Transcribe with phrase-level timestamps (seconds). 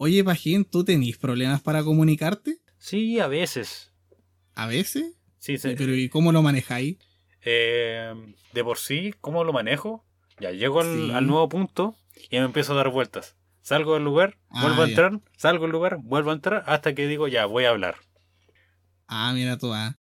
[0.00, 2.58] Oye, Pajín, ¿tú tenés problemas para comunicarte?
[2.78, 3.92] Sí, a veces.
[4.54, 5.16] ¿A veces?
[5.38, 5.74] Sí, sí.
[5.76, 6.98] Pero ¿y cómo lo manejáis?
[7.44, 8.12] Eh,
[8.52, 10.04] de por sí, ¿cómo lo manejo?
[10.40, 11.10] Ya llego al, Sí.
[11.12, 11.96] al nuevo punto
[12.30, 13.36] y me empiezo a dar vueltas.
[13.60, 17.06] Salgo del lugar, Ah, vuelvo a entrar, salgo del lugar, vuelvo a entrar, hasta que
[17.08, 17.96] digo, ya, voy a hablar.
[19.08, 19.96] Ah, mira tú, ah.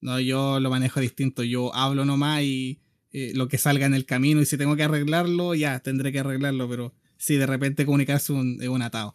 [0.00, 1.42] No, yo lo manejo distinto.
[1.42, 2.80] Yo hablo nomás y
[3.12, 4.40] eh, lo que salga en el camino.
[4.40, 6.68] Y si tengo que arreglarlo, ya tendré que arreglarlo.
[6.68, 9.14] Pero si de repente comunicarse un- es un atado.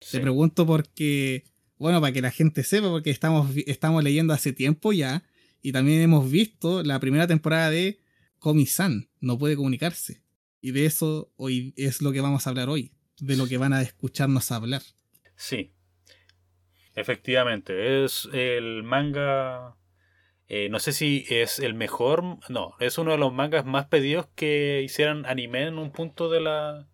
[0.00, 0.18] Sí.
[0.18, 1.44] Te pregunto porque,
[1.76, 5.24] bueno, para que la gente sepa, porque estamos, estamos leyendo hace tiempo ya.
[5.60, 7.98] Y también hemos visto la primera temporada de
[8.38, 9.08] Komi-san.
[9.20, 10.22] No puede comunicarse.
[10.60, 12.92] Y de eso hoy es lo que vamos a hablar hoy.
[13.18, 14.82] De lo que van a escucharnos hablar.
[15.34, 15.72] Sí.
[16.94, 19.76] Efectivamente, es el manga.
[20.48, 22.38] eh, no sé si es el mejor.
[22.48, 26.40] No, es uno de los mangas más pedidos que hicieran anime en un punto de
[26.40, 26.88] la.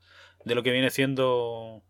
[0.45, 1.83] de lo que viene siendo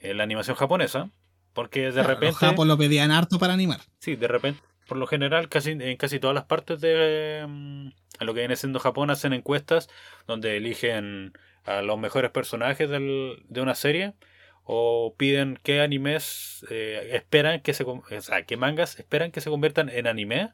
[0.00, 1.10] eh, la animación japonesa.
[1.54, 2.26] Porque de Claro, repente.
[2.26, 3.80] Los japos lo pedían harto para animar.
[3.98, 7.88] Sí, de repente, por lo general, casi en casi todas las partes de mm,
[8.24, 9.88] lo que viene siendo Japón hacen encuestas
[10.26, 11.32] donde eligen
[11.64, 14.14] a los mejores personajes del- de una serie
[14.62, 19.50] o piden qué animes eh, esperan que se o sea, qué mangas esperan que se
[19.50, 20.52] conviertan en anime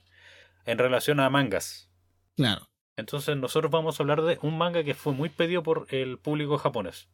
[0.64, 1.90] en relación a mangas.
[2.36, 2.70] Claro.
[2.96, 6.56] Entonces nosotros vamos a hablar de un manga que fue muy pedido por el público
[6.58, 7.08] japonés.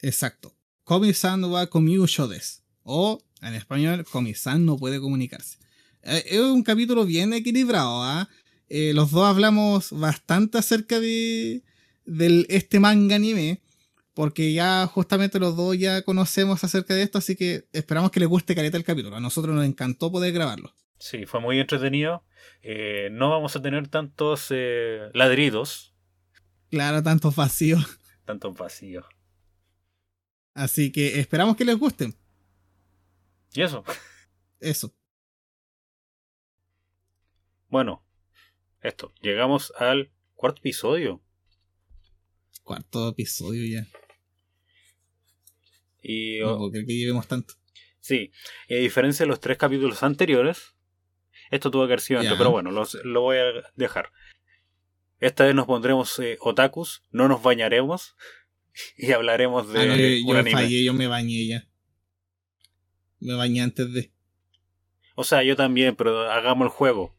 [0.00, 0.54] Exacto.
[0.84, 2.60] Komi-san wa komiusho desu.
[2.82, 5.58] O, en español, Komi-san no puede comunicarse.
[6.02, 8.28] Eh, es un capítulo bien equilibrado, ¿ah?
[8.68, 11.62] Eh, los dos hablamos bastante acerca de
[12.04, 13.60] del, este manga anime,
[14.14, 18.28] porque ya justamente los dos ya conocemos acerca de esto, así que esperamos que les
[18.28, 19.16] guste careta el capítulo.
[19.16, 20.74] A nosotros nos encantó poder grabarlo.
[20.98, 22.24] Sí, fue muy entretenido.
[22.62, 25.90] Eh, no vamos a tener tantos eh, ladridos,
[26.70, 27.84] Claro, tantos vacíos.
[28.24, 29.04] tantos vacíos.
[30.54, 32.14] Así que esperamos que les gusten.
[33.54, 33.84] Y eso.
[34.60, 34.94] Eso.
[37.68, 38.04] Bueno,
[38.80, 39.12] esto.
[39.22, 41.22] Llegamos al cuarto episodio.
[42.62, 43.86] Cuarto episodio ya.
[46.02, 47.54] Y No oh, creer que llevemos tanto.
[48.00, 48.32] sí,
[48.68, 50.74] y a diferencia de los tres capítulos anteriores,
[51.50, 53.44] esto tuvo que haber sido antes, pero bueno, los- lo voy a
[53.76, 54.10] dejar.
[55.20, 58.16] Esta vez nos pondremos eh, otakus, no nos bañaremos
[58.96, 60.52] y hablaremos de Ah, no, yo, un yo anime.
[60.52, 61.68] fallé, yo me bañé ya.
[63.20, 64.12] Me bañé antes de.
[65.14, 67.14] O sea, yo también, pero hagamos el juego.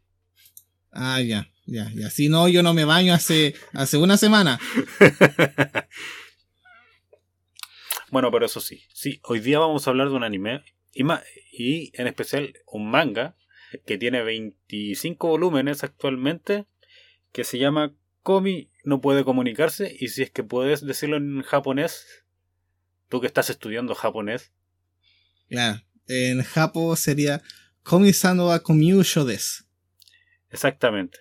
[0.91, 2.09] Ah, ya, ya, ya.
[2.09, 4.59] Si no, yo no me baño hace, hace una semana.
[8.11, 8.83] Bueno, pero eso sí.
[8.93, 11.03] Sí, hoy día vamos a hablar de un anime y,
[11.51, 13.35] y en especial un manga
[13.87, 16.65] que tiene 25 volúmenes actualmente
[17.31, 22.25] que se llama Komi no puede comunicarse y si es que puedes decirlo en japonés,
[23.09, 24.51] tú que estás estudiando japonés,
[25.49, 25.85] Ya.
[26.07, 27.41] En Japo sería
[27.83, 29.63] Komi-san wa komiusho desu.
[30.49, 31.19] exactamente.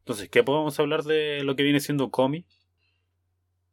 [0.00, 2.44] Entonces, ¿qué podemos hablar de lo que viene siendo Komi?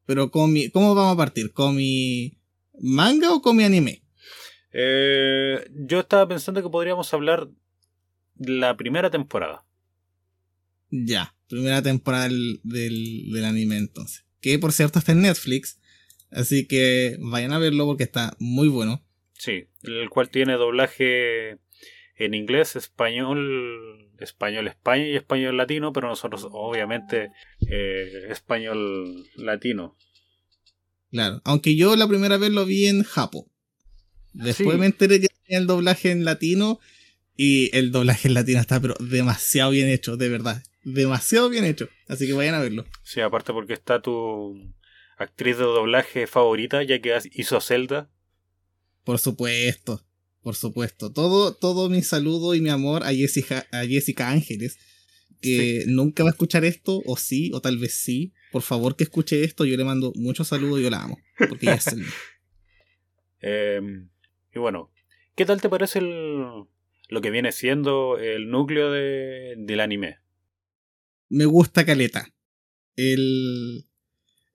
[0.05, 1.51] Pero Komi, ¿cómo vamos a partir?
[1.51, 2.37] ¿Komi
[2.79, 4.03] manga o Komi anime?
[4.71, 7.47] Eh, yo estaba pensando que podríamos hablar
[8.35, 9.65] la primera temporada.
[10.91, 11.33] Ya.
[11.47, 14.25] Primera temporada del, del, del anime entonces.
[14.41, 15.79] Que por cierto está en Netflix.
[16.29, 19.03] Así que vayan a verlo porque está muy bueno.
[19.33, 21.57] Sí, el cual tiene doblaje
[22.15, 27.29] en inglés, español, español España y español latino, pero nosotros obviamente
[27.69, 29.95] eh, español latino.
[31.11, 31.41] Claro.
[31.45, 33.49] Aunque yo la primera vez lo vi en Japo.
[34.33, 34.79] Después Sí.
[34.79, 36.79] me enteré que tenía el doblaje en latino.
[37.39, 40.63] Y el doblaje en latino está pero demasiado bien hecho, de verdad.
[40.93, 41.89] Demasiado bien hecho.
[42.07, 42.85] Así que vayan a verlo.
[43.03, 44.73] Sí, aparte porque está tu
[45.17, 48.09] actriz de doblaje favorita, ya que hizo Zelda.
[49.03, 50.01] Por supuesto.
[50.41, 51.11] Por supuesto.
[51.11, 54.79] Todo, todo mi saludo y mi amor a Jessica, a Jessica Ángeles.
[55.41, 58.33] Que nunca va a escuchar esto, o sí, o tal vez sí.
[58.53, 59.65] Por favor que escuche esto.
[59.65, 61.19] Yo le mando muchos saludos y yo la amo.
[61.37, 62.07] Porque ella es Zelda.
[63.41, 63.81] Eh,
[64.55, 64.89] y bueno,
[65.35, 66.63] ¿qué tal te parece el,
[67.09, 70.19] lo que viene siendo el núcleo de, del anime?
[71.29, 72.33] Me gusta Caleta.
[72.95, 73.85] El,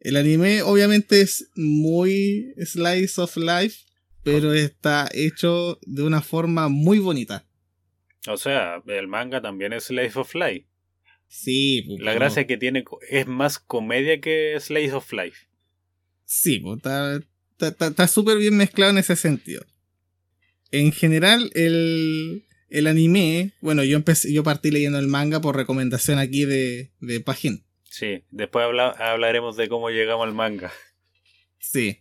[0.01, 3.85] el anime obviamente es muy slice of life,
[4.23, 7.47] pero está hecho de una forma muy bonita.
[8.29, 10.67] O sea, el manga también es Slice of Life.
[11.27, 15.47] Sí, pues, La gracia que tiene es más comedia que Slice of Life.
[16.25, 19.65] Sí, pues, está está- está- está súper bien mezclado en ese sentido.
[20.71, 26.19] En general, el, el anime, bueno, yo empecé, yo partí leyendo el manga por recomendación
[26.19, 27.65] aquí de, de Pagin.
[27.85, 30.73] Sí, después habla- hablaremos de cómo llegamos al manga.
[31.59, 31.99] Sí.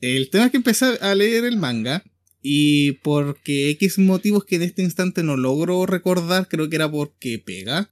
[0.00, 2.04] El tema es que empecé a leer el manga
[2.40, 7.38] y porque X motivos que en este instante no logro recordar, creo que era porque
[7.38, 7.90] pega.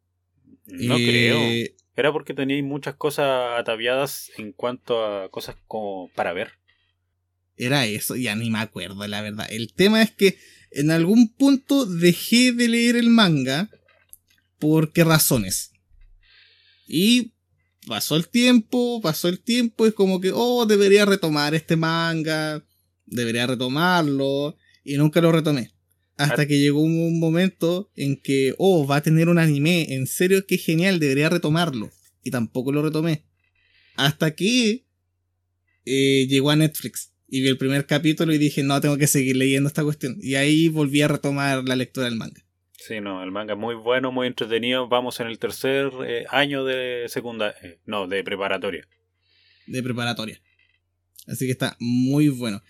[0.66, 1.38] No creo.
[1.40, 6.52] Eh, era porque teníais muchas cosas ataviadas en cuanto a cosas como para ver.
[7.56, 9.46] Era eso, ya ni me acuerdo, la verdad.
[9.50, 10.38] El tema es que
[10.76, 13.70] en algún punto dejé de leer el manga.
[14.58, 15.70] ¿Por qué razones?
[16.86, 17.32] Y
[17.86, 22.62] pasó el tiempo, pasó el tiempo, es como que, oh, debería retomar este manga,
[23.06, 25.72] debería retomarlo, y nunca lo retomé.
[26.18, 30.46] Hasta que llegó un momento en que, oh, va a tener un anime, en serio,
[30.46, 31.90] qué genial, debería retomarlo.
[32.22, 33.24] Y tampoco lo retomé.
[33.94, 34.84] Hasta que
[35.86, 39.36] eh, llegó a Netflix y vi el primer capítulo y dije, no, tengo que seguir
[39.36, 40.16] leyendo esta cuestión.
[40.20, 42.42] Y ahí volví a retomar la lectura del manga.
[42.72, 44.88] Sí, no, el manga es muy bueno, muy entretenido.
[44.88, 48.86] Vamos en el tercer eh, año de secundaria, eh, no, de preparatoria.
[49.66, 50.40] De preparatoria.
[51.26, 52.62] Así que está muy bueno.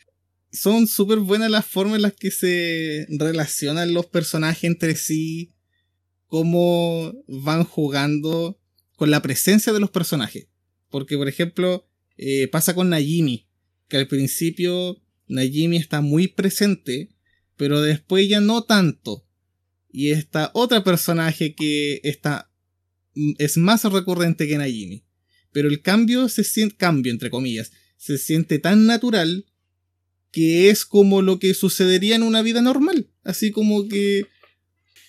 [0.50, 5.52] Son súper buenas las formas en las que se relacionan los personajes entre sí,
[6.28, 8.58] cómo van jugando
[8.96, 10.48] con la presencia de los personajes.
[10.88, 11.86] Porque, por ejemplo,
[12.16, 13.45] eh, pasa con Najimi,
[13.88, 17.10] que al principio Najimi está muy presente,
[17.56, 19.26] pero después ya no tanto
[19.96, 22.50] y esta otra personaje que está
[23.14, 25.04] mm, es más recurrente que Najimi.
[25.52, 29.46] Pero el cambio se siente, cambio entre comillas, se siente tan natural
[30.32, 33.08] que es como lo que sucedería en una vida normal.
[33.24, 34.26] Así como que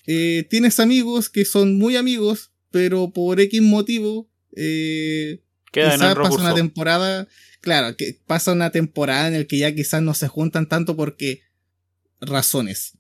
[0.05, 5.41] eh, tienes amigos que son muy amigos, pero por X motivo eh,
[5.73, 7.27] quizás pasa una temporada,
[7.67, 11.41] claro, que pasa una temporada en el que ya quizás no se juntan tanto porque
[12.21, 12.97] razones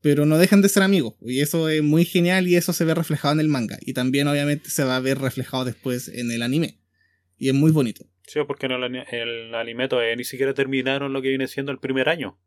[0.00, 1.14] pero no dejan de ser amigos.
[1.20, 3.78] Y eso es muy genial y eso se ve reflejado en el manga.
[3.82, 6.78] Y también obviamente se va a ver reflejado después en el anime.
[7.38, 8.06] Y es muy bonito.
[8.26, 12.08] Sí, porque en el, anime todavía ni siquiera terminaron lo que viene siendo el primer
[12.08, 12.38] año.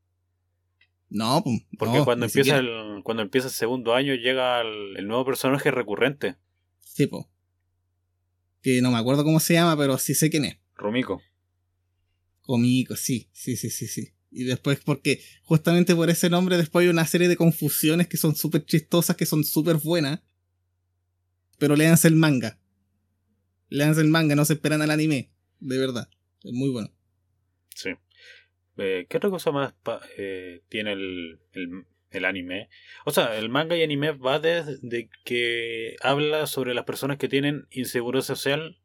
[1.09, 1.43] No,
[1.77, 6.37] porque cuando empieza el cuando empieza el segundo año llega el, nuevo personaje recurrente.
[6.79, 7.29] Sí, po.
[8.63, 10.57] Que no me acuerdo cómo se llama, pero sí sé quién es.
[10.75, 11.21] Rumiko.
[12.43, 14.13] Comico, sí, sí, sí, sí, sí.
[14.29, 18.35] Y después, porque justamente por ese nombre, después hay una serie de confusiones que son
[18.35, 20.21] súper chistosas, que son súper buenas.
[21.59, 22.59] Pero léanse el manga.
[23.69, 25.29] Léanse el manga, no se esperan al anime.
[25.59, 26.09] De verdad.
[26.43, 26.91] Es muy bueno.
[27.75, 27.91] Sí.
[28.77, 29.73] Eh, ¿Qué otra cosa más
[30.17, 31.39] eh, tiene el,
[32.11, 32.69] el, anime?
[33.05, 37.67] O sea, el manga y anime va desde que habla sobre las personas que tienen
[37.71, 38.79] inseguridad social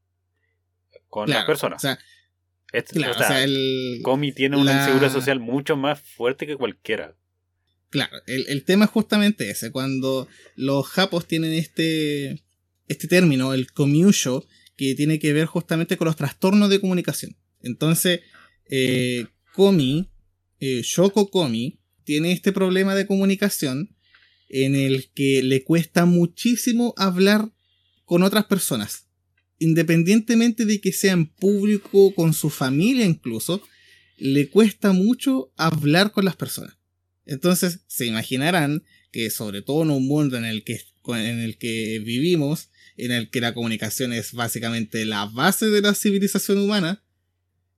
[1.08, 1.78] con las personas.
[1.78, 1.98] O sea,
[2.90, 7.16] claro, o sea, el, Comi tiene una inseguridad social mucho más fuerte que cualquiera.
[7.90, 12.42] Claro, el, tema es justamente ese, cuando los japos tienen este,
[12.86, 17.36] este término, el komiusho, que tiene que ver justamente con los trastornos de comunicación.
[17.62, 18.20] Entonces,
[18.70, 20.10] eh, Komi,
[20.60, 23.96] eh, Shoko Komi, tiene este problema de comunicación
[24.48, 27.50] en el que le cuesta muchísimo hablar
[28.04, 29.07] con otras personas
[29.58, 33.62] independientemente de que sea en público, con su familia incluso,
[34.16, 36.76] le cuesta mucho hablar con las personas.
[37.26, 42.00] Entonces, se imaginarán que sobre todo en un mundo en el que, en el que
[42.04, 47.02] vivimos, en el que la comunicación es básicamente la base de la civilización humana,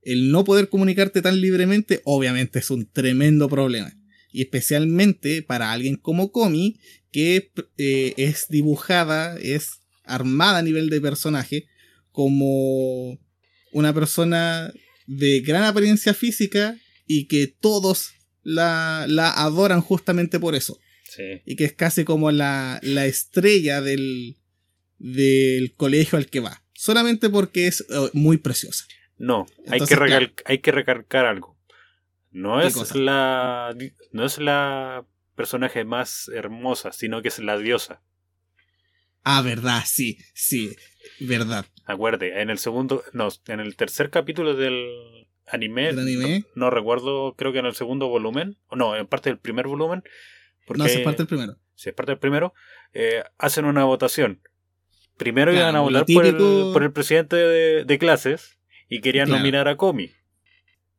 [0.01, 3.93] el no poder comunicarte tan libremente obviamente es un tremendo problema.
[4.31, 6.79] Y especialmente para alguien como Komi,
[7.11, 11.67] que eh, es dibujada, es armada a nivel de personaje
[12.11, 13.19] como
[13.71, 14.73] una persona
[15.07, 16.77] de gran apariencia física
[17.07, 18.13] y que todos
[18.43, 20.79] la, adoran justamente por eso.
[21.45, 24.37] Y que es casi como la, estrella del,
[24.97, 26.63] del colegio al que va.
[26.73, 28.85] Solamente porque es eh, muy preciosa.
[29.17, 31.55] No, hay, que hay que recalcar algo.
[32.31, 33.75] No es la
[34.13, 38.01] no es la personaje más hermosa, sino que es la diosa.
[39.23, 40.75] Ah, verdad, sí, sí,
[41.19, 41.65] verdad.
[41.91, 45.91] Acuerde, en el segundo, no, en el tercer capítulo del anime,
[46.55, 50.03] No, recuerdo, creo que en el segundo volumen, o no, en parte del primer volumen.
[50.65, 51.57] Porque, no, es parte del primero.
[51.75, 52.53] Si es parte del primero,
[52.93, 54.41] eh, hacen una votación.
[55.17, 56.37] Primero iban a votar por, el,
[56.73, 58.57] por, el, presidente de, clases
[58.87, 60.11] y querían nominar a Komi.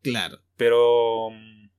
[0.03, 0.41] Claro.
[0.57, 1.71] Pero mm,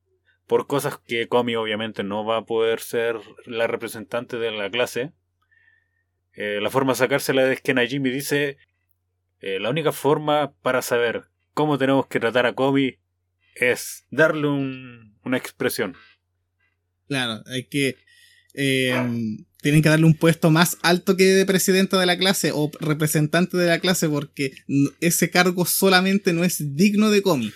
[0.48, 5.14] por cosas que Komi obviamente no va a poder ser la representante de la clase,
[6.34, 8.58] eh, la forma de sacársela es que Najimi dice,
[9.44, 13.00] eh, la única forma para saber cómo tenemos que tratar a Kobe
[13.56, 15.96] es darle una expresión.
[17.10, 17.98] Claro, hay que...
[18.54, 18.96] Eh,
[19.62, 23.58] tienen que darle un puesto más alto que de presidente de la clase o representante
[23.58, 24.54] de la clase porque
[25.02, 27.52] ese cargo solamente no es digno de Komi.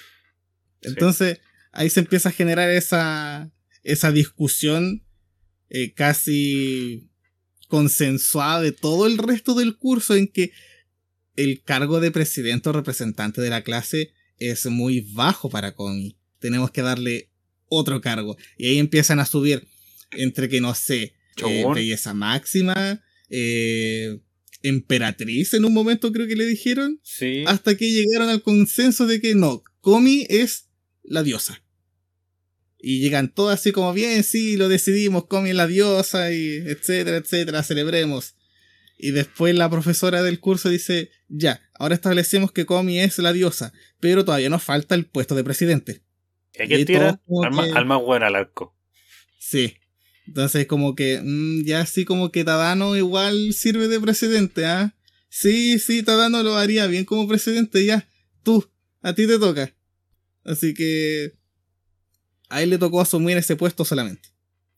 [0.81, 1.39] Entonces,
[1.71, 3.49] ahí se empieza a generar esa,
[3.83, 5.03] esa discusión
[5.69, 7.09] eh, casi
[7.69, 10.51] consensuada de todo el resto del curso en que
[11.37, 16.17] el cargo de presidente o representante de la clase es muy bajo para Komi.
[16.39, 17.29] Tenemos que darle
[17.69, 18.35] otro cargo.
[18.57, 19.65] Y ahí empiezan a subir
[20.11, 21.13] entre que no sé,
[21.45, 24.19] eh, belleza máxima, eh,
[24.63, 26.99] emperatriz en un momento creo que le dijeron.
[27.03, 27.43] Sí.
[27.45, 30.69] Hasta que llegaron al consenso de que no, Komi es
[31.03, 31.63] la diosa.
[32.79, 37.17] Y llegan todas así como bien, sí, lo decidimos, Komi es la diosa, y etcétera,
[37.17, 38.35] etcétera, celebremos.
[38.97, 43.71] Y después la profesora del curso dice, ya, ahora establecemos que Komi es la diosa,
[43.99, 46.01] pero todavía nos falta el puesto de presidente.
[46.55, 47.21] ¿Y que tira?
[47.75, 48.75] Al, más bueno al arco.
[49.37, 49.77] Sí.
[50.25, 54.95] Entonces como que, mm, ya así como que Tadano igual sirve de presidente, ¿ah?
[55.29, 58.09] Sí, sí, Tadano lo haría bien como presidente, ya.
[58.43, 58.67] Tú,
[59.01, 59.73] a ti te toca.
[60.43, 61.33] Así que
[62.49, 64.29] a él le tocó asumir ese puesto solamente.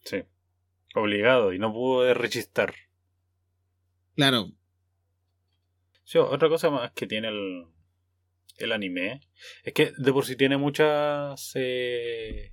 [0.04, 0.24] Sí.
[0.96, 2.74] Obligado y no pudo rechistar.
[4.20, 4.52] Claro.
[6.04, 7.68] Sí, otra cosa más que tiene el,
[8.58, 9.22] el anime
[9.64, 12.52] es que de por sí tiene muchas eh,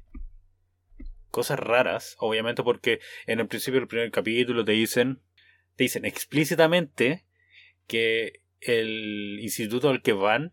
[1.33, 5.21] cosas raras, obviamente porque en el principio del primer capítulo te dicen
[5.75, 7.27] te dicen explícitamente
[7.89, 10.53] que el instituto al que van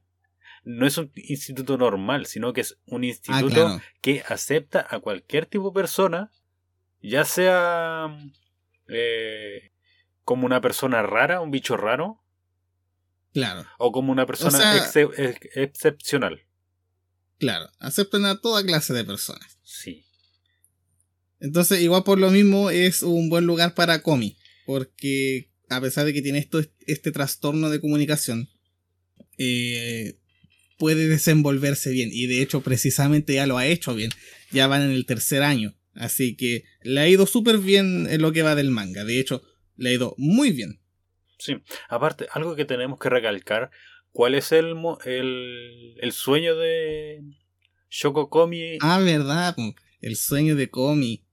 [0.63, 5.45] no es un instituto normal, sino que es un instituto ah, que acepta a cualquier
[5.45, 6.31] tipo de persona,
[7.03, 8.17] ya sea
[8.87, 9.72] eh,
[10.23, 12.21] como una persona rara, un bicho raro.
[13.33, 13.65] Claro.
[13.77, 14.77] O como una persona
[15.55, 16.43] excepcional.
[17.39, 19.57] Claro, aceptan a toda clase de personas.
[19.63, 20.05] Sí.
[21.39, 24.37] Entonces, igual por lo mismo es un buen lugar para Komi.
[24.65, 28.49] Porque a pesar de que tiene esto, este trastorno de comunicación,
[29.37, 30.19] eh,
[30.77, 32.09] puede desenvolverse bien.
[32.13, 34.11] Y de hecho, precisamente ya lo ha hecho bien.
[34.51, 35.75] Ya van en el tercer año.
[35.95, 39.03] Así que le ha ido súper bien en lo que va del manga.
[39.03, 39.43] De hecho,
[39.77, 40.79] le ha ido muy bien.
[41.37, 41.57] Sí,
[41.89, 43.71] aparte, algo que tenemos que recalcar,
[44.11, 44.75] ¿cuál es el,
[45.05, 47.21] el, el sueño de
[47.89, 48.77] Shoko Komi?
[48.81, 49.55] Ah, verdad,
[50.01, 51.25] el sueño de Komi.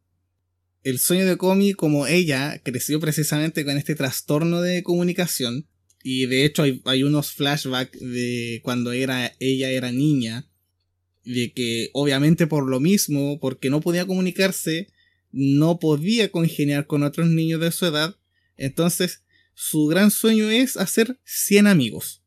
[0.83, 5.69] El sueño de Komi, como ella creció precisamente con este trastorno de comunicación,
[6.03, 10.49] y de hecho hay, hay unos flashbacks de cuando era, ella era niña,
[11.25, 14.89] de que obviamente por lo mismo, porque no podía comunicarse,
[15.33, 18.17] no podía congeniar con otros niños de su edad,
[18.61, 19.25] entonces,
[19.55, 22.23] su gran sueño es hacer 100 amigos.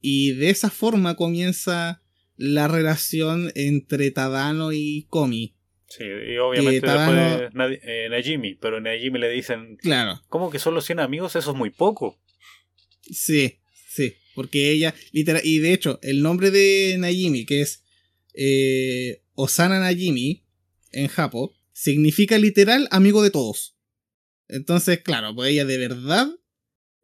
[0.00, 2.02] Y de esa forma comienza
[2.36, 5.56] la relación entre Tadano y Komi.
[5.88, 7.50] Sí, y obviamente después
[7.82, 10.22] eh, Najimi, pero Najimi le dicen, claro.
[10.28, 11.36] ¿cómo que solo 100 amigos?
[11.36, 12.18] Eso es muy poco.
[13.10, 13.58] Sí,
[13.88, 17.84] sí, porque ella, literal, y de hecho, el nombre de Najimi, que es
[18.34, 20.44] eh, Osana Najimi,
[20.92, 23.71] en Japo, significa literal amigo de todos.
[24.52, 26.28] Entonces, claro, pues ella de verdad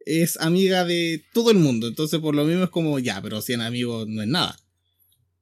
[0.05, 1.87] es amiga de todo el mundo.
[1.87, 4.57] Entonces, por lo mismo es como, ya, pero 100 amigos no es nada.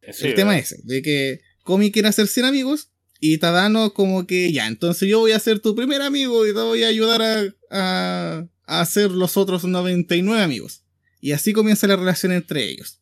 [0.02, 4.52] el tema es ese, de que Komi quiere hacer 100 amigos y Tadano como que,
[4.54, 7.54] ya, entonces yo voy a ser tu primer amigo y te voy a ayudar a,
[7.72, 8.48] a,
[8.80, 10.84] hacer los otros 99 amigos.
[11.20, 13.02] Y así comienza la relación entre ellos.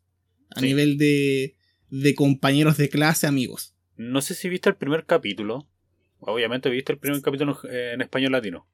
[0.49, 1.57] A nivel de,
[1.89, 3.75] de compañeros de clase, amigos.
[3.97, 5.67] No sé si viste el primer capítulo.
[6.19, 8.67] Obviamente viste el primer capítulo en español latino.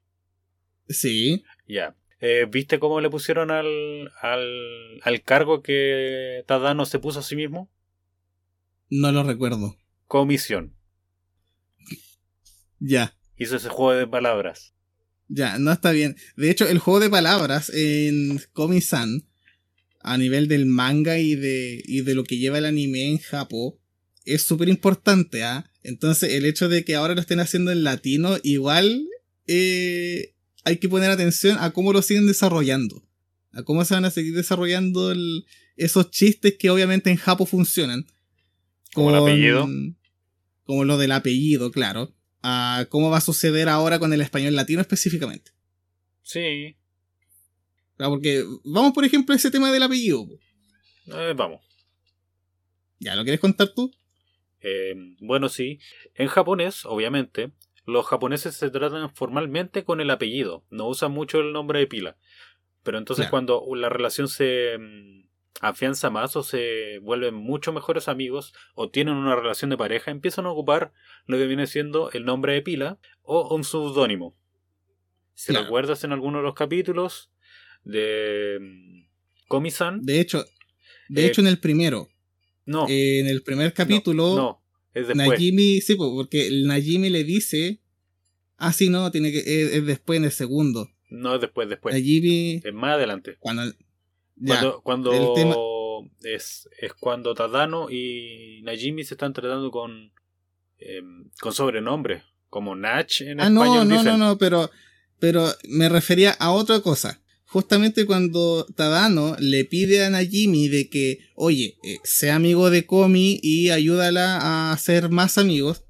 [0.88, 1.44] Sí.
[1.66, 1.96] Ya.
[2.20, 7.34] Eh, ¿Viste cómo le pusieron al, al, al cargo que Tadano se puso a sí
[7.34, 7.70] mismo?
[8.90, 9.76] No lo recuerdo.
[10.06, 10.74] Comisión.
[12.78, 13.16] Ya.
[13.36, 14.74] Hizo ese juego de palabras.
[15.28, 16.16] Ya, no está bien.
[16.36, 19.26] De hecho, el juego de palabras en Komi-san,
[20.00, 23.74] a nivel del manga y de, y de lo que lleva el anime en Japón,
[24.24, 25.70] es súper importante, ¿ah?
[25.82, 29.08] Entonces, el hecho de que ahora lo estén haciendo en latino, igual
[29.46, 30.34] eh,
[30.64, 33.02] hay que poner atención a cómo lo siguen desarrollando.
[33.52, 35.12] A cómo se van a seguir desarrollando
[35.76, 38.06] esos chistes que obviamente en Japón funcionan.
[38.94, 39.68] Como el apellido.
[40.64, 42.14] Como lo del apellido, claro.
[42.42, 45.52] A cómo va a suceder ahora con el español latino específicamente.
[46.22, 46.76] Sí.
[47.96, 50.26] porque vamos, por ejemplo, a ese tema del apellido.
[51.06, 51.60] Eh, vamos.
[53.00, 53.92] ¿Ya lo quieres contar tú?
[54.60, 55.80] Eh, bueno, sí.
[56.14, 57.50] En japonés, obviamente,
[57.84, 62.16] los japoneses se tratan formalmente con el apellido, no usan mucho el nombre de pila.
[62.82, 65.24] Pero entonces cuando la relación se mm,
[65.60, 70.46] afianza más o se vuelven mucho mejores amigos o tienen una relación de pareja, empiezan
[70.46, 70.92] a ocupar
[71.26, 74.36] lo que viene siendo el nombre de pila o un seudónimo.
[75.34, 77.30] Si recuerdas en alguno de los capítulos
[77.84, 79.02] de mm,
[79.48, 80.02] Komi-san.
[80.02, 80.44] De hecho,
[81.08, 82.08] de eh, hecho en el primero,
[82.64, 82.88] No.
[82.88, 84.61] Eh, en el primer capítulo, No,
[84.94, 85.28] es después.
[85.28, 87.80] Najimi, sí, po, porque el Najimi le dice.
[88.56, 89.38] Ah, sí, no, tiene que.
[89.38, 90.90] Es, es después en el segundo.
[91.10, 91.94] No, es después, después.
[91.94, 92.60] Najimi.
[92.64, 93.36] Es más adelante.
[93.40, 93.64] Cuando.
[94.36, 95.56] Ya, Cuando, cuando el tema-
[96.24, 100.10] es, es cuando Tadano y Najimi se están tratando con,
[100.78, 104.18] em, con sobrenombres, como Nach en Ah, no, español no, dicen.
[104.18, 104.70] no, no, pero,
[105.20, 107.21] pero me refería a otra cosa.
[107.52, 113.38] Justamente cuando Tadano le pide a Najimi de que, oye, eh, sea amigo de Komi
[113.42, 115.84] y ayúdala a ser más amigos,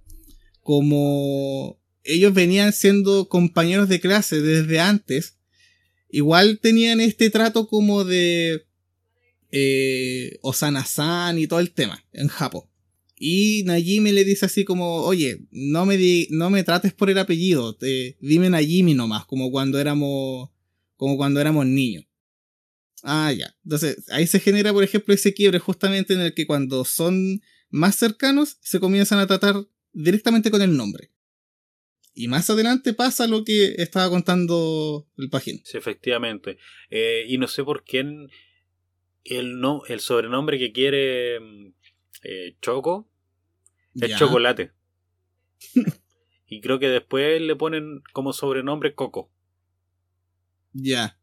[0.61, 5.37] como ellos venían siendo compañeros de clase desde antes,
[6.11, 8.62] igual tenían este trato como de
[9.52, 12.64] eh, Osana-san y todo el tema en Japón.
[13.16, 17.19] Y Najimi le dice así como, oye, no me, di- no me trates por el
[17.19, 20.49] apellido, te, dime Najimi nomás, como cuando éramos,
[21.02, 22.04] como cuando éramos niños.
[23.02, 23.52] Ah, ya.
[23.64, 27.97] Entonces, ahí se genera, por ejemplo, ese quiebre justamente en el que cuando son más
[27.97, 29.56] cercanos, se comienzan a tratar
[29.92, 31.11] directamente con el nombre.
[32.14, 35.61] Y más adelante pasa lo que estaba contando el Pajín.
[35.64, 36.59] Sí, efectivamente.
[36.88, 38.28] Eh, y no sé por qué en-
[39.25, 41.73] el, no, el sobrenombre que quiere em,
[42.23, 43.11] eh, Choco
[44.00, 44.18] es Ya.
[44.18, 44.71] Chocolate.
[46.47, 49.31] y creo que después le ponen como sobrenombre Coco.
[50.73, 51.19] Ya.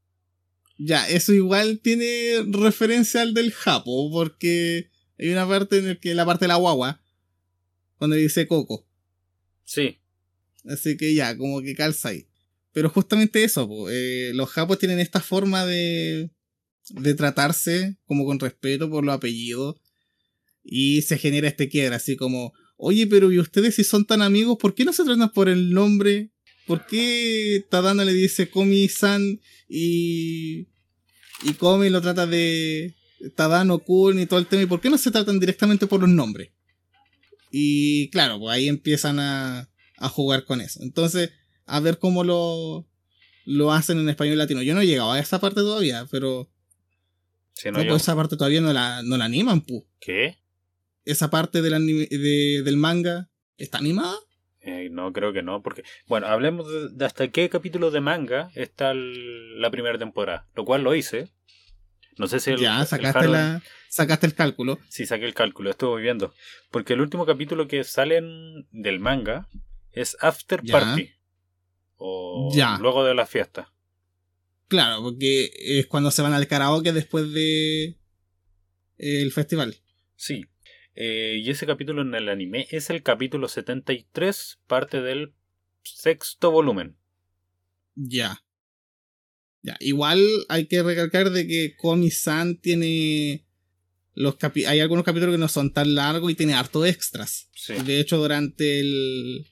[0.78, 6.16] Ya, eso igual tiene referencia al del Japo, porque hay una parte en la que
[6.16, 7.02] la parte de la guagua,
[7.98, 8.88] cuando dice Coco.
[9.66, 10.00] Sí,
[10.66, 12.28] Así que ya, como que calza ahí.
[12.72, 16.30] Pero justamente eso, po, eh, los japos tienen esta forma de,
[16.90, 19.76] de tratarse como con respeto por los apellidos.
[20.64, 24.58] Y se genera este quiebre, así como, oye, pero ¿y ustedes si son tan amigos,
[24.60, 26.32] por qué no se tratan por el nombre?
[26.70, 30.68] ¿Por qué Tadano le dice Komi-san y,
[31.44, 32.94] y Komi lo trata de
[33.36, 34.62] Tadano-kun y todo el tema?
[34.62, 36.52] ¿Y por qué no se tratan directamente por los nombres?
[37.52, 39.68] Y claro, pues ahí empiezan a,
[39.98, 40.84] a jugar con eso.
[40.84, 41.32] Entonces,
[41.66, 42.88] a ver cómo lo,
[43.46, 44.62] lo hacen en español latino.
[44.62, 46.52] Yo no he llegado a esa parte todavía, pero
[47.72, 49.88] no, pues esa parte todavía no la, no la animan, pu.
[50.00, 50.38] ¿Qué?
[51.04, 54.16] Esa parte del, anime- de- del manga está animada.
[54.62, 55.84] Eh, no, creo que no, porque...
[56.08, 60.66] Bueno, hablemos de, de hasta qué capítulo de manga está el- la primera temporada, lo
[60.66, 61.30] cual lo hice.
[62.18, 62.60] No sé si el...
[62.60, 64.78] ya, el sacaste, Harold- la, sacaste el cálculo.
[64.90, 66.34] Sí, saqué el cálculo, estuve viendo.
[66.72, 69.48] Porque el último capítulo que salen del manga
[69.94, 70.74] es After Ya.
[70.80, 71.10] Party.
[71.96, 72.78] O Ya.
[72.80, 73.72] luego de la fiesta.
[74.68, 77.96] Claro, porque es cuando se van al karaoke después de
[78.98, 79.78] el festival.
[80.18, 80.46] Sí.
[81.02, 85.32] Eh, y ese capítulo en el anime es el capítulo 73, parte del
[85.82, 86.98] sexto volumen.
[87.96, 88.44] Ya.
[89.62, 93.46] Ya, igual hay que recalcar de que Komi-san tiene
[94.14, 97.50] los capi- hay algunos capítulos que no son tan largos y tiene harto extras.
[97.56, 97.76] Sí.
[97.86, 99.48] De hecho, durante el-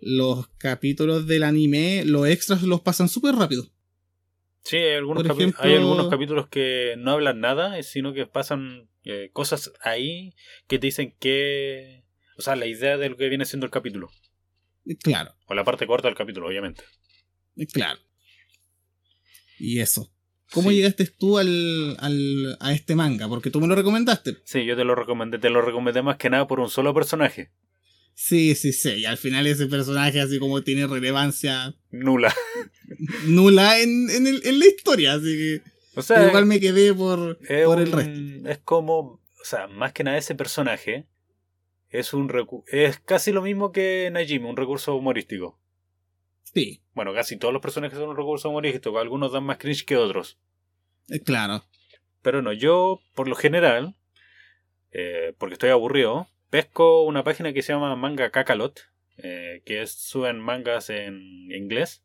[0.00, 3.71] los capítulos del anime, los extras los pasan súper rápido.
[4.64, 8.88] Sí, hay algunos, ejemplo- hay algunos capítulos que no hablan nada, eh, sino que pasan
[9.04, 10.34] eh, cosas ahí
[10.68, 12.04] que te dicen que...
[12.38, 14.10] O sea, la idea de lo que viene siendo el capítulo.
[15.02, 16.84] Claro, O la parte corta del capítulo, obviamente.
[17.72, 18.00] claro.
[19.58, 20.12] Y eso.
[20.52, 20.76] ¿Cómo Sí.
[20.76, 23.28] llegaste tú al, al- a este manga?
[23.28, 24.36] Porque tú me lo recomendaste.
[24.44, 27.50] Sí, yo te lo recomendé, te lo recomendé más que nada por un solo personaje.
[28.14, 28.90] Sí, sí, sí.
[29.00, 32.34] Y al final ese personaje así como tiene relevancia Nula.
[33.26, 35.14] nula en, en, el- en la historia.
[35.14, 35.62] Así que
[35.96, 38.48] O sea, igual me quedé por, es, por el resto.
[38.48, 41.06] es como, o sea, más que nada ese personaje
[41.90, 45.58] es un recu- es casi lo mismo que Najimi, un recurso humorístico.
[46.54, 49.96] Sí, Bueno, casi todos los personajes son un recurso humorístico, algunos dan más cringe que
[49.96, 50.38] otros.
[51.08, 51.64] eh, claro.
[52.22, 53.94] Pero no, yo por lo general,
[54.92, 58.78] eh, porque estoy aburrido, pesco una página que se llama Manga Kakalot,
[59.16, 62.04] eh, que es, suben mangas en inglés,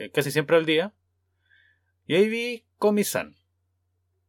[0.00, 0.92] eh, casi siempre al día.
[2.08, 3.36] Y ahí vi Komi-san.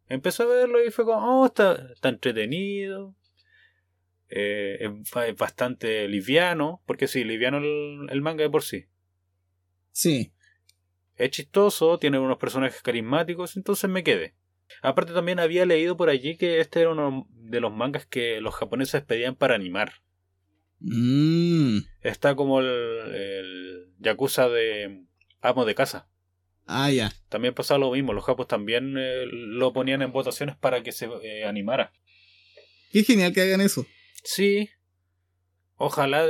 [0.07, 3.15] Empecé a verlo y fue como, oh, está, está entretenido.
[4.29, 8.85] eh, es, ba- es bastante liviano, porque sí, liviano el, el manga de por sí.
[9.91, 10.31] Sí.
[11.15, 14.35] Es chistoso, tiene unos personajes carismáticos, entonces me quedé.
[14.81, 18.55] Aparte también había leído por allí que este era uno de los mangas que los
[18.55, 20.01] japoneses pedían para animar.
[20.79, 21.79] Mm.
[22.01, 25.03] Está como el, el Yakuza de
[25.41, 26.07] Amo de Casa.
[26.67, 27.13] Ah, ya.
[27.29, 31.07] También pasaba lo mismo, los japos también eh, lo ponían en votaciones para que se
[31.23, 31.93] eh, animara.
[32.91, 33.85] Qué genial que hagan eso.
[34.23, 34.69] Sí.
[35.77, 36.25] Ojalá,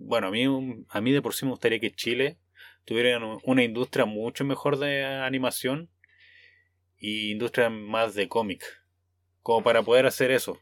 [0.00, 0.44] bueno, a mí,
[0.88, 2.38] a mí de por sí me gustaría que Chile
[2.84, 5.90] tuviera una industria mucho mejor de animación
[6.98, 8.64] y industria más de cómic,
[9.42, 10.58] como para poder hacer eso.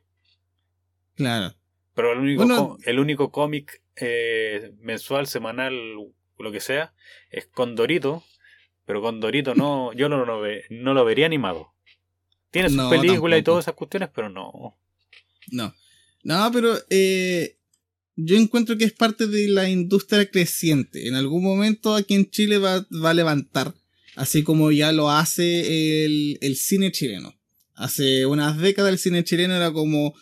[1.15, 1.55] Claro.
[1.95, 5.75] Pero el único, Bueno- el único cómic eh, mensual, semanal,
[6.39, 6.93] lo que sea,
[7.31, 8.23] es Condorito.
[8.85, 11.73] Pero Condorito no, yo no, no lo vería animado.
[12.51, 14.77] Tiene sus No, películas y todas esas cuestiones, pero no.
[15.51, 15.75] No.
[16.23, 17.57] No, pero eh,
[18.15, 21.09] yo encuentro que es parte de la industria creciente.
[21.09, 23.75] En algún momento aquí en Chile va, va a levantar,
[24.17, 27.35] así como ya lo hace el, el cine chileno.
[27.75, 30.15] Hace unas décadas el cine chileno era como,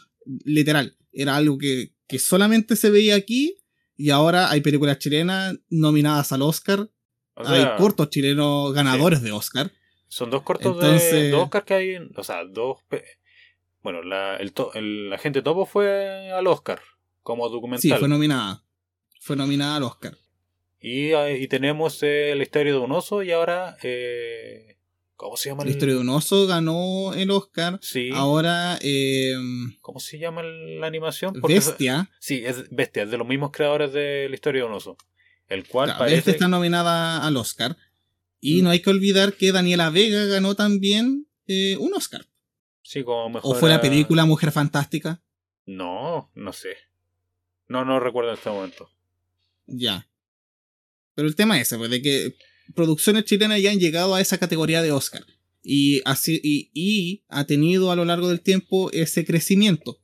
[0.44, 3.57] literal, era algo que, que solamente se veía aquí
[3.96, 6.90] y ahora hay películas chilenas nominadas al Oscar.
[7.37, 9.72] O sea, hay cortos chilenos ganadores de Oscar.
[10.09, 11.96] Son dos cortos de dos Oscar que hay.
[12.16, 12.78] O sea, dos.
[13.83, 16.80] Bueno, la, el, to- el agente Topo fue al Oscar
[17.22, 17.98] como Sí, documental.
[17.98, 18.64] fue nominada.
[19.20, 20.16] Fue nominada al Oscar.
[20.87, 23.77] Y, eh, y tenemos eh, la historia de un oso y ahora.
[23.83, 24.77] eh,
[25.16, 27.79] ¿Cómo se llama La el- historia de un oso ganó el Oscar.
[27.81, 28.11] Sí.
[28.12, 29.33] Ahora, eh,
[29.81, 31.33] ¿Cómo se llama la animación?
[31.40, 32.11] Porque Bestia.
[32.18, 34.97] Sí, es Bestia, es de los mismos creadores de la historia de un oso.
[35.49, 36.16] El cual claro, parece.
[36.16, 37.77] Bestia está nominada al Oscar.
[38.40, 38.64] Y Mm.
[38.64, 42.27] no hay que olvidar que Daniela Vega ganó también eh, un Oscar.
[42.83, 43.57] Sí, como mejor.
[43.57, 45.23] ¿O fue la película Mujer Fantástica?
[45.64, 46.77] No, no sé.
[47.68, 48.90] No, no recuerdo en este momento.
[49.66, 50.07] Ya.
[51.14, 52.35] Pero el tema es ese, pues, de que
[52.74, 55.24] producciones chilenas ya han llegado a esa categoría de Oscar.
[55.62, 60.00] Y, así, y, y ha tenido a lo largo del tiempo ese crecimiento.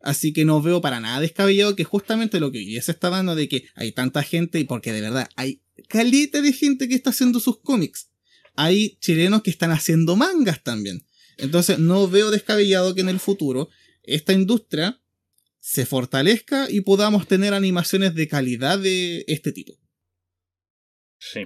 [0.00, 3.34] Así que no veo para nada descabellado que justamente lo que hoy se está dando
[3.34, 7.10] de que hay tanta gente, y porque de verdad hay caleta de gente que está
[7.10, 8.08] haciendo sus cómics.
[8.56, 11.04] Hay chilenos que están haciendo mangas también.
[11.36, 13.68] Entonces no veo descabellado que en el futuro
[14.02, 15.00] esta industria
[15.60, 19.79] se fortalezca y podamos tener animaciones de calidad de este tipo.
[21.20, 21.44] Sí.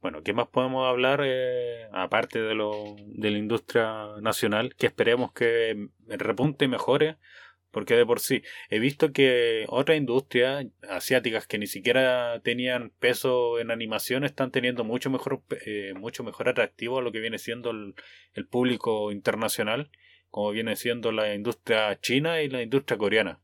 [0.00, 5.32] Bueno, ¿qué más podemos hablar eh, aparte de lo de la industria nacional que esperemos
[5.32, 7.16] que repunte y mejore?
[7.72, 13.58] Porque de por sí he visto que otras industrias asiáticas que ni siquiera tenían peso
[13.58, 17.72] en animación están teniendo mucho mejor eh, mucho mejor atractivo a lo que viene siendo
[17.72, 17.94] el,
[18.34, 19.90] el público internacional,
[20.30, 23.40] como viene siendo la industria china y la industria coreana.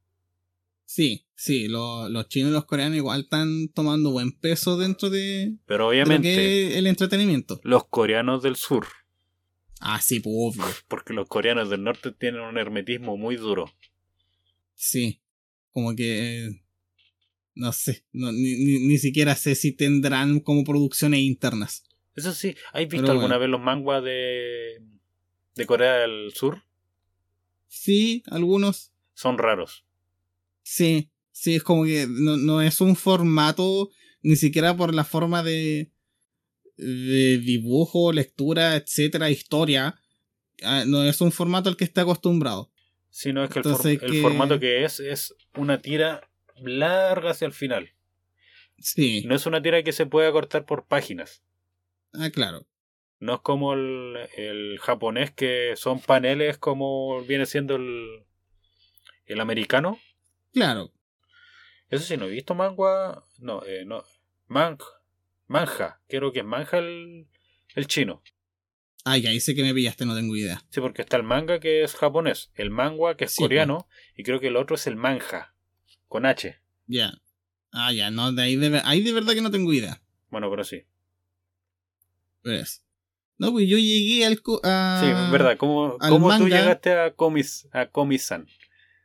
[0.95, 5.55] Sí, sí, lo- los chinos y los coreanos igual están tomando buen peso dentro de,
[5.65, 7.61] Pero de lo obviamente que es el entretenimiento.
[7.65, 8.87] los coreanos del sur,
[9.81, 10.63] Ah, sí, pues obvio.
[10.89, 13.73] porque los coreanos del norte tienen un hermetismo muy duro.
[14.75, 15.23] Sí,
[15.73, 16.45] como que...
[16.45, 16.63] eh,
[17.55, 21.85] No sé, no, ni, ni, ni siquiera sé si tendrán como producciones internas.
[22.15, 23.41] Eso sí, ¿has visto Pero alguna bueno.
[23.41, 24.83] vez los manguas de,
[25.55, 26.63] de Corea del Sur?
[27.69, 28.93] Sí, algunos.
[29.15, 29.87] Son raros.
[30.63, 33.91] Sí, sí, es como que no, no es un formato,
[34.23, 35.91] ni siquiera por la forma de,
[36.77, 39.97] de dibujo, lectura, etcétera, historia.
[40.63, 42.71] ah, No es un formato al que esté acostumbrado.
[43.11, 47.31] Sino es que el, for- Entonces, el que- formato que es es una tira larga
[47.33, 47.91] hacia el final.
[48.79, 51.43] Sí, No es una tira que se pueda cortar por páginas.
[52.15, 52.67] ah, claro.
[53.21, 58.25] No es como el, el japonés que son paneles como viene siendo el,
[59.27, 60.01] el americano.
[60.53, 60.93] Claro.
[61.89, 63.23] Eso sí, no he visto manga.
[63.39, 64.05] No, eh, no.
[64.49, 64.79] Man,
[65.47, 66.01] manja.
[66.09, 67.27] Creo que es manja el,
[67.75, 68.23] el chino.
[69.05, 70.63] Ay, ahí sé que me pillaste, no tengo idea.
[70.71, 74.23] Sí, porque está el manga que es japonés, el manga que es Sí, coreano, y
[74.23, 75.55] creo que el otro es el manja,
[76.07, 76.57] con H.
[76.87, 77.13] Ya.
[77.73, 80.01] Ah, ya, no, de ahí de, ahí de verdad que no tengo idea.
[80.31, 80.85] Bueno, pero sí.
[82.43, 82.85] Pues.
[83.39, 84.41] No, pues yo llegué al.
[84.41, 85.57] co- a- Sí, es verdad.
[85.57, 88.47] ¿Cómo, al cómo tú llegaste a Comis, a Comisan?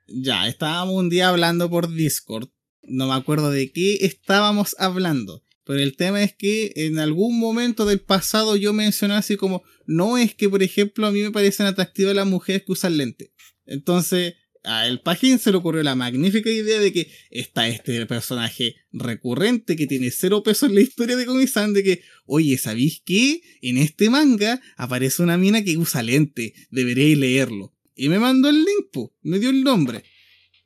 [0.08, 2.50] Ya, estábamos un día hablando por Discord.
[2.84, 5.44] No me acuerdo de qué estábamos hablando.
[5.66, 10.18] Pero el tema es que en algún momento del pasado yo mencioné así como, no
[10.18, 13.34] es que, por ejemplo, a mí me parecen atractivas las mujeres que usan lente.
[13.66, 18.76] Entonces, a el Pajín se le ocurrió la magnífica idea de que está este personaje
[18.94, 23.42] recurrente que tiene cero peso en la historia de Komi-san, de que, oye, ¿sabéis qué?
[23.62, 27.77] En este manga aparece una mina que usa lente, deberéis leerlo.
[27.98, 30.04] Y me mandó el link, po, me dio el nombre.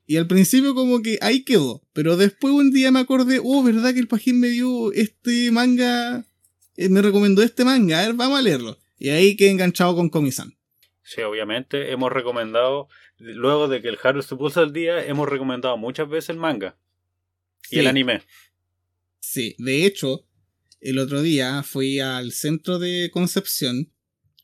[0.06, 1.82] Y al principio como que ahí quedó.
[1.94, 6.26] Pero después un día me acordé, oh, ¿verdad que el Pajín me dio este manga?
[6.76, 8.78] Eh, me recomendó este manga, a ver, vamos a leerlo.
[9.00, 10.58] Y ahí quedé enganchado con Komi-san.
[11.02, 15.78] Sí, obviamente hemos recomendado, luego de que el Haru se puso al día, hemos recomendado
[15.78, 16.78] muchas veces el manga
[17.70, 18.22] y el anime.
[19.20, 20.26] Sí, de hecho,
[20.82, 23.92] el otro día fui al centro de Concepción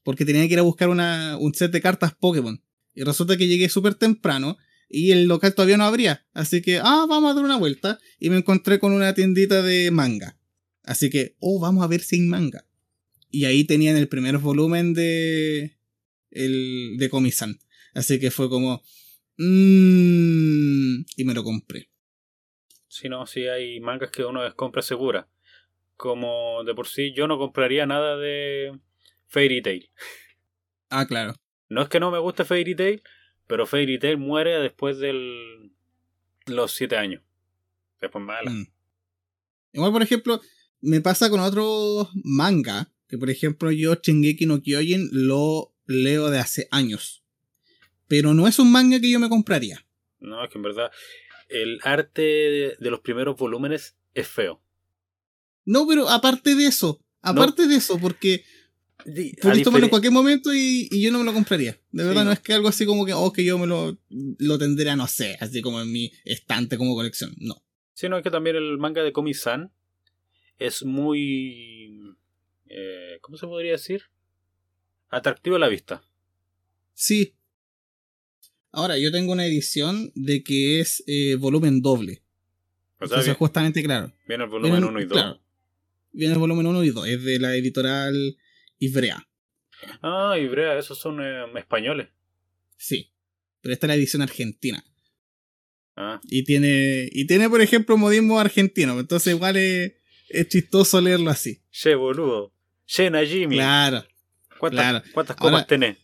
[0.03, 2.63] porque tenía que ir a buscar una, un set de cartas Pokémon.
[2.97, 4.57] Y resulta que llegué súper temprano
[4.89, 6.25] y el local todavía no abría.
[6.33, 7.99] Así que, ah, vamos a dar una vuelta.
[8.17, 10.39] Y me encontré con una tiendita de manga.
[10.81, 12.65] Así que, oh, vamos a ver si hay manga.
[13.29, 15.77] Y ahí tenían el primer volumen de.
[16.31, 17.59] El, de Comisan.
[17.93, 18.81] Así que fue como.
[19.37, 21.91] Mm, y me lo compré.
[22.87, 25.29] Si no, si hay mangas que uno es compra segura.
[25.97, 28.71] Como de por sí, yo no compraría nada de
[29.27, 29.91] Fairy Tail.
[30.89, 31.35] Ah, claro.
[31.69, 33.03] No es que no me guste Fairy Tail,
[33.47, 35.71] pero Fairy Tail muere después de
[36.45, 37.23] los 7 años.
[38.01, 38.51] Después mala.
[38.51, 38.67] Mm.
[39.73, 40.41] Igual, por ejemplo,
[40.81, 46.39] me pasa con otros manga, que por ejemplo yo Shingeki no Kyojin lo leo de
[46.39, 47.23] hace años.
[48.07, 49.85] Pero no es un manga que yo me compraría.
[50.19, 50.91] No, es que en verdad
[51.49, 52.21] el arte
[52.79, 54.61] de los primeros volúmenes es feo.
[55.65, 58.43] No, pero aparte de eso, aparte de eso, porque
[59.03, 61.79] Pudiste tomarlo en cualquier momento y, yo no me lo compraría.
[61.91, 62.31] De verdad, no.
[62.31, 65.37] es que algo así como que, oh, que yo me lo, lo tendría, no sé,
[65.39, 67.33] así como en mi estante como colección.
[67.39, 67.63] No.
[67.93, 69.71] Sí, no, es que también el manga de Komi-san
[70.59, 72.15] es muy.
[72.69, 74.03] Eh, ¿Cómo se podría decir?
[75.09, 76.03] Atractivo a la vista.
[76.93, 77.35] Sí.
[78.71, 82.21] Ahora, yo tengo una edición de que es eh, volumen doble.
[82.99, 84.11] O sea, justamente, claro.
[84.27, 85.39] Viene el volumen 1 y 2.
[86.11, 87.07] viene el volumen 1 y 2.
[87.07, 88.37] Es de la editorial
[88.79, 89.27] Ibrea.
[90.01, 92.09] Ah, Ibrea, esos son eh, españoles.
[92.77, 93.11] Sí,
[93.61, 94.83] pero esta es la edición argentina.
[95.95, 96.21] Ah.
[96.29, 98.99] Y tiene, y tiene, por ejemplo, modismo argentino.
[98.99, 99.93] Entonces, igual es,
[100.49, 101.61] chistoso leerlo así.
[101.71, 102.53] Che, boludo.
[102.85, 103.55] Che, Najimi.
[103.55, 104.05] Claro.
[104.59, 105.97] ¿Cuántas, ¿cuántas copas tenés?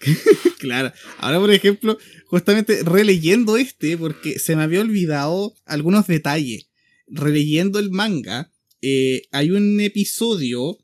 [0.58, 0.92] claro.
[1.18, 6.68] Ahora, por ejemplo, justamente releyendo este, porque se me había olvidado algunos detalles.
[7.06, 10.78] Releyendo el manga, eh, hay un episodio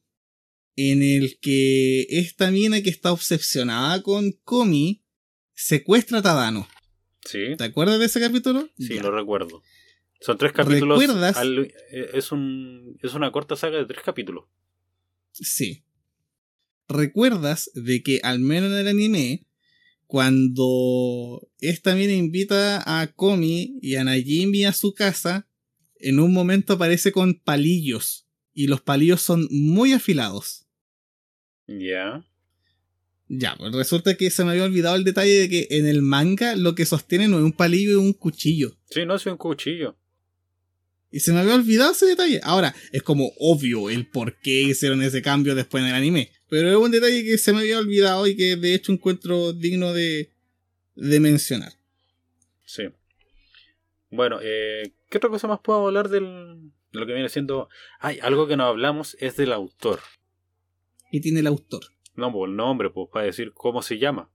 [0.88, 5.02] en el que esta mina que está obsesionada con Komi
[5.52, 6.68] secuestra a Tadano.
[7.24, 7.56] Sí.
[7.58, 8.68] ¿Te acuerdas de ese capítulo?
[8.78, 9.62] Sí, lo recuerdo.
[10.20, 10.98] Son tres capítulos.
[10.98, 11.36] ¿Recuerdas?
[11.42, 14.44] Eh, es, un, es una corta saga de tres capítulos.
[15.32, 15.84] Sí.
[16.88, 19.46] ¿Recuerdas de que al menos en el anime,
[20.06, 25.46] cuando esta mina invita a Komi y a Najimi a su casa,
[25.96, 30.66] en un momento aparece con palillos y los palillos son muy afilados.
[31.78, 32.24] Ya.
[33.28, 36.56] Ya, pues resulta que se me había olvidado el detalle de que en el manga
[36.56, 38.76] lo que sostiene no es un palillo, es un cuchillo.
[38.90, 39.96] Sí, no es un cuchillo.
[41.12, 42.40] Y se me había olvidado ese detalle.
[42.42, 46.32] Ahora, es como obvio el por qué hicieron ese cambio después en el anime.
[46.48, 49.92] Pero es un detalle que se me había olvidado y que de hecho encuentro digno
[49.92, 50.32] de,
[50.96, 51.72] de mencionar.
[52.64, 52.84] Sí.
[54.10, 57.68] Bueno, eh, ¿qué otra cosa más puedo hablar del, de lo que viene siendo...
[58.00, 60.00] Hay algo que no hablamos, es del autor.
[61.10, 61.82] ¿Qué tiene el autor?
[62.14, 64.30] No, pues el nombre, pues para decir cómo se llama.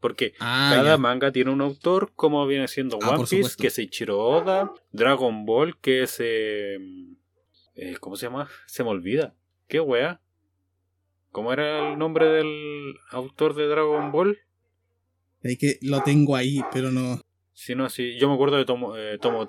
[0.00, 3.78] Porque ah, cada manga tiene un autor, como viene siendo ah, One Piece, que es
[3.78, 6.16] Ichiro Oda, Dragon Ball, que es...
[6.18, 6.78] Eh,
[7.76, 8.48] eh, ¿Cómo se llama?
[8.66, 9.34] Se me olvida.
[9.68, 10.20] ¿Qué wea?
[11.30, 14.38] ¿Cómo era el nombre del autor de Dragon Ball?
[15.42, 17.20] Es que lo tengo ahí, pero no...
[17.52, 18.18] Sí, no, sí.
[18.18, 19.46] Yo me acuerdo de Tomo, eh, Tomo,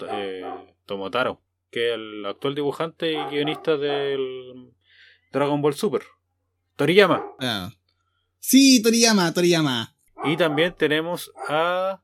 [0.86, 4.71] Tomotaro, que es el actual dibujante y guionista del
[5.34, 6.04] Dragon Ball Super.
[6.76, 7.24] Toriyama.
[7.39, 7.74] Ah.
[8.39, 9.96] Sí, Toriyama, Toriyama.
[10.24, 12.02] Y también tenemos a.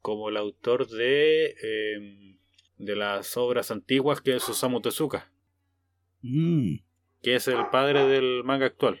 [0.00, 1.54] como el autor de.
[1.62, 2.38] Em,
[2.78, 5.30] de las obras antiguas, que es Osamu Tezuka.
[6.22, 6.76] Mm.
[7.22, 9.00] Que es el padre del manga actual.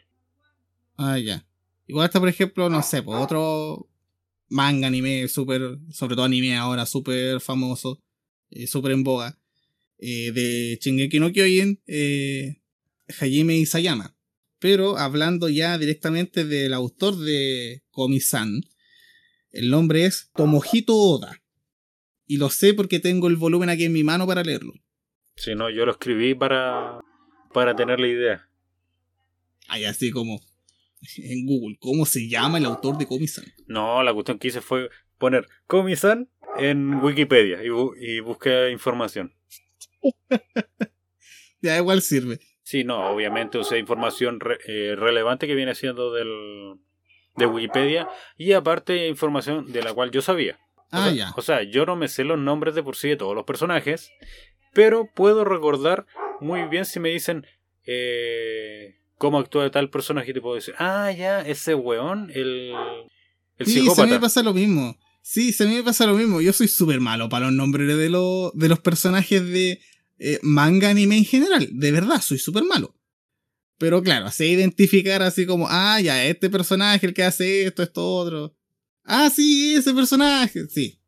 [0.96, 1.46] Ah, ya.
[1.86, 3.88] Igual está, por ejemplo, no sé, pues otro
[4.48, 8.02] manga anime súper, sobre todo anime ahora, súper famoso,
[8.50, 9.38] eh, súper en boga,
[9.98, 12.60] eh, de Shingeki no Kyojin, eh,
[13.20, 14.16] Hajime Isayama.
[14.58, 18.62] Pero hablando ya directamente del autor de Komi-san,
[19.50, 21.42] el nombre es Tomohito Oda.
[22.26, 24.72] Y lo sé porque tengo el volumen aquí en mi mano para leerlo.
[25.36, 27.00] Si no, yo lo escribí para,
[27.52, 28.48] para tener la idea.
[29.68, 30.40] Ay, así como
[31.18, 33.44] en Google, ¿cómo se llama el autor de Komi-san?
[33.66, 37.68] No, la cuestión que hice fue poner Komi-san en Wikipedia y,
[38.00, 39.34] y busqué información.
[41.60, 42.40] ya igual sirve.
[42.62, 46.74] Sí, no, obviamente usé información eh, relevante que viene siendo del,
[47.36, 50.58] de Wikipedia y aparte información de la cual yo sabía.
[50.76, 51.32] O ah, ya.
[51.36, 54.10] O sea, yo no me sé los nombres de por sí de todos los personajes,
[54.72, 56.06] pero puedo recordar
[56.40, 57.46] muy bien si me dicen
[57.86, 62.72] eh, cómo actúa tal personaje y te puedo decir, ah, ya, ese weón, el,
[63.58, 64.96] el sí, a mí me pasa lo mismo.
[65.22, 66.40] Sí, mí me pasa lo mismo.
[66.40, 69.80] Yo soy súper malo para los nombres de, de los personajes de
[70.18, 71.68] eh, manga anime en general.
[71.72, 72.94] De verdad, soy súper malo.
[73.78, 78.06] Pero claro, sé identificar así como, ah, ya, este personaje, el que hace esto, esto,
[78.16, 78.56] otro.
[79.04, 80.98] Ah, sí, ese personaje, sí.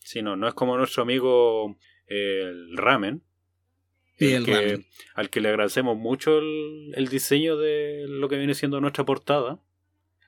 [0.00, 3.22] Sí, no, no es como nuestro amigo el Ramen.
[4.18, 8.80] el que, Al que le agradecemos mucho el, el diseño de lo que viene siendo
[8.80, 9.60] nuestra portada.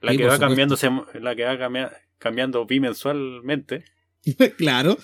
[0.00, 0.46] La Sí, que va supuesto.
[0.46, 3.84] cambiando, sem- la que va cambia- cambiando bimensualmente.
[4.56, 4.96] claro.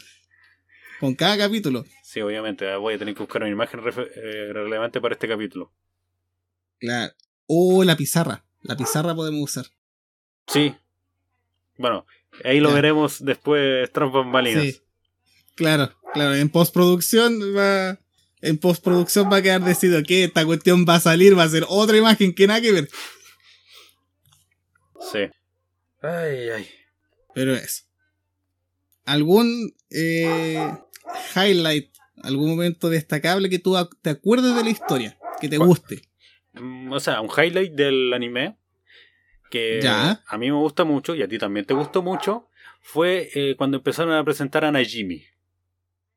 [1.01, 1.85] Con cada capítulo.
[2.15, 5.73] Sí, obviamente, ah, voy a tener que buscar una imagen eh, relevante para este capítulo.
[6.79, 7.13] Claro.
[7.49, 8.45] O la pizarra.
[8.63, 9.67] La pizarra podemos usar.
[10.47, 10.77] Sí.
[11.77, 12.07] Bueno,
[12.45, 14.63] ahí lo veremos después tras bambalinas.
[14.63, 14.81] Sí.
[15.57, 16.37] Claro, claro.
[16.37, 17.99] En postproducción va.
[18.43, 21.65] En postproducción va a quedar decidido que esta cuestión va a salir, va a ser
[21.67, 22.89] otra imagen que nada que ver.
[25.11, 25.19] Sí.
[26.01, 26.69] Ay, ay.
[27.35, 27.83] Pero eso.
[29.05, 30.79] ¿Algún eh,
[31.35, 31.94] highlight,
[32.25, 35.19] algún momento destacable que tú te acuerdes de la historia?
[35.41, 36.03] Que te guste.
[36.55, 38.57] Mm, O sea, un highlight del anime
[39.51, 40.23] que Ya.
[40.27, 42.49] a mí me gusta mucho y a ti también te gustó mucho
[42.81, 45.25] fue eh, cuando empezaron a presentar a Najimi.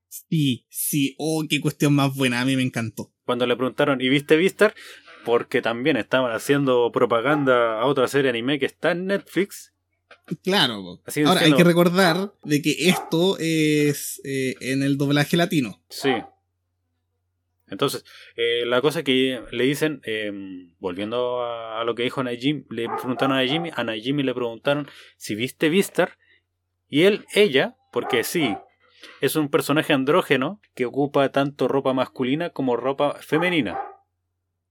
[0.10, 1.16] Sí, sí.
[1.18, 2.42] Oh, qué cuestión más buena.
[2.42, 3.12] A mí me encantó.
[3.26, 4.74] Cuando le preguntaron, ¿y viste Vistar?
[5.26, 9.74] Porque también estaban haciendo propaganda a otra serie anime que está en Netflix.
[10.44, 11.00] Claro.
[11.06, 15.82] Así Ahora, hay que recordar de que esto es eh, en el doblaje latino.
[15.90, 16.14] Sí.
[17.70, 20.32] Entonces, eh, la cosa que le dicen, eh,
[20.80, 24.88] volviendo a, a lo que dijo Najimi, le preguntaron a Najimi, a Najimi le preguntaron
[25.18, 26.18] si viste Vistar,
[26.88, 28.56] y él, ella, porque sí,
[29.20, 33.80] es un personaje andrógeno que ocupa tanto ropa masculina como ropa femenina.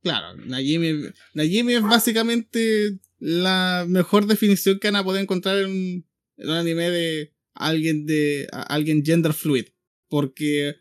[0.06, 6.06] Claro, Najimi, Najimi es básicamente la mejor definición que van a poder encontrar en un,
[6.36, 9.66] en un anime de alguien de a- alguien gender fluid.
[10.08, 10.76] Porque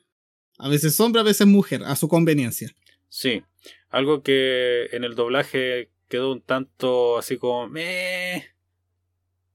[0.59, 2.69] a veces hombre, a veces mujer, a su conveniencia.
[3.09, 3.41] Sí,
[3.89, 7.67] algo que en el doblaje quedó un tanto así como...
[7.67, 8.43] "Meh".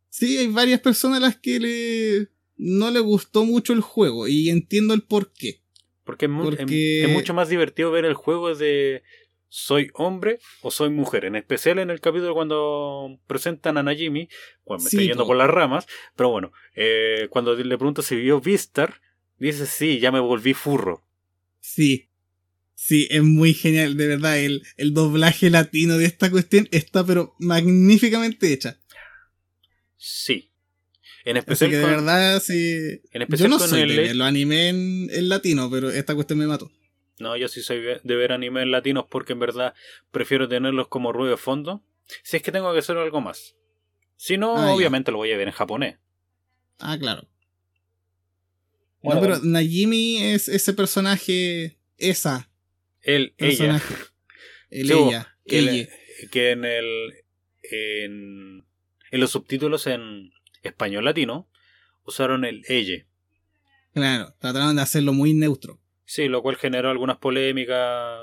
[0.09, 4.51] Sí, hay varias personas a las que le no le gustó mucho el juego y
[4.51, 5.61] entiendo el por qué.
[6.05, 9.03] Porque es, mu- Porque- es- es mucho más divertido ver el juego de
[9.53, 11.25] soy hombre o soy mujer.
[11.27, 14.29] En especial en el capítulo cuando presentan a Najimi.
[14.65, 15.29] Bueno, me Sí, estoy yendo po.
[15.29, 15.87] por las ramas.
[16.17, 19.01] Pero bueno, eh, cuando le pregunto si vio Vistar,
[19.39, 21.05] dice sí, ya me volví furro.
[21.61, 22.07] Sí.
[22.77, 24.39] Sí, es muy genial, de verdad.
[24.39, 28.79] El, el doblaje latino de esta cuestión está pero magníficamente hecha.
[29.97, 30.51] Sí.
[31.25, 32.55] En Así especial que de con, verdad, sí.
[33.13, 35.91] en Yo especial no con soy el- de ver los anime en, en latino, pero
[35.91, 36.71] esta cuestión me mató.
[37.21, 39.75] No, yo sí soy de ver anime en latinos porque en verdad
[40.11, 41.83] prefiero tenerlos como ruido de fondo.
[42.23, 43.57] Si es que tengo que hacer algo más.
[44.17, 44.75] Si no, Ah, ya.
[44.75, 45.99] obviamente lo voy a ver en japonés.
[46.79, 47.29] Ah, claro.
[49.03, 52.51] Bueno, no, pero Najimi es ese personaje, esa
[53.03, 53.81] él, ella.
[54.69, 55.89] El Sí, ella, que, el- ella.
[56.31, 57.15] que en el
[57.63, 58.67] en,
[59.11, 61.49] en los subtítulos en español latino
[62.05, 63.07] usaron el ella.
[63.95, 65.81] Claro, trataron de hacerlo muy neutro.
[66.13, 68.19] Sí, lo cual generó algunas polémicas.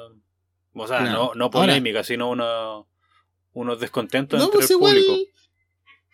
[0.74, 1.14] O sea, Claro.
[1.14, 2.84] no, no polémicas, sino una,
[3.54, 4.98] unos descontentos No, entre pues el igual.
[4.98, 5.32] público.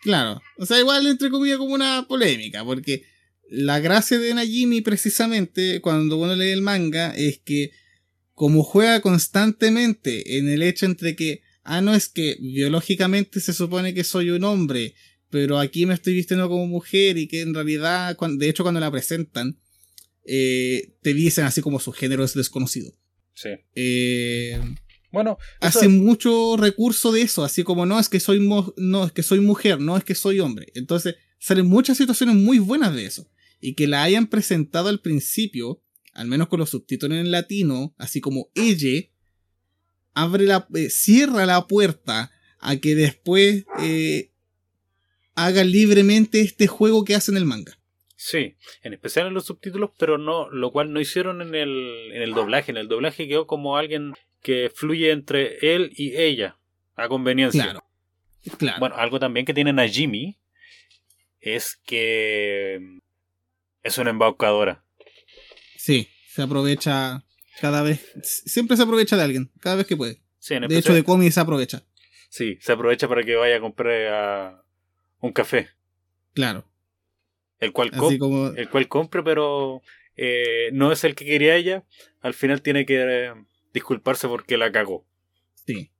[0.02, 3.02] Claro, o sea, igual entre comillas como una polémica, porque
[3.50, 7.72] la gracia de Najimi precisamente cuando uno lee el manga es que
[8.34, 13.94] como juega constantemente en el hecho entre que, ah, no es que biológicamente se supone
[13.94, 14.94] que soy un hombre,
[15.28, 18.92] pero aquí me estoy vistiendo como mujer y que en realidad, de hecho cuando la
[18.92, 19.58] presentan,
[20.24, 22.94] eh, te dicen así como su género es desconocido.
[23.34, 23.50] Sí.
[23.74, 24.60] Eh,
[25.10, 28.40] Bueno, hace mucho recurso de eso, así como no es que soy
[28.76, 30.66] no es que soy mujer, no es que soy hombre.
[30.74, 33.28] Entonces, salen muchas situaciones muy buenas de eso.
[33.60, 35.82] Y que la hayan presentado al principio,
[36.12, 39.08] al menos con los subtítulos en latino, así como ella,
[40.14, 44.32] abre la, eh, cierra la puerta a que después eh,
[45.34, 47.78] haga libremente este juego que hace en el manga.
[48.26, 52.22] Sí, en especial en los subtítulos, pero no, lo cual no hicieron en el, en
[52.22, 52.70] el doblaje.
[52.70, 56.56] En el doblaje quedó como alguien que fluye entre él y ella,
[56.96, 57.64] a conveniencia.
[57.64, 57.84] Claro.
[58.56, 58.78] Claro.
[58.80, 60.38] Bueno, algo también que tiene Najimi
[61.38, 62.80] es que
[63.82, 64.82] es una embaucadora.
[65.76, 67.26] Sí, se aprovecha
[67.60, 70.22] cada vez, siempre se aprovecha de alguien, cada vez que puede.
[70.38, 71.82] Sí, en De hecho, de cómics se aprovecha.
[72.30, 74.64] sí, se aprovecha para que vaya a comprar a
[75.20, 75.68] un café,
[76.32, 76.64] Claro.
[77.60, 78.48] El cual, Así com- como.
[78.48, 79.82] el cual compre, pero
[80.16, 81.84] eh, no es el que quería ella.
[82.20, 83.32] Al final tiene que eh,
[83.72, 85.06] disculparse porque la cagó,
[85.66, 85.90] Sí.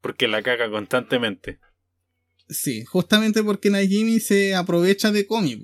[0.00, 1.58] porque la caga constantemente.
[2.48, 2.84] Sí.
[2.84, 5.60] Justamente porque Najimi se aprovecha de cómic.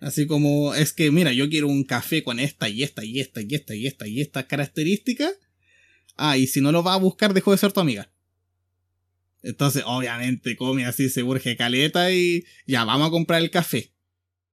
[0.00, 3.40] Así como es que, mira, yo quiero un café con esta y esta y esta
[3.40, 5.30] y esta y esta y esta característica.
[6.18, 8.10] Ah, y si no lo va a buscar, dejó de ser tu amiga.
[9.42, 13.92] Entonces, obviamente, come así, se urge caleta y ya, vamos a comprar el café.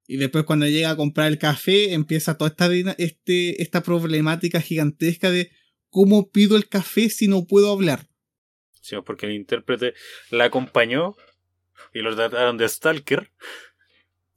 [0.06, 5.32] Y después cuando llega a comprar el café, empieza toda esta, este, esta problemática gigantesca
[5.32, 5.52] de
[5.90, 8.08] cómo pido el café si no puedo hablar.
[8.82, 9.94] Sí, porque el intérprete
[10.30, 11.16] la acompañó
[11.94, 13.32] y los trataron de Stalker.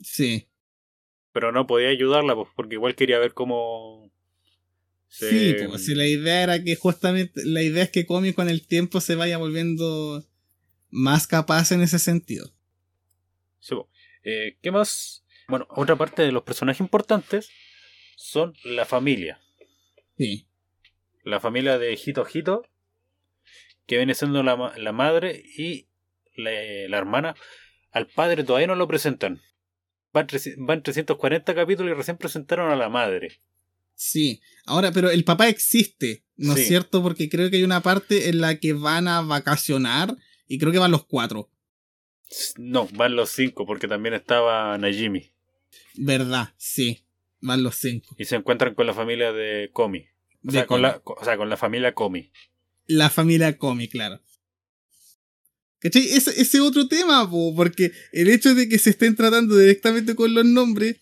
[0.00, 0.48] Sí.
[1.32, 4.12] Pero no podía ayudarla, pues, porque igual quería ver cómo.
[5.08, 7.42] Sí, pues si la idea era que justamente.
[7.44, 10.24] La idea es que Comi con el tiempo se vaya volviendo
[10.90, 12.52] más capaz en ese sentido.
[13.58, 13.74] Sí,
[14.22, 15.25] eh, ¿Qué más?
[15.48, 17.50] Bueno, otra parte de los personajes importantes
[18.16, 19.40] son la familia.
[20.16, 20.46] Sí.
[21.22, 22.66] La familia de Hito Hito,
[23.86, 25.88] que viene siendo la, la madre y
[26.34, 26.50] la,
[26.88, 27.36] la, hermana.
[27.90, 29.40] Al padre todavía no lo presentan.
[30.12, 30.26] Van,
[30.58, 33.40] van 340 capítulos y recién presentaron a la madre.
[33.94, 36.62] Sí, ahora, pero el papá existe, ¿no sí.
[36.62, 37.02] es cierto?
[37.02, 40.14] Porque creo que hay una parte en la que van a vacacionar
[40.46, 41.50] y creo que van los cuatro.
[42.56, 45.32] No, van los cinco, porque también estaba Najimi.
[45.96, 47.04] Verdad, sí.
[47.40, 48.14] Van los cinco.
[48.18, 50.00] Y se encuentran con la familia de Komi.
[50.00, 50.04] O,
[50.42, 50.82] De sea, con Komi.
[50.82, 52.30] la, o sea, con la familia Komi.
[52.86, 54.20] La familia Comi, claro.
[55.80, 56.02] ¿Cachai?
[56.08, 60.34] Ese, ese otro tema, po, porque el hecho de que se estén tratando directamente con
[60.34, 60.96] los nombres,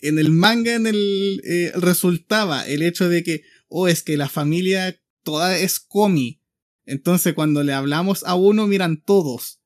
[0.00, 4.28] en el manga en el eh, resultaba el hecho de que, oh, es que la
[4.28, 6.40] familia toda es Komi.
[6.84, 9.57] Entonces cuando le hablamos a uno, miran todos.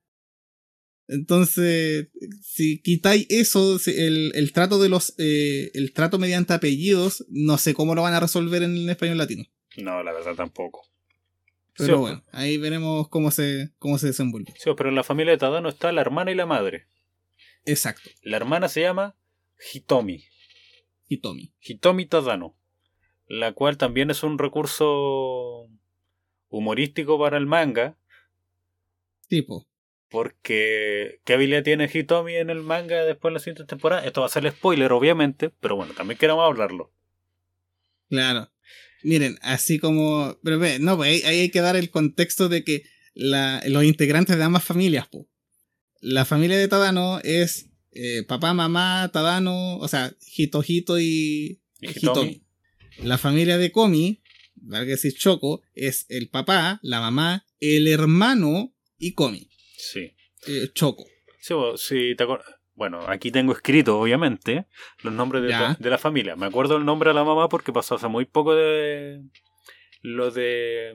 [1.13, 2.09] Entonces,
[2.43, 7.75] si quitáis eso, el, el trato de los, eh, el trato mediante apellidos, no sé
[7.75, 9.45] cómo lo van a resolver en el español latino.
[9.77, 10.89] No, la verdad tampoco.
[11.77, 14.53] Pero Sí, bueno, ahí veremos cómo se, cómo se desenvuelve.
[14.57, 16.87] Sí, pero en la familia de Tadano está la hermana y la madre.
[17.65, 18.11] Exacto.
[18.23, 19.17] La hermana se llama
[19.73, 20.25] Hitomi.
[21.09, 21.53] Hitomi.
[21.61, 22.57] Hitomi Tadano.
[23.27, 25.69] La cual también es un recurso
[26.49, 27.97] humorístico para el manga.
[29.29, 29.67] Tipo.
[30.13, 34.05] Porque, ¿qué habilidad tiene Hitomi en el manga después de la siguiente temporada?
[34.05, 36.93] Esto va a ser spoiler, obviamente, pero bueno, también queremos hablarlo.
[38.11, 38.51] Claro.
[39.03, 40.39] Miren, así como.
[40.45, 42.85] Pero ve, no, pues ahí, hay que dar el contexto de que
[43.15, 45.27] la, los integrantes de ambas familias, po.
[46.01, 51.89] La familia de Tadano es eh, papá, mamá, Tadano, o sea, Hito, Hito y, Y
[51.89, 51.97] Hitomi.
[51.97, 52.43] Hitomi.
[53.03, 54.23] La familia de Komi,
[54.55, 59.49] valga decir Choco, es el papá, la mamá, el hermano y Komi.
[59.83, 60.15] Sí.
[60.47, 61.05] eh, Choco.
[61.41, 62.25] Sí, sí, te
[62.75, 64.67] Bueno, aquí tengo escrito, obviamente,
[65.03, 66.37] los nombres de, la familia.
[66.37, 69.23] Me acuerdo el nombre de la mamá porque pasó hace muy poco de
[70.03, 70.95] lo de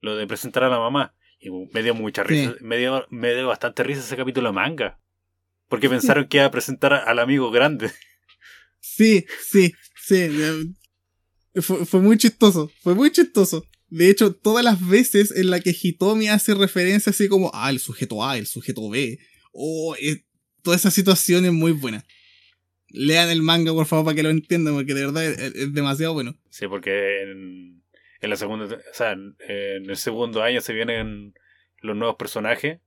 [0.00, 1.16] lo de presentar a la mamá.
[1.40, 2.64] Y me dio mucha risa, Sí.
[2.64, 5.00] me, dio, me dio bastante risa ese capítulo de manga.
[5.68, 7.90] Porque pensaron que iba a presentar al amigo grande.
[8.86, 10.28] Sí, sí, sí.
[11.62, 13.64] Fue, fue muy chistoso, fue muy chistoso.
[13.96, 17.78] De hecho, todas las veces en la que Hitomi hace referencia así como, ah, el
[17.78, 19.18] sujeto A, el sujeto B,
[19.52, 20.24] o eh,
[20.62, 22.04] toda esa situación es muy buena.
[22.88, 26.12] Lean el manga, por favor, para que lo entiendan, porque de verdad es, es demasiado
[26.12, 26.36] bueno.
[26.50, 27.82] Sí, porque en,
[28.20, 31.34] en la segunda, o sea, en, en el segundo año se vienen
[31.80, 32.80] los nuevos personajes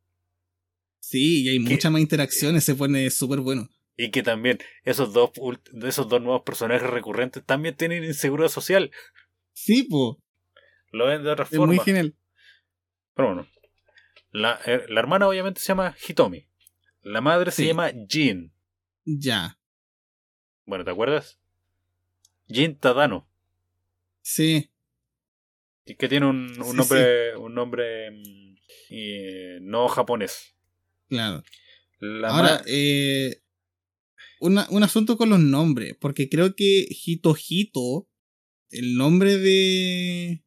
[0.99, 1.70] Sí, y hay ¿Qué?
[1.72, 3.70] muchas más interacciones, se pone súper bueno.
[3.95, 5.32] y que también esos dos
[5.88, 8.91] esos dos nuevos personajes recurrentes también tienen inseguridad social.
[9.53, 10.22] Sí, po,
[10.91, 11.67] Lo ven de otra es forma.
[11.67, 12.15] muy genial.
[13.15, 13.47] Pero bueno.
[14.31, 16.47] La, eh, la hermana obviamente se llama Hitomi.
[17.01, 18.53] La madre se llama Jin.
[19.05, 19.57] Ya,
[20.65, 21.39] Bueno, ¿te acuerdas?
[22.49, 23.29] Jin Tadano.
[24.21, 24.69] sí,
[25.85, 28.55] Que tiene un, un Sí, nombre, un nombre mm,
[29.61, 30.55] no japonés.
[31.07, 31.41] claro.
[31.99, 33.41] La Ahora, eh,
[34.41, 38.07] una- un asunto con los nombres, porque creo que Hito Hito,
[38.69, 40.43] el nombre de...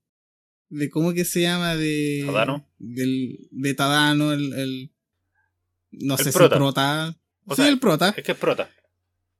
[0.70, 1.76] de ¿Cómo que se llama?
[1.76, 2.22] De...
[2.26, 2.66] ¿Tadano?
[2.78, 4.52] Del, de Tadano, el...
[4.54, 4.90] el-
[5.92, 6.54] no El sé prota.
[6.54, 7.18] si prota.
[7.46, 8.14] O sí, sea, el prota.
[8.16, 8.70] es que es prota.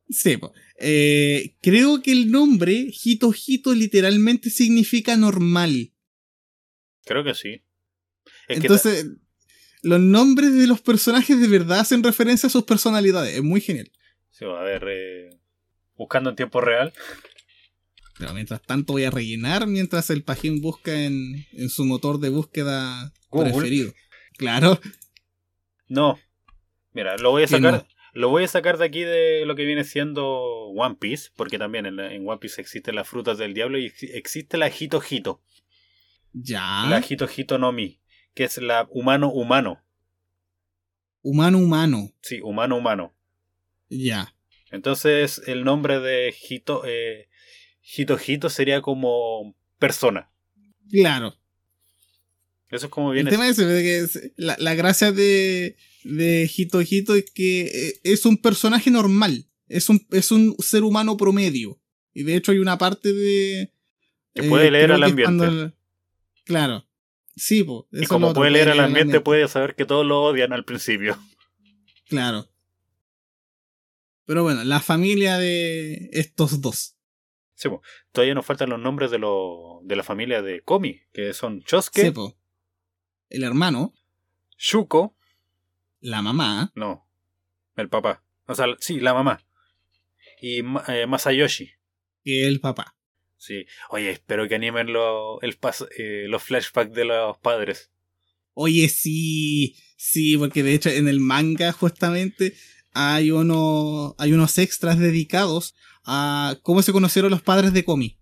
[0.09, 0.53] Sí, po.
[0.81, 5.93] Eh, creo que el nombre Hito Hito literalmente significa normal.
[7.05, 7.63] Creo que sí.
[8.49, 9.07] Es que Entonces,
[9.83, 13.37] los nombres de los personajes de verdad hacen referencia a sus personalidades.
[13.37, 13.91] Es muy genial.
[14.31, 15.31] Sí, a ver, eh,
[15.97, 16.93] buscando en tiempo real.
[18.21, 22.29] Pero mientras tanto voy a rellenar mientras el pajín busca en, en su motor de
[22.29, 23.51] búsqueda Google.
[23.53, 23.93] preferido.
[24.39, 24.79] Claro.
[25.89, 26.19] No.
[26.93, 27.73] Mira, lo voy a sacar.
[27.73, 27.87] no.
[28.13, 30.27] Lo voy a sacar de aquí de lo que viene siendo
[30.75, 33.87] One Piece, porque también en, la- en One Piece existen las frutas del diablo y
[33.87, 35.41] ex- existe la Hito Hito,
[36.33, 36.87] Ya.
[36.89, 38.01] la Hito Hito no Mi,
[38.35, 39.83] que es la humano humano,
[41.23, 42.11] Humano humano.
[42.21, 43.15] sí, humano humano.
[43.89, 44.35] Ya.
[44.73, 47.29] Entonces el nombre de Hito, eh,
[47.97, 50.31] Hito Hito sería como persona.
[50.91, 51.37] Claro.
[52.69, 53.31] Eso es como El viene.
[53.31, 58.37] tema es, que la, la gracia de, de Hito Hito es que eh, es un
[58.37, 59.47] personaje normal.
[59.69, 61.81] Es un, es un ser humano promedio.
[62.13, 63.73] Y de hecho hay una parte de...
[64.35, 65.25] Que puede leer al ambiente.
[65.25, 65.75] cuando el-
[66.45, 66.87] Claro.
[67.37, 70.05] Sí, po, eso y como lo puede leer al al ambiente, puede saber que todos
[70.05, 71.17] lo odian al principio.
[72.09, 72.49] Claro.
[74.27, 76.97] Pero bueno, la familia de estos dos.
[77.61, 77.83] Sí, po.
[78.13, 82.15] todavía nos faltan los nombres de, lo, de la familia de Komi, que son Chosuke.
[83.29, 83.93] El hermano,
[84.57, 85.15] Shuko,
[86.01, 87.07] la mamá, no,
[87.77, 88.25] el papá.
[88.47, 89.45] O sea, sí, la mamá.
[90.41, 91.71] Y eh, Masayoshi.
[92.25, 92.97] y el papá.
[93.37, 93.67] Sí.
[93.91, 97.91] Oye, espero que animen lo- el pas- eh, los flashbacks de los padres.
[98.55, 102.55] Oye, sí, sí, porque de hecho en el manga justamente
[102.93, 108.19] hay, uno, hay unos extras dedicados a cómo se conocieron los padres de Komi.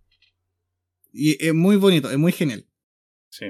[1.13, 2.67] Y es muy bonito, es muy genial.
[3.31, 3.47] Sí.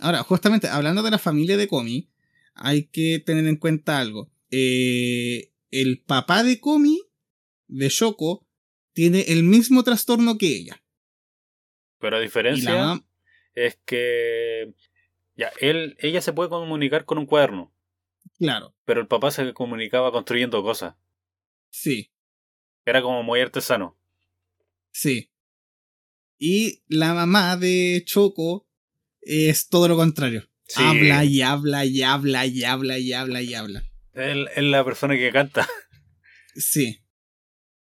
[0.00, 2.08] Ahora, justamente hablando de la familia de Komi,
[2.54, 4.30] hay que tener en cuenta algo.
[4.50, 7.00] Eh, el papá de Komi,
[7.68, 8.46] de Shoko,
[8.92, 10.82] tiene el mismo trastorno que ella.
[11.98, 13.04] Pero diferencia la mam-
[13.54, 14.74] es que
[15.36, 17.72] ya él, ella se puede comunicar con un cuaderno,
[18.38, 20.94] claro, pero el papá se comunicaba construyendo cosas.
[21.70, 22.10] sí.
[22.84, 23.98] Era como muy artesano.
[24.92, 25.30] Sí.
[26.38, 28.66] Y la mamá de Choco
[29.20, 30.48] es todo lo contrario.
[30.66, 30.82] Sí.
[30.82, 33.84] Habla y habla y habla y habla y habla y habla.
[34.14, 35.68] Él es la persona que canta.
[36.56, 37.00] Sí.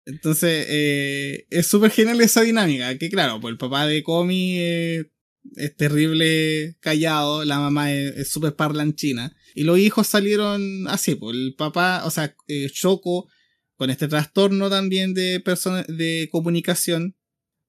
[0.06, 2.96] Entonces, eh, es súper genial esa dinámica.
[2.96, 5.12] Que claro, pues el papá de Comi eh,
[5.56, 9.36] es terrible callado, la mamá es es súper parlanchina.
[9.54, 13.28] Y los hijos salieron así, pues el papá, o sea, eh, Choco,
[13.76, 17.16] con este trastorno también de, persona- de comunicación,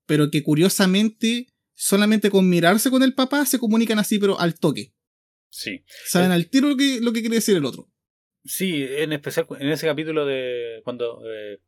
[0.06, 4.94] pero que curiosamente, solamente con mirarse con el papá se comunican así, pero al toque.
[5.50, 5.84] Sí.
[6.06, 7.90] Saben al tiro lo que, lo que quiere decir el otro.
[8.46, 11.60] Sí, en especial en ese capítulo de cuando eh,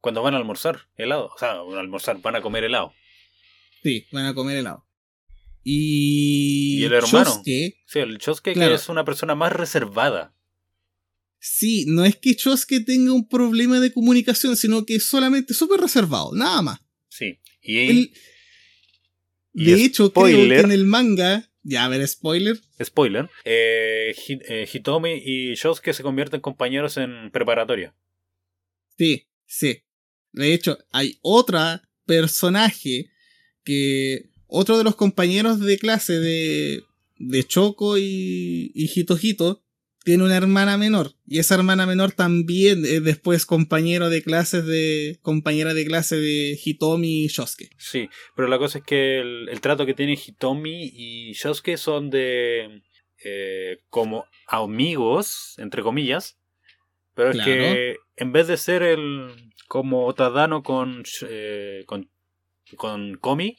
[0.00, 2.92] cuando van a almorzar helado, o sea, van a almorzar, van a comer helado.
[3.82, 4.86] Sí, van a comer helado.
[5.62, 7.24] Y, ¿Y el hermano?
[7.24, 8.70] Chosuke, Sí, el Chosuke Claro.
[8.70, 10.35] que es una persona más reservada.
[11.46, 15.80] Sí, no es que Chosuke tenga un problema de comunicación, sino que es solamente súper
[15.80, 16.80] reservado, nada más.
[17.08, 17.38] Sí.
[17.62, 18.12] Y
[19.52, 25.22] de hecho, creo que en el manga, ya a ver, spoiler, spoiler, eh, eh, Hitomi
[25.24, 27.94] y Shosuke se convierten compañeros en preparatoria.
[28.98, 29.82] sí, sí.
[30.32, 33.10] De hecho, hay otra personaje
[33.64, 36.82] que otro de los compañeros de clase de,
[37.16, 39.65] de Choco y, y Hitohito
[40.06, 41.14] tiene una hermana menor.
[41.26, 45.18] Y esa hermana menor también es después compañero de clases de.
[45.20, 47.70] compañera de clase de Hitomi y Shosuke.
[47.76, 52.10] Sí, pero la cosa es que el, el trato que tienen Hitomi y Shosuke son
[52.10, 52.82] de
[53.24, 56.38] eh, como amigos, entre comillas,
[57.14, 62.08] pero es que en vez de ser el como Tadano con eh, con,
[62.76, 63.58] con Komi,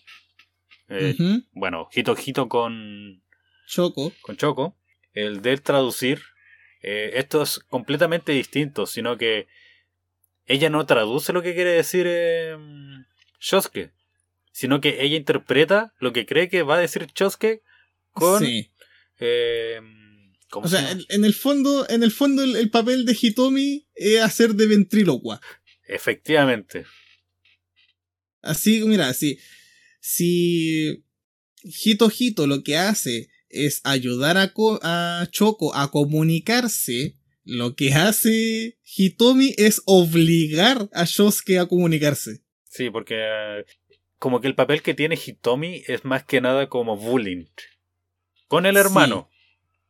[0.88, 1.14] eh,
[1.52, 3.22] bueno, Hito Hito con
[3.68, 4.14] Choco.
[4.22, 4.78] con Choco,
[5.12, 6.22] el de traducir,
[6.82, 9.48] eh, esto es completamente distinto, sino que
[10.46, 12.58] ella no traduce lo que quiere decir eh,
[13.40, 13.92] Shosuke,
[14.52, 17.62] sino que ella interpreta lo que cree que va a decir Shosuke
[18.12, 18.44] con...
[18.44, 18.72] Sí.
[19.20, 19.82] eh,
[20.50, 23.18] ¿cómo O se sea, en, en el fondo, en el fondo el, el papel de
[23.20, 25.42] Hitomi es hacer de ventrílocua.
[25.88, 26.86] Efectivamente.
[28.42, 29.40] Así, mira, si,
[30.00, 31.04] si
[31.64, 33.30] Hito Hito lo que hace
[33.66, 41.66] es ayudar a, Choco a comunicarse, lo que hace Hitomi es obligar a Shosuke a
[41.68, 42.42] comunicarse.
[42.70, 43.66] Sí, porque eh,
[44.20, 47.46] como que el papel que tiene Hitomi es más que nada como bullying.
[48.48, 48.80] Con el Sí.
[48.82, 49.30] hermano.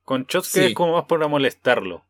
[0.03, 0.65] Con Shosuke Sí.
[0.67, 2.05] es como más para molestarlo.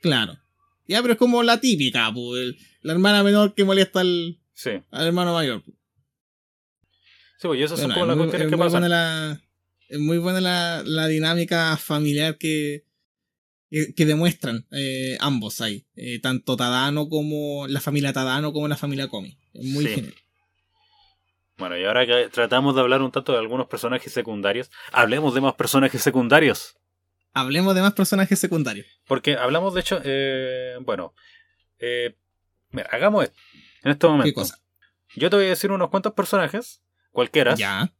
[0.00, 0.38] Claro.
[0.86, 4.70] Ya, pero es como la típica, pues, el- la hermana menor que molesta al, Sí.
[4.90, 5.62] al hermano mayor.
[7.40, 8.88] Sí, pues y esas Bueno, son como las cuestiones es que pasan.
[8.90, 9.40] la,
[9.88, 12.84] es muy buena la, la dinámica familiar que,
[13.70, 15.86] que, que demuestran eh, ambos ahí.
[15.96, 19.36] Eh, tanto Tadano como la familia Tadano como la familia Komi.
[19.54, 19.94] Es muy Sí.
[19.94, 20.14] genial.
[21.56, 25.40] Bueno, y ahora que tratamos de hablar un tanto de algunos personajes secundarios, hablemos de
[25.40, 26.76] más personajes secundarios.
[27.34, 28.86] Hablemos de más personajes secundarios.
[29.06, 31.14] Porque hablamos, de hecho, eh, bueno,
[31.80, 32.14] eh,
[32.70, 33.36] mira, hagamos esto.
[33.82, 34.58] En este momento, ¿Qué cosa?
[35.16, 36.80] yo te voy a decir unos cuantos personajes,
[37.10, 37.92] cualquiera, Ya.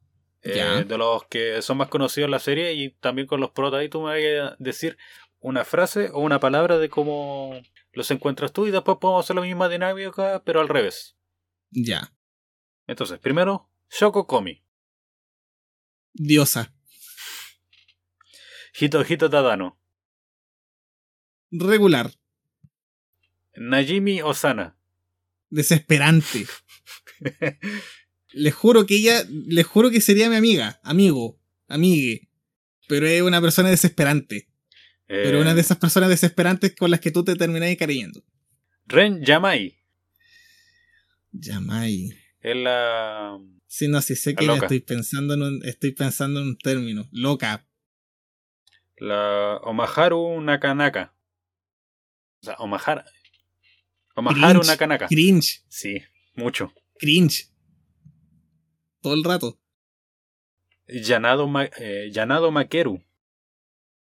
[0.43, 3.85] Eh, de los que son más conocidos en la serie y también con los protas.
[3.85, 4.97] Y tú me vas a decir
[5.41, 7.61] una frase o una palabra de cómo
[7.93, 11.17] los encuentras tú y después podemos hacer la misma dinámica, pero al revés.
[11.71, 12.13] Ya.
[12.87, 14.63] Entonces, primero, Shoko Komi,
[16.13, 16.75] Diosa.
[18.81, 19.79] Hito Hito Tadano,
[21.51, 22.11] Regular.
[23.57, 24.77] Najimi Osana.
[25.51, 26.47] Desesperante.
[28.33, 32.29] Les juro que ella, les juro que sería mi amiga, amigo, amigue.
[32.89, 34.49] Pero es una persona desesperante.
[35.07, 38.23] Pero una de Eh, esas personas desesperantes con las que tú te terminás encariñando.
[38.87, 39.79] Ren Yamai.
[41.33, 42.11] Yamai.
[42.41, 43.39] Es la.
[43.67, 44.67] Sí, no, sí sé La que loca.
[44.67, 47.09] estoy pensando en un, estoy pensando en un término.
[47.13, 47.67] Loca.
[48.97, 51.15] La Omaharu Nakanaka.
[52.43, 53.05] O sea, Omahara.
[54.15, 54.67] Omaharu Cringe.
[54.67, 55.07] Nakanaka.
[55.09, 55.63] Cringe.
[55.69, 56.03] Sí,
[56.35, 56.73] mucho.
[56.99, 57.49] Cringe.
[59.01, 59.59] Todo el rato.
[60.89, 62.11] Yanado, Ma- eh.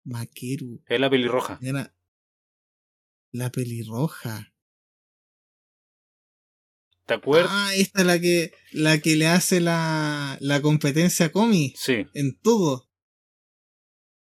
[0.05, 0.83] Makeru.
[0.87, 1.59] Es la pelirroja.
[1.63, 1.95] Era
[3.33, 4.53] la pelirroja.
[7.07, 7.51] ¿Te acuerdas?
[7.53, 11.75] Ah, esta es la que, la que le hace la, la competencia a Comi.
[11.77, 12.89] Sí, En todo.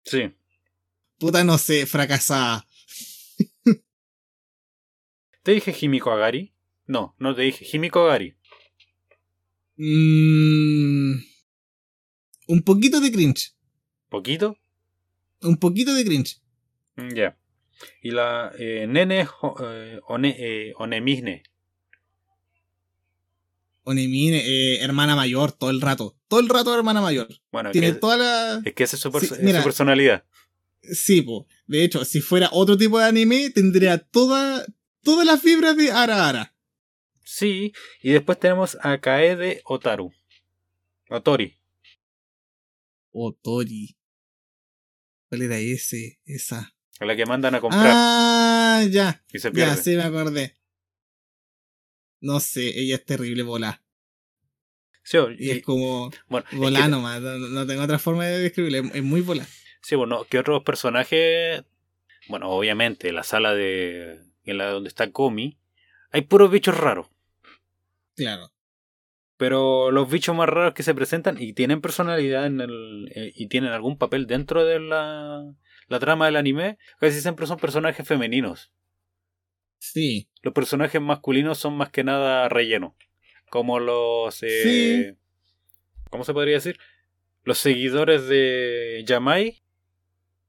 [0.03, 0.33] sí.
[1.17, 2.67] Puta, no sé, fracasada.
[5.43, 6.53] ¿Te dije Himiko Agari?
[6.87, 7.65] No, no te dije.
[7.71, 8.35] Himiko Agari.
[9.77, 11.15] Mm,
[12.47, 13.53] un poquito de cringe.
[14.09, 14.57] ¿Poquito?
[15.41, 16.41] Un poquito de cringe.
[16.95, 17.37] Mm, Ya.
[18.01, 20.73] Y la eh, Nene eh, One- eh.
[23.83, 26.17] Onemine, eh, hermana mayor, todo el rato.
[26.27, 27.27] Todo el rato hermana mayor.
[27.51, 28.61] Bueno, es Tiene que, toda la...
[28.65, 29.59] es que esa es su, Sí, perso- es mira.
[29.59, 30.25] su personalidad.
[30.81, 31.47] Sí, po.
[31.67, 34.65] De hecho, si fuera otro tipo de anime, tendría toda,
[35.03, 36.54] todas las fibras de Ara Ara.
[37.27, 37.73] Sí,
[38.03, 40.13] y después tenemos a Kaede Otaru.
[41.09, 41.57] Otori.
[43.11, 43.97] Otori.
[45.29, 46.19] ¿Cuál era ese?
[46.25, 46.75] Esa.
[46.99, 49.23] A la que mandan a comprar Ah, ya.
[49.33, 49.75] y se pierde.
[49.75, 50.55] Ya, sí me acordé.
[52.21, 53.83] No sé, ella es terrible volá.
[55.03, 57.21] Sí, o- Y y- es como bueno, es que- nomás.
[57.21, 58.79] No, no tengo otra forma de describirle.
[58.79, 59.45] Es, es muy volá.
[59.81, 61.63] Sí, bueno, ¿qué otros personajes?
[62.27, 64.19] Bueno, obviamente, la sala de.
[64.43, 65.59] En la donde está Komi.
[66.11, 67.07] Hay puros bichos raros.
[68.15, 68.51] Claro.
[69.37, 73.11] Pero los bichos más raros que se presentan y tienen personalidad en el.
[73.13, 75.43] eh, y tienen algún papel dentro de la.
[75.87, 78.71] la trama del anime, casi siempre son personajes femeninos.
[79.79, 80.29] Sí.
[80.41, 82.95] Los personajes masculinos son más que nada relleno.
[83.49, 84.41] Como los.
[84.43, 85.17] eh, Sí.
[86.09, 86.79] ¿Cómo se podría decir?
[87.43, 89.61] Los seguidores de Yamai.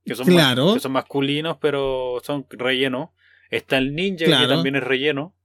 [0.04, 0.74] Que son, Claro.
[0.74, 3.12] que son masculinos, pero son relleno.
[3.50, 4.46] Está el ninja, Claro.
[4.48, 5.35] que también es relleno.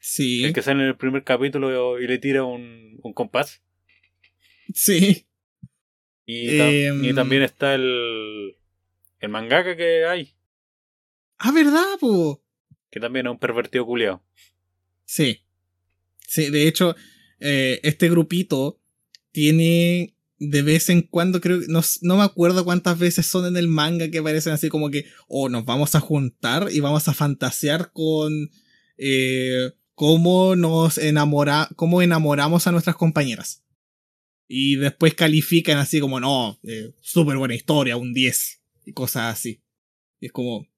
[0.00, 0.44] Sí.
[0.44, 3.62] El que sale en el primer capítulo y le tira un, un compás.
[4.74, 5.26] Sí.
[6.26, 7.04] Y, Em.
[7.04, 8.56] y también está el.
[9.20, 10.34] El mangaka que hay.
[11.38, 12.44] Ah, ¿verdad, po?
[12.90, 14.22] Que también es un pervertido culiao.
[15.04, 15.44] Sí.
[16.26, 16.94] Sí, de hecho,
[17.40, 18.78] eh, este grupito
[19.32, 23.56] tiene de vez en cuando, creo que no, no me acuerdo cuántas veces son en
[23.56, 27.14] el manga que aparecen así como que, oh, nos vamos a juntar y vamos a
[27.14, 28.50] fantasear con
[28.98, 33.64] eh, cómo nos enamora, cómo enamoramos a nuestras compañeras.
[34.46, 39.60] Y después califican así como, no, eh, súper buena historia, un 10, y cosas así.
[40.20, 40.68] Y es como,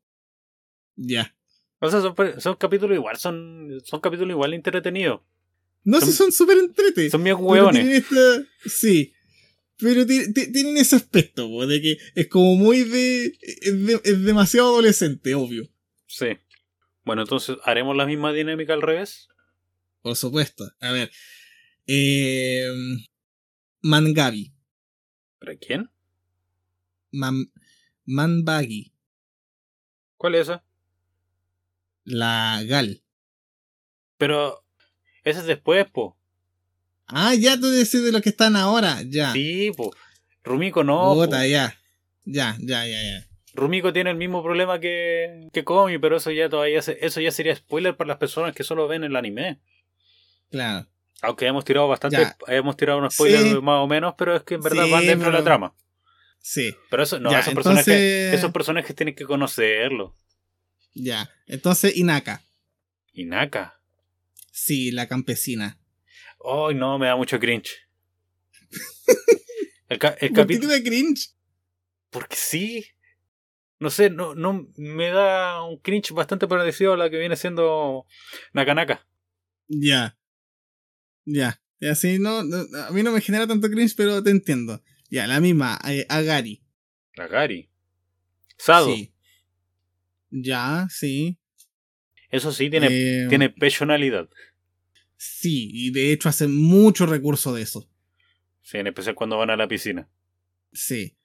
[0.97, 1.37] ya.
[1.81, 5.21] O sea, son, son capítulos igual, son, son capítulos igual entretenidos.
[5.85, 7.11] No sé, son súper entrete.
[7.11, 7.87] Son bien hueones.
[7.87, 9.13] esta- sí.
[9.77, 14.01] Pero ti- ti- tienen ese aspecto, po, de que es como muy de es, de-
[14.03, 15.69] es demasiado adolescente, obvio.
[16.07, 16.27] Sí.
[17.05, 19.29] Bueno, entonces, ¿haremos la misma dinámica al revés?
[20.03, 20.71] Por supuesto.
[20.81, 21.11] A ver.
[21.87, 22.69] Eh,
[23.83, 24.53] Mangabi.
[25.39, 25.91] ¿Para quién?
[27.13, 27.51] Man,
[28.05, 28.93] Manbagi.
[30.17, 30.65] ¿Cuál es esa?
[32.05, 33.03] La Gal.
[34.19, 34.65] Pero,
[35.25, 36.19] ese es después, po.
[37.07, 39.03] Ah, ya tú decís de los que están ahora.
[39.03, 39.33] Ya.
[39.33, 39.95] Sí, po.
[40.45, 41.15] Rumiko no.
[41.15, 41.25] po.
[41.25, 41.75] Puta, ya.
[42.25, 43.30] Ya, ya, ya, ya.
[43.55, 47.31] Rumiko tiene el mismo problema que, que Komi, pero eso ya todavía se- eso ya
[47.33, 49.61] sería spoiler para las personas que solo ven el anime.
[50.51, 50.87] Claro.
[51.23, 52.37] Aunque hemos tirado bastante, Ya.
[52.49, 53.61] hemos tirado unos spoilers Sí.
[53.61, 55.75] más o menos, pero es que en verdad Sí, van dentro de la trama.
[56.41, 56.75] Sí.
[56.91, 60.17] Pero eso, no, Ya, esos, entonces- personajes, esos personajes tienen que conocerlo.
[60.95, 61.31] Ya.
[61.47, 62.43] Entonces, Inaka.
[63.13, 63.81] Y Naka.
[64.53, 65.79] Sí, la campesina.
[66.45, 67.71] Ay, no, me da mucho cringe.
[69.89, 70.73] El, ca- el ¿Por qué te capítulo.
[70.73, 71.31] da cringe?
[72.11, 72.87] Porque sí.
[73.81, 78.07] No sé, no, no me da un cringe bastante parecido a la que viene siendo
[78.53, 79.07] Nakanaka.
[79.69, 80.17] Ya.
[81.25, 81.61] Ya.
[81.81, 84.83] Y así no, no- A mí no me genera tanto cringe, pero te entiendo.
[85.11, 85.79] Ya, la misma.
[85.89, 86.63] eh, Agari.
[87.15, 87.71] La Gary.
[88.59, 88.95] Sado.
[88.95, 89.13] Sí.
[90.31, 91.39] Ya, sí.
[92.31, 94.29] Eso sí, tiene, Eh, tiene personalidad.
[95.17, 97.91] Sí, y de hecho hace mucho recurso de eso.
[98.63, 100.09] Sí, en especial cuando van a la piscina.
[100.73, 101.17] Sí.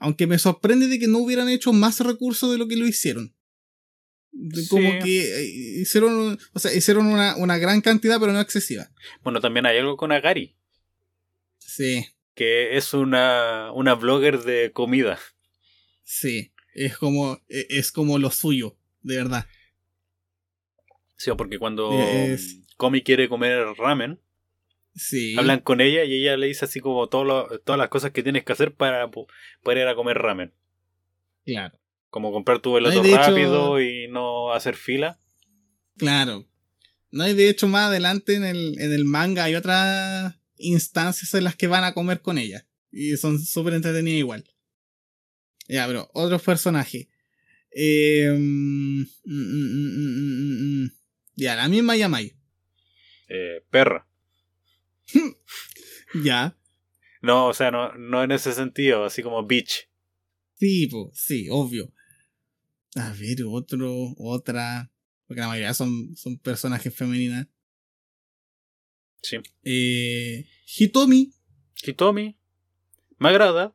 [0.00, 3.34] Aunque me sorprende de que no hubieran hecho más recursos de lo que lo hicieron.
[4.70, 4.98] Como Sí.
[5.02, 8.90] que eh, hicieron, o sea, hicieron una, una gran cantidad, pero no excesiva.
[9.22, 10.54] Bueno, también hay algo con Agari,
[11.58, 15.18] Sí, que es una, una blogger de comida.
[16.04, 16.52] sí.
[16.74, 19.46] es como, e, es como lo suyo, de verdad.
[21.16, 24.20] Sí, porque cuando Es- Komi quiere comer ramen,
[24.98, 25.36] Sí.
[25.38, 28.22] hablan con ella y ella le dice así como todo lo- todas las cosas que
[28.22, 29.26] tienes que hacer para po-
[29.62, 30.52] poder ir a comer ramen.
[31.46, 31.78] Claro,
[32.10, 35.18] Como comprar tu de hecho- rápido y no hacer fila.
[35.96, 36.44] claro.
[37.10, 41.44] No, y de hecho, más adelante en el, en el manga hay otras instancias en
[41.44, 42.66] las que van a comer con ella.
[42.92, 44.44] Y son súper entretenidas igual.
[45.68, 47.06] Ya, pero otros personajes.
[47.70, 50.90] Eh, mm, mm, mm, mm, mm.
[51.36, 52.34] Ya, la misma Yamai.
[53.28, 54.06] Eh, perra.
[56.24, 56.56] Ya.
[57.20, 59.90] No, o sea, no, no en ese sentido, así como bitch.
[60.54, 61.92] Sí, po, sí, obvio.
[62.96, 64.90] A ver, otro, otra.
[65.26, 67.46] Porque la mayoría son, son personajes femeninas.
[69.22, 69.38] Sí.
[69.64, 70.48] Eh,
[70.78, 71.32] Hitomi.
[71.84, 72.38] Hitomi.
[73.18, 73.74] Me agrada.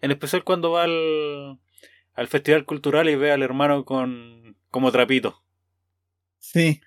[0.00, 1.58] En especial cuando va al,
[2.14, 5.42] al festival cultural y ve al hermano con como trapito.
[6.38, 6.80] Sí.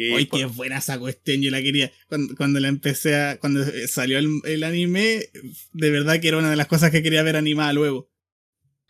[0.00, 1.90] Y Uy, pues, qué buena esa cuestión, yo la quería.
[2.08, 3.38] Cuando, cuando la empecé a.
[3.40, 5.24] Cuando salió el, el anime,
[5.72, 8.08] de verdad que era una de las cosas que quería ver animada luego.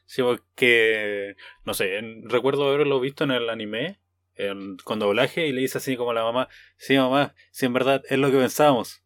[0.04, 1.34] Sí, porque,
[1.64, 3.98] no sé, recuerdo haberlo visto en el anime,
[4.34, 7.72] en- con doblaje, y le dice así como a la mamá, sí mamá, sí en
[7.72, 9.02] verdad es lo que pensábamos.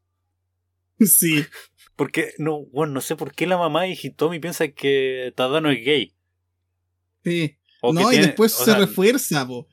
[1.01, 1.45] Sí.
[1.97, 5.85] Porque, no, bueno, no sé por qué la mamá y Hitomi piensan que Tadano es
[5.85, 6.15] gay.
[7.25, 7.57] Sí.
[7.81, 9.69] O no, y tiene- después se sea, refuerza, po.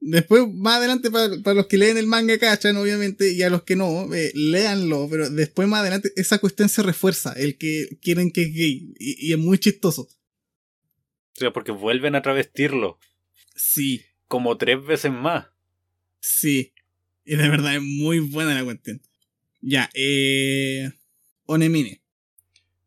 [0.00, 3.62] Después, más adelante, para, para los que leen el manga cachan, obviamente, y a los
[3.62, 8.30] que no, eh, léanlo, pero después, más adelante, esa cuestión se refuerza, el que quieren
[8.30, 10.02] que es gay, y, y es muy chistoso.
[10.02, 12.98] O sea, porque vuelven a travestirlo
[13.54, 15.46] Sí, como tres veces más.
[16.20, 16.72] sí,
[17.24, 19.02] y de verdad es muy buena la cuestión.
[19.60, 20.90] Ya, eh...
[21.46, 22.02] Onemine.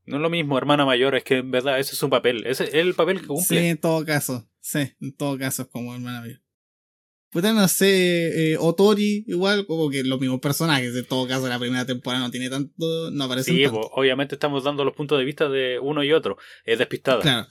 [0.05, 2.65] No es lo mismo, hermana mayor, es que en verdad ese es su papel, ese
[2.65, 3.69] es el papel que Sí, cumple.
[3.69, 6.41] en todo caso, sí, en todo caso es como hermana mía.
[7.31, 11.59] Puta, no sé, eh, Otori, igual, como que los mismos personajes, en todo caso la
[11.59, 13.81] primera temporada no tiene tanto, no aparecen Sí, tanto.
[13.81, 16.37] pues, obviamente estamos dando los puntos de vista de uno y otro.
[16.65, 17.21] Es despistada.
[17.21, 17.47] Claro.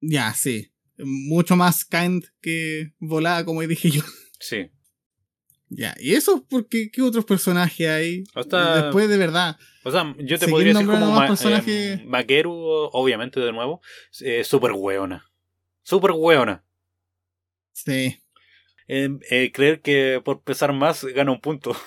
[0.00, 0.72] Ya, sí.
[0.98, 4.02] Mucho más kind que volada, como dije yo.
[4.40, 4.70] Sí.
[5.68, 8.24] Ya, y eso porque ¿qué otros personajes hay?
[8.34, 9.58] Después de verdad.
[9.84, 12.00] O sea, yo te podría decir como más Ma- personajes.
[12.00, 12.04] eh,
[12.46, 13.80] obviamente de nuevo,
[14.20, 15.26] eh, super hueona.
[15.82, 16.64] Super hueona.
[17.72, 18.16] Sí.
[18.88, 21.76] Eh, eh, creer que por pesar más gana un punto.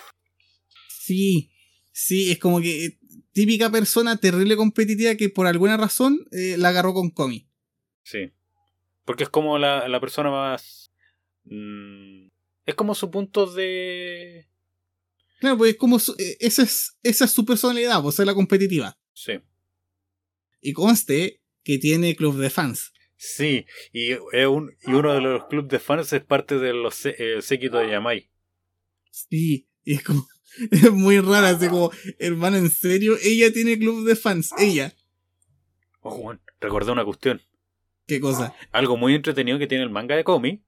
[0.88, 1.52] Sí.
[1.92, 3.00] Sí, es como que eh,
[3.34, 7.50] típica persona terrible competitiva que por alguna razón eh, la agarró con Komi.
[8.04, 8.32] Sí.
[9.06, 10.92] Porque es como la, la persona más...
[11.46, 12.28] mm,
[12.68, 14.48] es como su punto de...
[15.40, 18.36] Claro, pues es como su- eh, esa es, esa es su personalidad, pues es la
[18.36, 18.96] competitiva.
[19.14, 19.34] Sí.
[20.62, 22.94] Y conste que tiene club de fans.
[23.22, 27.06] Sí, y, es un, y uno de los clubes de fans es parte de los
[27.06, 28.30] eh, séquito de Yamai.
[29.12, 30.26] Sí, y es como,
[30.72, 34.94] es muy rara, así como, hermano, en serio, ella tiene club de fans, ella.
[36.00, 37.42] Oh, bueno, recordé una cuestión.
[38.08, 38.56] ¿Qué cosa?
[38.72, 40.64] Algo muy entretenido que tiene el manga de Komi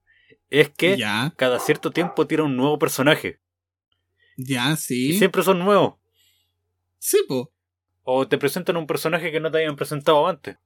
[0.50, 3.40] es que Ya, cada cierto tiempo tira un nuevo personaje.
[4.36, 5.18] ya, Y sí.
[5.18, 5.96] siempre son nuevos.
[7.00, 7.54] Sí, po.
[8.04, 10.58] O te presentan un personaje que no te habían presentado antes.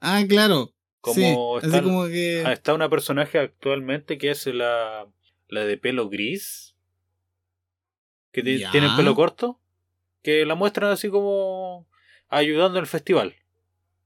[0.00, 0.73] Ah, claro.
[1.04, 2.42] Como sí, está así el- como que...
[2.46, 5.06] Ah, Está una personaje actualmente que es la,
[5.48, 6.74] la de pelo gris.
[8.32, 8.70] Que Ya.
[8.70, 9.60] tiene el pelo corto.
[10.22, 11.86] Que la muestran así como
[12.28, 13.34] ayudando al festival.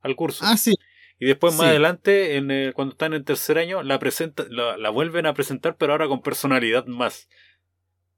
[0.00, 0.44] Al curso.
[0.44, 0.74] Ah, sí.
[1.20, 1.70] y después más sí.
[1.70, 5.76] adelante, en el- cuando están en tercer año, la, presenta, la, la vuelven a presentar,
[5.76, 7.28] pero ahora con personalidad más.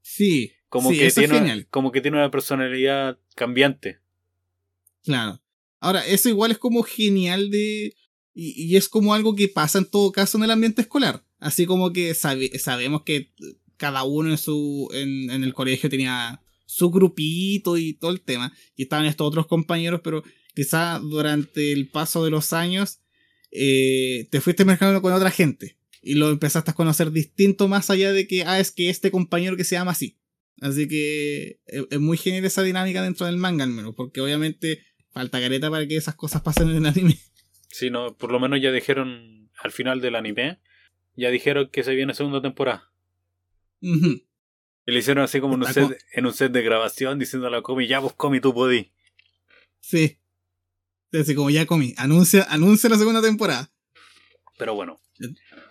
[0.01, 0.53] Sí.
[0.69, 1.67] Como, sí, que tiene, genial.
[1.69, 3.99] como que tiene una personalidad cambiante.
[5.03, 5.39] Claro.
[5.79, 7.95] Ahora, eso igual es como genial de...
[8.33, 11.25] Y, es como algo que pasa en todo caso en el ambiente escolar.
[11.39, 13.31] Así como que sabe- sabemos que
[13.77, 18.53] cada uno en su en, el colegio tenía su grupito y todo el tema.
[18.75, 20.23] Y estaban estos otros compañeros, pero
[20.55, 22.99] quizá durante el paso de los años
[23.51, 25.77] eh, te fuiste mezclando con otra gente.
[26.01, 29.57] Y lo empezaste a conocer distinto más allá de que, ah, es que este compañero
[29.57, 30.17] que se llama así.
[30.61, 34.81] Así que es, es muy genial esa dinámica dentro del manga al menos, porque obviamente
[35.11, 37.19] falta careta para que esas cosas pasen en el anime.
[37.71, 40.59] Sí, no, por lo menos ya dijeron al final del anime,
[41.15, 42.91] ya dijeron que se viene segunda temporada.
[43.81, 47.61] Y le hicieron así como en un set, en un set de grabación diciéndole a
[47.61, 48.91] Komi, ya vos Komi tú podí.
[49.79, 50.17] Sí.
[51.13, 51.93] Así como ya comí.
[51.97, 53.71] Anuncia, anuncia la segunda temporada.
[54.57, 54.99] Pero bueno,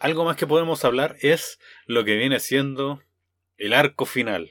[0.01, 3.03] algo más que podemos hablar es lo que viene siendo
[3.57, 4.51] el arco final.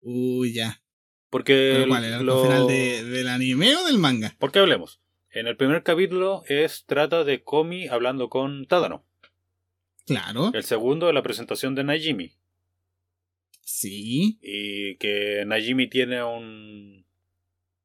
[0.00, 0.82] Uy, ya.
[1.30, 2.04] Porque ¿Pero cuál?
[2.04, 4.34] ¿El arco lo- final de- del anime o del manga?
[4.38, 5.00] Porque hablemos.
[5.36, 9.04] En el primer capítulo es trata de Komi hablando con Tadano.
[10.06, 10.50] Claro.
[10.54, 12.32] El segundo es la presentación de Najimi.
[13.60, 14.38] Sí.
[14.40, 17.04] Y que Najimi tiene un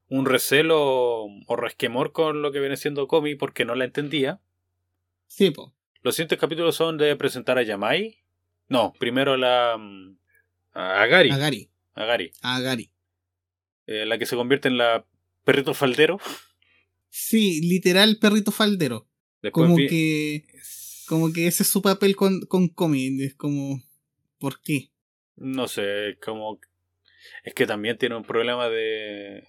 [0.08, 4.40] un recelo o resquemor con lo que viene siendo Komi porque no la entendía.
[5.26, 5.74] Sí, po.
[6.00, 8.24] Los siguientes capítulos son de presentar a Yamai.
[8.68, 9.76] No, primero la.
[9.78, 10.16] mm,
[10.72, 11.28] A Gary.
[11.28, 11.70] A Gary.
[11.92, 12.32] A Gary.
[12.40, 12.90] A Gary.
[13.86, 15.04] Eh, la que se convierte en la
[15.44, 16.18] perrito faldero.
[17.14, 19.06] Sí, literal perrito faldero.
[19.42, 20.44] Después Como vi- que.
[21.06, 23.22] Como que ese es su papel con, con Comi.
[23.22, 23.82] Es como.
[24.38, 24.90] ¿Por qué?
[25.36, 26.58] No sé, como.
[27.44, 29.46] Es que también tiene un problema de.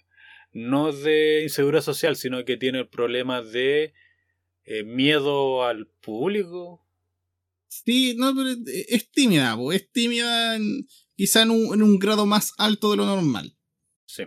[0.52, 3.94] No de inseguridad social, sino que tiene el problema de
[4.66, 6.86] eh, miedo al público.
[7.70, 9.72] Sí, no, pero es- es tímida, po.
[9.72, 10.86] Es tímida en-
[11.16, 13.56] quizá en un, en un grado más alto de lo normal.
[14.06, 14.24] Sí.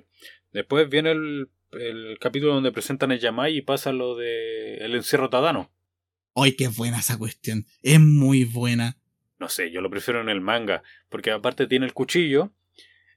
[0.52, 1.50] Después viene el,
[1.80, 5.70] el capítulo donde presentan a Yamai y pasa lo de el encierro Tadano.
[6.34, 7.66] ¡Ay, qué buena esa cuestión!
[7.82, 8.98] Es muy buena.
[9.38, 12.52] No sé, yo lo prefiero en el manga, porque aparte tiene el cuchillo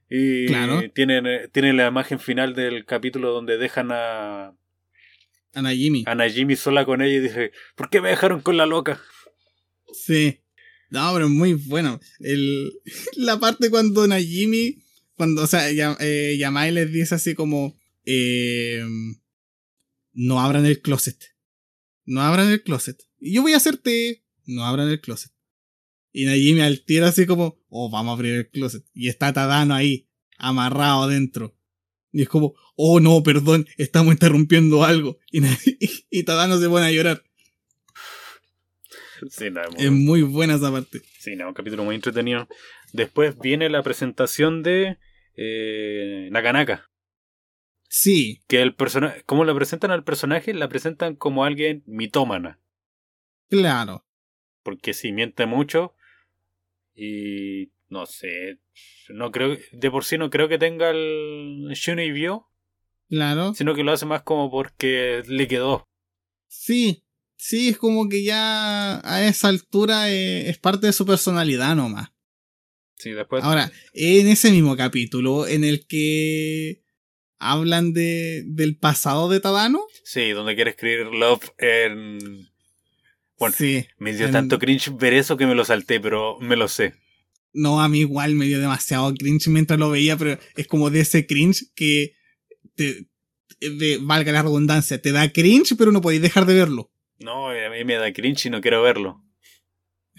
[0.08, 0.82] y Claro.
[0.94, 4.54] tiene, tiene la imagen final del capítulo donde dejan a,
[5.54, 6.04] A Najimi.
[6.06, 9.00] a Najimi sola con ella y dice, ¿por qué me dejaron con la loca?
[9.92, 10.40] Sí.
[10.90, 12.00] No, pero es muy bueno.
[12.18, 12.72] El,
[13.16, 14.82] la parte cuando Najimi,
[15.14, 18.82] cuando, o sea, eh, Yamai les dice así como, eh,
[20.12, 21.16] no abran el closet.
[22.04, 23.00] No abran el closet.
[23.18, 25.32] Y yo voy a hacerte, no abran el closet.
[26.12, 28.84] Y Najimi al tiro así como, oh, vamos a abrir el closet.
[28.92, 31.56] Y está Tadano ahí, amarrado dentro.
[32.12, 35.18] Y es como, oh no, perdón, estamos interrumpiendo algo.
[36.10, 37.22] Y, Tadano se pone a llorar.
[39.30, 41.02] Sí, no, es muy- Es muy buena esa parte.
[41.18, 42.48] sí, no, un capítulo muy entretenido.
[42.92, 44.98] Después viene la presentación de
[45.36, 46.89] eh, Nakanaka.
[47.92, 50.54] Sí, Que el personaje, ¿cómo la presentan al personaje?
[50.54, 52.60] La presentan como alguien mitómana.
[53.48, 54.06] claro.
[54.62, 55.94] porque si miente mucho
[56.94, 58.60] y no sé,
[59.08, 62.46] no creo de por sí no creo que tenga el Shunibyo, Bio,
[63.08, 63.54] Claro.
[63.54, 65.88] sino que lo hace más como porque le quedó.
[66.46, 67.02] Sí,
[67.36, 72.10] sí, es como que ya a esa altura eh, es parte de su personalidad nomás.
[72.98, 76.79] Sí, después Ahora, en ese mismo capítulo en el que
[77.40, 82.18] hablan de, del pasado de Tadano, sí, donde quiere escribir love en
[83.38, 86.56] Bueno, sí, me dio en- tanto cringe ver eso que me lo salté, pero me
[86.56, 86.94] lo sé.
[87.52, 91.00] no, a mí igual me dio demasiado cringe mientras lo veía, pero es como de
[91.00, 92.12] ese cringe que
[92.76, 93.06] te,
[93.60, 96.92] de- valga la redundancia, te da cringe, pero no podéis dejar de verlo.
[97.18, 99.22] No, a mí me da cringe y no quiero verlo.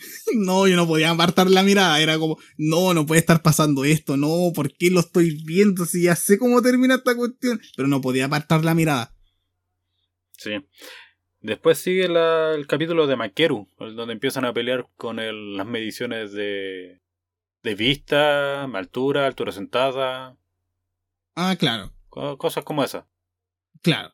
[0.35, 1.99] No, yo no podía apartar la mirada.
[2.01, 4.17] Era como, no, no puede estar pasando esto.
[4.17, 5.85] No, ¿por qué lo estoy viendo?
[5.85, 7.59] Si ya sé cómo termina esta cuestión.
[7.75, 9.13] Pero no podía apartar la mirada.
[10.37, 10.51] Sí.
[11.41, 16.31] Después sigue la- el capítulo de Makeru, donde empiezan a pelear con el- las mediciones
[16.33, 17.01] de,
[17.63, 20.37] de vista, altura, altura sentada,
[21.35, 23.05] Ah, claro, co- cosas como esas.
[23.81, 24.13] claro.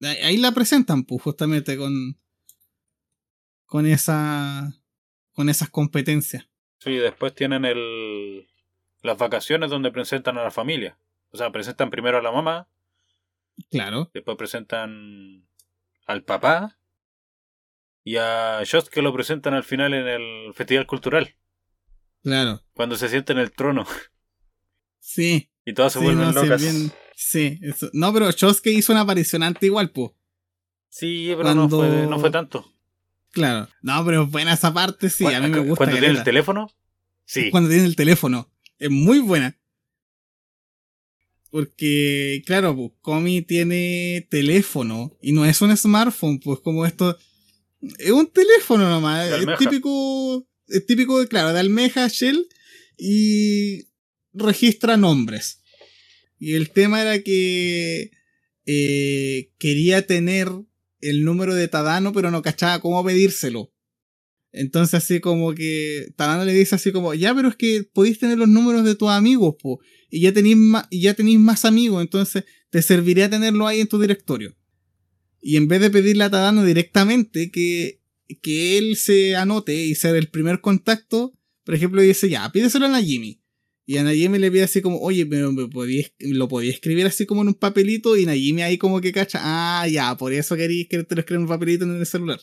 [0.00, 2.18] Ahí ahí la presentan, pues, justamente con.
[3.72, 4.70] Con esa.
[5.32, 6.46] con esas competencias.
[6.80, 8.46] Sí, después tienen el,
[9.00, 10.98] las vacaciones donde presentan a la familia.
[11.30, 12.68] O sea, presentan primero a la mamá,
[13.70, 15.46] Claro, después presentan
[16.06, 16.78] al papá
[18.04, 21.34] y a Jost que lo presentan al final en el festival cultural,
[22.22, 22.60] claro.
[22.74, 23.86] cuando se sienta en el trono
[24.98, 25.50] Sí.
[25.64, 26.60] y todas se sí, vuelven no, sí, locas.
[26.60, 30.10] bien- sí, eso- No, pero Chosuke hizo una aparición antes igual, pues.
[30.90, 32.70] Sí, pero no, fue, no fue tanto.
[33.32, 33.68] Claro.
[33.80, 35.24] No, pero es buena esa parte, sí.
[35.26, 35.76] A mí me gusta.
[35.76, 36.70] Cuando tiene el teléfono,
[37.24, 37.50] sí.
[37.50, 38.52] cuando tiene el teléfono.
[38.78, 39.58] Es muy buena.
[41.50, 47.18] Porque, claro, pues, Comi tiene teléfono y no es un smartphone, pues como esto.
[47.98, 49.30] Es un teléfono nomás.
[49.30, 52.46] Es típico, es típico, claro, de almeja, shell
[52.96, 53.88] y
[54.32, 55.62] registra nombres.
[56.38, 58.10] Y el tema era que
[58.66, 60.48] eh, quería tener
[61.02, 63.72] el número de Tadano, pero no cachaba cómo pedírselo.
[64.52, 68.38] Entonces así como que Tadano le dice así como, ya, pero es que podéis tener
[68.38, 69.80] los números de tus amigos, po,
[70.10, 74.54] y ya tenéis más, ya más amigos, entonces te serviría tenerlo ahí en tu directorio.
[75.40, 78.00] Y en vez de pedirle a Tadano directamente que,
[78.42, 82.88] que él se anote y ser el primer contacto, por ejemplo, dice, ya, pídeselo a
[82.90, 83.41] Najimi.
[83.84, 87.42] Y a Najimi le pide así como, oye, me podía, lo podía escribir así como
[87.42, 91.02] en un papelito y Najimi ahí como que cacha, ah, ya, por eso queréis que
[91.02, 92.40] te lo escriba en un papelito en el celular.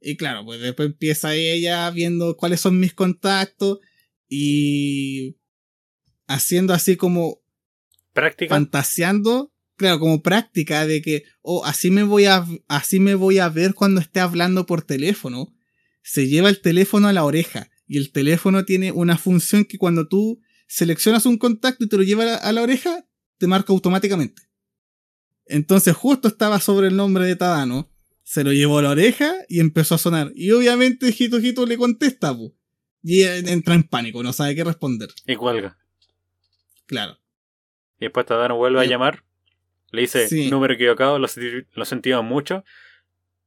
[0.00, 3.78] Y claro, pues después empieza ella viendo cuáles son mis contactos
[4.28, 5.36] y
[6.26, 7.42] haciendo así como
[8.12, 8.54] Práctica.
[8.54, 13.48] fantaseando claro, como práctica de que, oh, así me voy a, así me voy a
[13.48, 15.54] ver cuando esté hablando por teléfono,
[16.02, 20.08] se lleva el teléfono a la oreja y el teléfono tiene una función que cuando
[20.08, 23.06] tú seleccionas un contacto y te lo lleva a la oreja,
[23.38, 24.42] te marca automáticamente.
[25.46, 27.90] Entonces justo estaba sobre el nombre de Tadano,
[28.22, 30.32] se lo llevó a la oreja y empezó a sonar.
[30.34, 32.34] Y obviamente Hito Hito le contesta,
[33.02, 35.10] y entra en pánico, no sabe qué responder.
[35.26, 35.76] Y cuelga.
[36.86, 37.18] Claro.
[38.00, 39.24] Y después Tadano vuelve a llamar,
[39.90, 41.28] le dice número equivocado, lo,
[41.74, 42.64] lo sentimos mucho.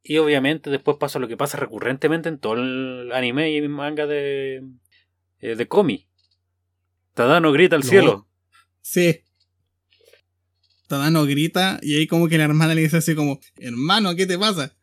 [0.10, 4.64] Y obviamente después pasa lo que pasa recurrentemente en todo el anime y manga de,
[5.39, 6.08] eh, de Komi.
[7.14, 8.26] Tadano grita al cielo.
[8.80, 9.20] Sí.
[10.88, 14.39] Tadano grita y ahí como que la hermana le dice así como, hermano, ¿qué te
[14.39, 14.78] pasa?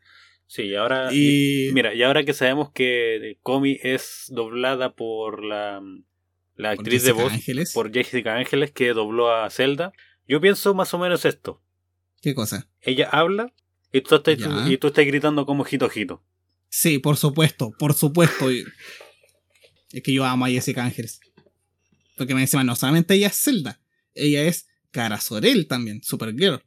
[0.47, 1.09] Sí, y ahora...
[1.11, 1.70] Y...
[1.72, 5.81] mira, y ahora que sabemos que Komi es doblada por la,
[6.55, 7.33] la actriz de voz,
[7.72, 9.95] por Jessica Ángeles, que dobló a Zelda,
[10.29, 11.62] yo pienso más o menos esto.
[12.20, 12.68] ¿Qué cosa?
[12.83, 13.55] Ella habla
[13.95, 14.37] y tú estás,
[14.69, 16.21] y tú estás gritando como Jito Jito.
[16.69, 18.51] Sí, por supuesto, por supuesto.
[18.51, 21.21] es que yo amo a Jessica Ángeles.
[22.17, 23.81] Porque me dicen, no solamente ella es Zelda,
[24.13, 26.61] ella es Cara Sorel también, Supergirl.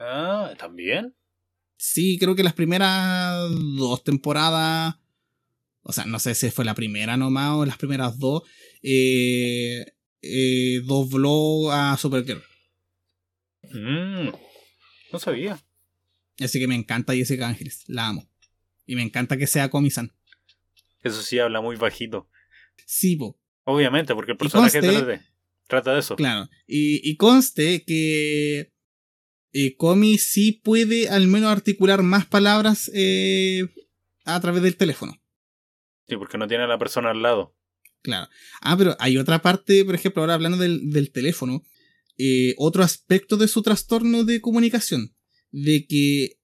[0.00, 1.14] Ah, ¿también?
[1.76, 4.96] Sí, creo que las primeras dos temporadas,
[5.82, 8.42] o sea, no sé si fue la primera nomás o las primeras dos,
[8.82, 9.84] eh,
[10.20, 12.42] eh, dobló a Supergirl.
[13.70, 14.30] Mm,
[15.12, 15.64] no sabía.
[16.40, 18.28] Así que me encanta Jessica Ángeles, la amo.
[18.86, 20.12] Y me encanta que sea Comisan.
[21.02, 22.28] Eso sí, habla muy bajito.
[22.86, 23.38] Sí, po.
[23.64, 24.80] Obviamente, porque el personaje
[25.66, 26.16] trata de eso.
[26.16, 26.48] Claro.
[26.66, 28.72] Y, conste que
[29.52, 33.66] eh, Comi sí puede al menos articular más palabras eh,
[34.24, 35.20] a través del teléfono.
[36.08, 37.56] Sí, porque no tiene a la persona al lado.
[38.02, 38.28] Claro.
[38.60, 41.62] Ah, pero hay otra parte, por ejemplo, ahora hablando del, teléfono,
[42.18, 45.13] eh, otro aspecto de su trastorno de comunicación,
[45.54, 46.40] de que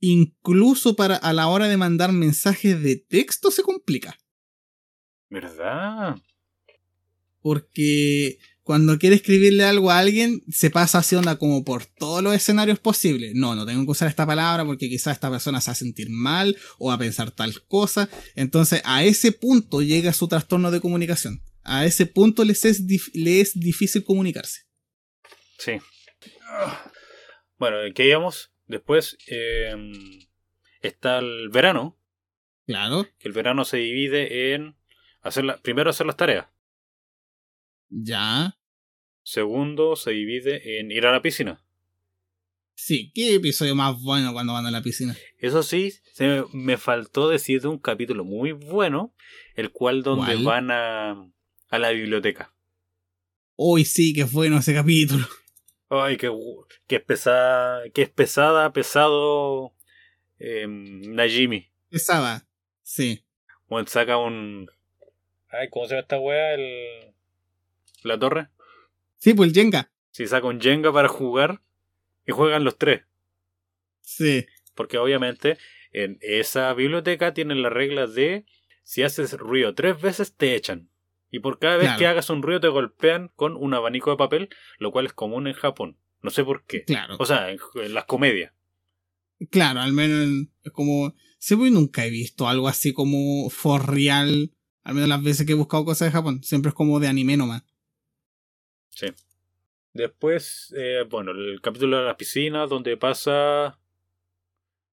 [0.00, 4.18] incluso para a la hora de mandar mensajes de texto se complica.
[5.30, 6.16] ¿Verdad?
[7.40, 12.34] Porque cuando quiere escribirle algo a alguien, se pasa así onda como por todos los
[12.34, 13.32] escenarios posibles.
[13.34, 16.10] No, no tengo que usar esta palabra porque quizás esta persona se va a sentir
[16.10, 18.08] mal o va a pensar tal cosa.
[18.34, 21.42] Entonces, a ese punto llega su trastorno de comunicación.
[21.62, 22.82] A ese punto les es,
[23.14, 24.62] es difícil comunicarse.
[25.58, 25.72] Sí.
[27.62, 28.50] Bueno, ¿qué íbamos?
[28.66, 29.92] Después em,
[30.80, 31.96] está el verano.
[32.66, 33.06] Claro.
[33.20, 34.74] Que el verano se divide en
[35.20, 36.48] hacer primero hacer las tareas.
[37.88, 38.58] Ya.
[39.22, 41.64] Segundo, se divide en ir a la piscina.
[42.74, 45.16] Sí, qué episodio más bueno cuando van a la piscina.
[45.38, 49.14] Eso sí, se me faltó decir de un capítulo muy bueno,
[49.54, 51.30] el cual donde van a,
[51.68, 52.52] a la biblioteca.
[53.54, 55.28] Uy, sí, qué bueno ese capítulo.
[55.94, 56.30] Ay, qué,
[56.86, 59.74] qué es pesada, que es pesada, pesado
[60.38, 61.70] eh, Najimi.
[61.90, 62.46] Pesada,
[62.82, 63.26] sí.
[63.68, 64.70] Bueno, saca un...
[65.50, 66.54] Ay, ¿cómo se llama esta wea?
[66.54, 67.12] El
[68.04, 68.48] la torre.
[69.18, 69.92] Sí, pues el Jenga.
[70.12, 71.60] Si saca un Jenga para jugar
[72.26, 73.02] y juegan los tres.
[74.00, 74.46] Sí.
[74.74, 75.58] Porque obviamente
[75.92, 78.46] en esa biblioteca tienen la regla de
[78.82, 80.88] si haces ruido tres veces te echan.
[81.34, 84.50] Y por cada vez que hagas un ruido te golpean con un abanico de papel,
[84.78, 85.96] lo cual es común en Japón.
[86.20, 86.84] No sé por qué.
[86.84, 87.16] Claro.
[87.18, 87.58] O sea, en,
[87.94, 88.52] las comedias.
[89.50, 91.14] Claro, al menos es como...
[91.14, 94.52] Pues nunca he visto algo así como for real.
[94.84, 96.44] Al menos las veces que he buscado cosas de Japón.
[96.44, 97.64] Siempre es como de anime nomás.
[98.90, 99.06] Sí.
[99.94, 103.78] Después, eh, bueno, el capítulo de la piscina, donde pasa.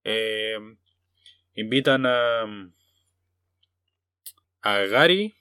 [0.05, 0.57] Eh,
[1.53, 2.71] invitan a.
[4.61, 5.35] A Gary,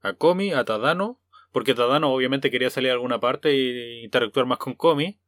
[0.00, 1.20] a Komi, a Tadano.
[1.52, 5.18] Porque Tadano obviamente quería salir a alguna parte e interactuar más con Komi.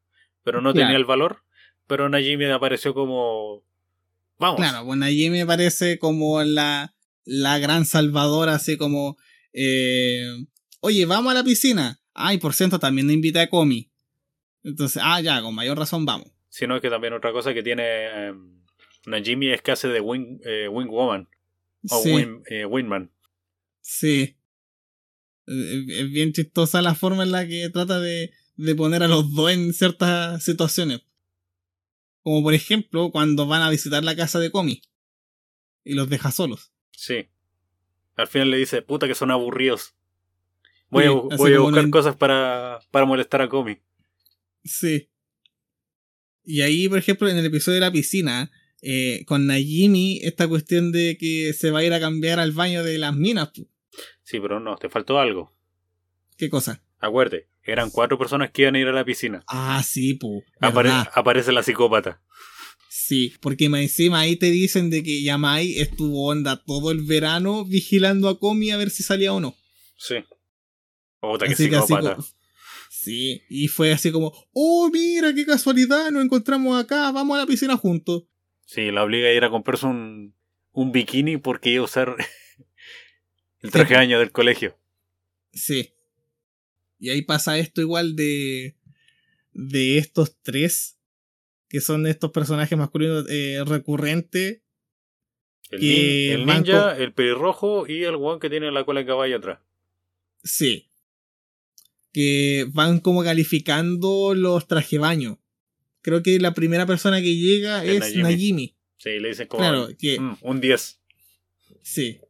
[0.43, 1.45] Pero no tenía el valor.
[1.87, 3.63] Pero Najimi apareció como.
[4.39, 4.57] Vamos.
[4.57, 6.95] Claro, pues Najimi aparece como la,
[7.25, 9.17] la gran salvadora, así como.
[9.53, 10.25] Eh,
[10.81, 12.01] Oye, vamos a la piscina.
[12.15, 13.91] Ay, por cierto, también invita a Comi.
[14.63, 16.29] Entonces, ah, ya, con mayor razón vamos.
[16.49, 18.33] Sino que también otra cosa que tiene eh,
[19.07, 21.29] Najimi es que hace de Wing, eh, Woman.
[21.91, 23.11] O Wing, eh, Wingman.
[23.81, 24.37] Sí.
[25.51, 29.51] Es bien chistosa la forma en la que trata de, de poner a los dos
[29.51, 31.01] en ciertas situaciones.
[32.23, 34.83] Como por ejemplo, cuando van a visitar la casa de Comi.
[35.85, 36.73] Y los deja solos.
[36.93, 37.29] Sí.
[38.17, 39.95] Al final le dice, puta que son aburridos.
[40.91, 43.79] Voy, a, voy a, buscar cosas para, para molestar a Comi.
[44.65, 45.09] Sí.
[46.45, 48.51] Y ahí, por ejemplo, en el episodio de la piscina,
[48.83, 52.83] eh, con Najimi, esta cuestión de que se va a ir a cambiar al baño
[52.85, 53.51] de las minas.
[54.23, 55.53] Sí, pero no, te faltó algo.
[56.37, 56.83] ¿Qué cosa?
[56.99, 59.43] Acuérdate, Eran cuatro personas que iban a ir a la piscina.
[59.47, 60.43] Ah, sí, pu.
[60.61, 61.09] Apare- verdad.
[61.15, 62.23] aparece la psicópata.
[62.89, 68.29] Sí, porque encima ahí te dicen de que Yamai estuvo onda todo el verano vigilando
[68.29, 69.55] a Komi a ver si salía o no.
[69.97, 70.17] Sí.
[71.21, 72.17] Puta, que Así que así psicópata.
[72.89, 77.47] Sí, y fue así como, oh, mira, qué casualidad, nos encontramos acá, vamos a la
[77.47, 78.25] piscina juntos.
[78.67, 80.35] Sí, la obliga a ir a comprarse un,
[80.73, 82.17] un bikini porque iba a usar
[83.63, 84.77] el traje de baño del colegio.
[85.53, 85.93] Sí.
[86.99, 88.77] Y ahí pasa esto igual de,
[89.53, 90.99] de estos tres,
[91.69, 94.61] que son estos personajes masculinos eh, recurrentes.
[95.71, 99.07] El, Que nin- el ninja, el pelirrojo y el guan que tiene la cola de
[99.07, 99.61] caballo atrás.
[100.43, 100.89] Sí.
[102.13, 105.41] Que van como calificando los traje baño.
[106.03, 108.17] Creo que la primera persona que llega Es.
[108.17, 108.75] Najimi.
[108.97, 111.01] Sí, le dicen como Claro, que "Mm, un 10.
[111.83, 112.21] sí.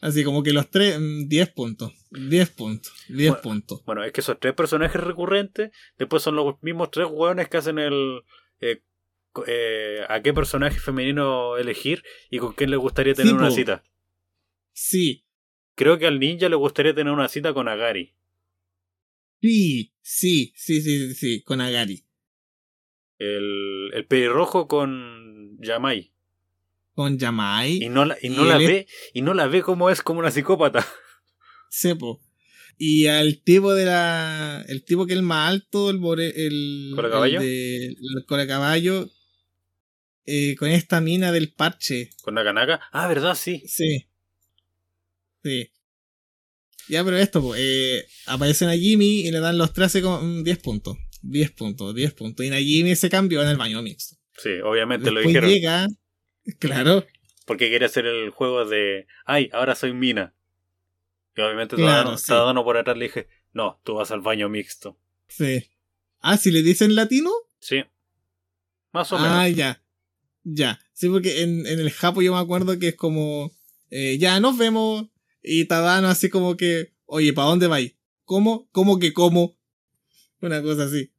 [0.00, 1.92] Así como que los tres, mm, 10 puntos.
[2.10, 2.92] 10 puntos.
[3.08, 3.84] 10 Bueno, puntos.
[3.86, 7.78] Bueno, es que esos tres personajes recurrentes después son los mismos tres hueones que hacen
[7.78, 8.22] el...
[8.60, 8.82] eh,
[9.46, 13.54] eh, a qué personaje femenino elegir y con quién le gustaría tener Sí, una po.
[13.54, 13.84] cita.
[14.72, 15.24] Sí.
[15.74, 18.14] Creo que al ninja le gustaría tener una cita con Agari.
[19.42, 19.92] Sí.
[20.00, 20.52] Sí.
[20.56, 21.42] Sí, sí, sí, sí.
[21.42, 22.04] Con Agari.
[23.18, 26.12] El, el pelirrojo con Yamai.
[26.96, 27.84] Con Yamai.
[27.84, 30.02] Y no la, y no Y la es- ve, y no la ve como es
[30.02, 30.84] como una psicópata.
[31.70, 32.20] Sepo.
[32.78, 34.64] Y al tipo de la.
[34.68, 36.92] El tipo que es el más alto, el el.
[36.96, 37.40] ¿Cola caballo?
[37.40, 39.08] El, de, el cola caballo.
[40.26, 42.10] eh, con esta mina del parche.
[42.22, 42.80] Con Nakanaka.
[42.92, 43.34] Ah, ¿verdad?
[43.36, 43.62] Sí.
[43.68, 44.08] Sí.
[45.44, 45.70] Sí.
[46.88, 50.44] Ya, pero esto, po, eh, aparecen a Jimmy y le dan los 13 con mm,
[50.44, 50.96] 10 puntos.
[51.22, 52.44] 10 puntos, 10 puntos.
[52.46, 54.16] Y Najimi se cambió en el baño mixto.
[54.36, 55.50] Sí, obviamente lo Después dijeron.
[55.50, 55.86] llega.
[56.58, 57.04] Claro.
[57.44, 59.06] Porque quiere hacer el juego de.
[59.24, 60.34] Ay, ahora soy mina.
[61.36, 62.64] Y obviamente Claro, Tadano, sí.
[62.64, 64.98] Por atrás le dije, no, tú vas al baño mixto.
[65.28, 65.68] Sí.
[66.20, 67.30] Ah, si le dicen latino.
[67.60, 67.84] Sí.
[68.92, 69.56] Más o Ah, menos.
[69.56, 69.82] ya.
[70.44, 70.80] Ya.
[70.92, 73.52] Sí, porque en, en el Japo yo me acuerdo que es como.
[73.90, 75.06] eh, ya nos vemos.
[75.42, 76.94] Y Tadano así como que.
[77.04, 77.94] Oye, ¿para dónde vais?
[78.24, 78.68] ¿Cómo?
[78.72, 79.56] ¿Cómo que cómo?
[80.40, 81.12] Una cosa así.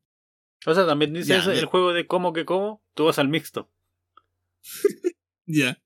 [0.65, 3.19] O sea, también dice Ya, ese- de- el juego de cómo que cómo, tú vas
[3.19, 3.69] al mixto.
[5.48, 5.82] Ya.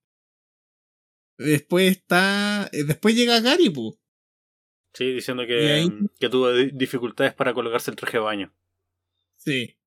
[1.38, 2.70] Después está.
[2.74, 3.98] eh, Después llega Gary, pu.
[4.94, 5.90] Sí, diciendo que, ahí-
[6.20, 8.54] que tuvo di- dificultades para colocarse el traje de baño.
[9.38, 9.78] Sí.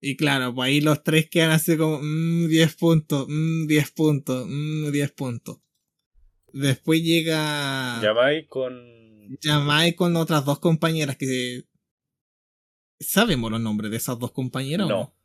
[0.00, 2.00] Y claro, pues ahí los tres quedan así como.
[2.02, 3.26] Mmm, 10 puntos.
[3.28, 4.46] Mmm, 10 puntos.
[4.46, 5.58] Mmm, 10 puntos.
[6.52, 8.00] Después llega.
[8.02, 8.74] Yamai con.
[9.40, 11.64] Yamai con otras dos compañeras que.
[13.00, 14.96] ¿Sabemos los nombres de esas dos compañeras o No.
[14.96, 15.16] no?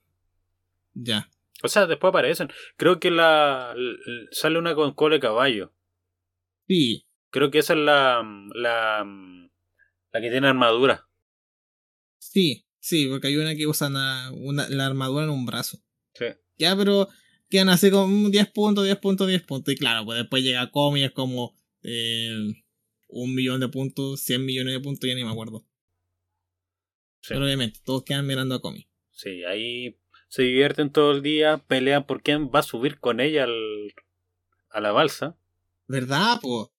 [0.93, 1.29] Ya.
[1.63, 2.49] O sea, después aparecen.
[2.77, 3.75] Creo que la,
[4.31, 5.73] sale una con cola de caballo.
[6.67, 7.07] Sí.
[7.29, 8.23] Creo que esa es la,
[8.55, 9.05] la,
[10.11, 11.07] la que tiene armadura.
[12.19, 12.65] Sí.
[12.79, 15.77] Sí, porque hay una que usa una- una- la armadura en un brazo.
[16.15, 16.25] Sí.
[16.57, 17.07] Ya, pero
[17.49, 19.73] quedan así como mm, 10 puntos, 10 puntos, 10 puntos.
[19.73, 22.35] Y claro, pues después llega Comi, es como eh,
[23.07, 25.65] un millón de puntos, 100 millones de puntos, ya ni me acuerdo.
[27.21, 27.29] Sí.
[27.35, 28.87] Pero obviamente, todos quedan mirando a Comi.
[29.11, 29.99] Sí, ahí
[30.31, 33.93] se divierten todo el día, pelean por quién va a subir con ella al,
[34.69, 35.35] a la balsa.
[35.89, 36.71] ¿Verdad, po?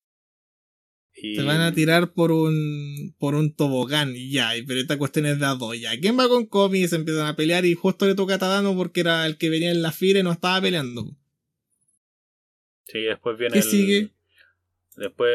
[1.15, 5.27] Y Se van a tirar por un por un tobogán y ya, pero esta cuestión
[5.27, 5.79] es de a dos.
[5.79, 6.89] Ya, ¿quién va con Comi?
[6.89, 9.71] Se empiezan a pelear y justo le toca a Tadano porque era el que venía
[9.71, 11.11] en la fila y no estaba peleando.
[12.85, 14.11] Sí, después viene ¿Qué el- sigue?
[14.97, 15.29] Después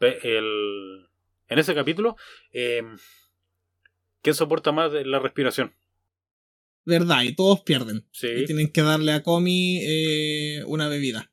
[0.00, 1.08] el
[1.48, 2.16] en ese capítulo
[2.52, 2.82] eh,
[4.22, 5.74] ¿quién soporta más la respiración?
[6.88, 7.22] ¿Verdad?
[7.22, 7.98] Y todos pierden.
[7.98, 11.30] Y Sí, tienen que darle a Comi eh, una bebida.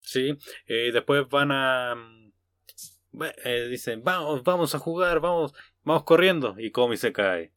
[0.00, 0.36] sí.
[0.66, 5.52] Eh, después van a mm, eh, dicen, "Vamos, vamos a jugar, vamos,
[5.84, 7.52] vamos corriendo" y Comi se cae.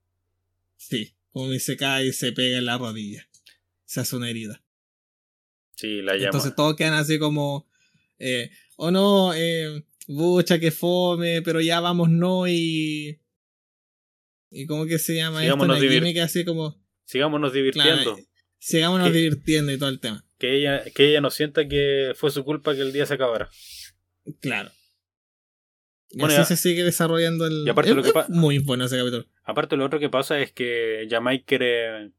[0.77, 3.27] Sí, Comi se cae y se pega en la rodilla.
[3.85, 4.63] Se hace una herida.
[5.75, 6.25] Sí, la llama.
[6.27, 7.67] Entonces todos quedan así como,
[8.19, 13.19] eh, oh no, eh, bucha que fome, pero ya vamos no y...
[14.49, 15.57] ¿Y cómo que se llama esto?
[15.57, 15.67] divir-
[15.99, 18.03] Najimi que así como, Sigámonos divirtiendo.
[18.15, 18.17] claro,
[18.59, 20.25] sigámonos divirtiendo y todo el tema.
[20.37, 23.49] Que ella, que ella no sienta que fue su culpa que el día se acabara.
[24.41, 24.71] Claro.
[26.09, 27.63] Y Bueno, así ya- se sigue desarrollando el...
[27.65, 29.25] y aparte lo que es muy bueno ese capítulo.
[29.43, 32.11] Aparte, lo otro que pasa es que Yamai quiere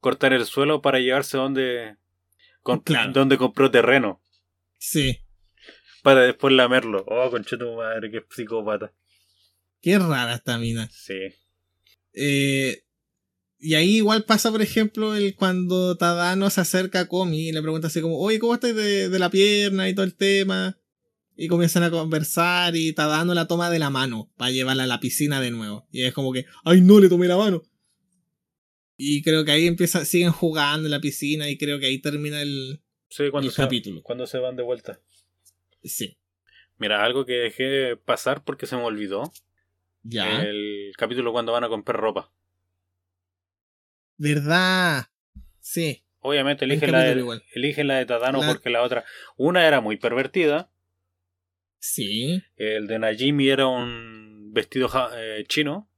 [0.00, 1.96] cortar el suelo para llevarse donde,
[2.62, 3.12] con- Claro.
[3.12, 4.22] donde compró terreno.
[4.78, 5.18] Sí.
[6.02, 7.04] Para después lamerlo.
[7.06, 8.92] Oh, concha tu madre, qué psicópata.
[9.82, 10.88] Qué rara esta mina.
[10.90, 11.18] Sí.
[12.14, 12.82] Eh,
[13.62, 17.62] y ahí igual pasa, por ejemplo, el cuando Tadano se acerca a Komi y le
[17.62, 20.78] pregunta así como, oye, ¿cómo estás de, de la pierna y todo el tema?
[21.36, 24.98] Y comienzan a conversar y Tadano la toma de la mano para llevarla a la
[24.98, 25.86] piscina de nuevo.
[25.92, 27.62] Y es como que, ¡ay no, le tomé la mano!
[28.96, 32.42] Y creo que ahí empieza, siguen jugando en la piscina y creo que ahí termina
[32.42, 34.02] el, Sí, cuando, el se, capítulo.
[34.02, 35.00] cuando se van de vuelta.
[35.84, 36.18] Sí.
[36.78, 39.32] Mira, algo que dejé pasar porque se me olvidó.
[40.02, 40.42] Ya.
[40.42, 42.32] El capítulo cuando van a comprar ropa.
[44.22, 45.06] ¿Verdad?
[45.58, 46.04] Sí.
[46.20, 49.04] Obviamente eligen la, de, eligen la de Tadano La- porque la otra.
[49.36, 50.70] Una era muy pervertida.
[51.80, 52.40] Sí.
[52.56, 55.90] El de Najimi era un vestido ja- eh, chino.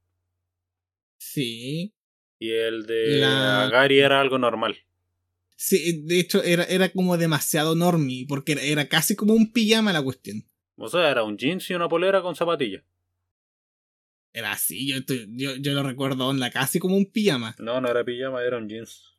[1.19, 1.93] Sí.
[2.39, 4.79] Y el de La- Gary era algo normal.
[5.57, 9.93] Sí, de hecho era, era como demasiado normie, porque era, era casi como un pijama
[9.93, 10.45] la cuestión.
[10.77, 12.83] O sea, era un jeans y una polera con zapatillas.
[14.35, 17.55] Era así, yo, estoy- yo, yo lo recuerdo onda, casi como un pijama.
[17.59, 19.15] No, no era pijama, era un jeans.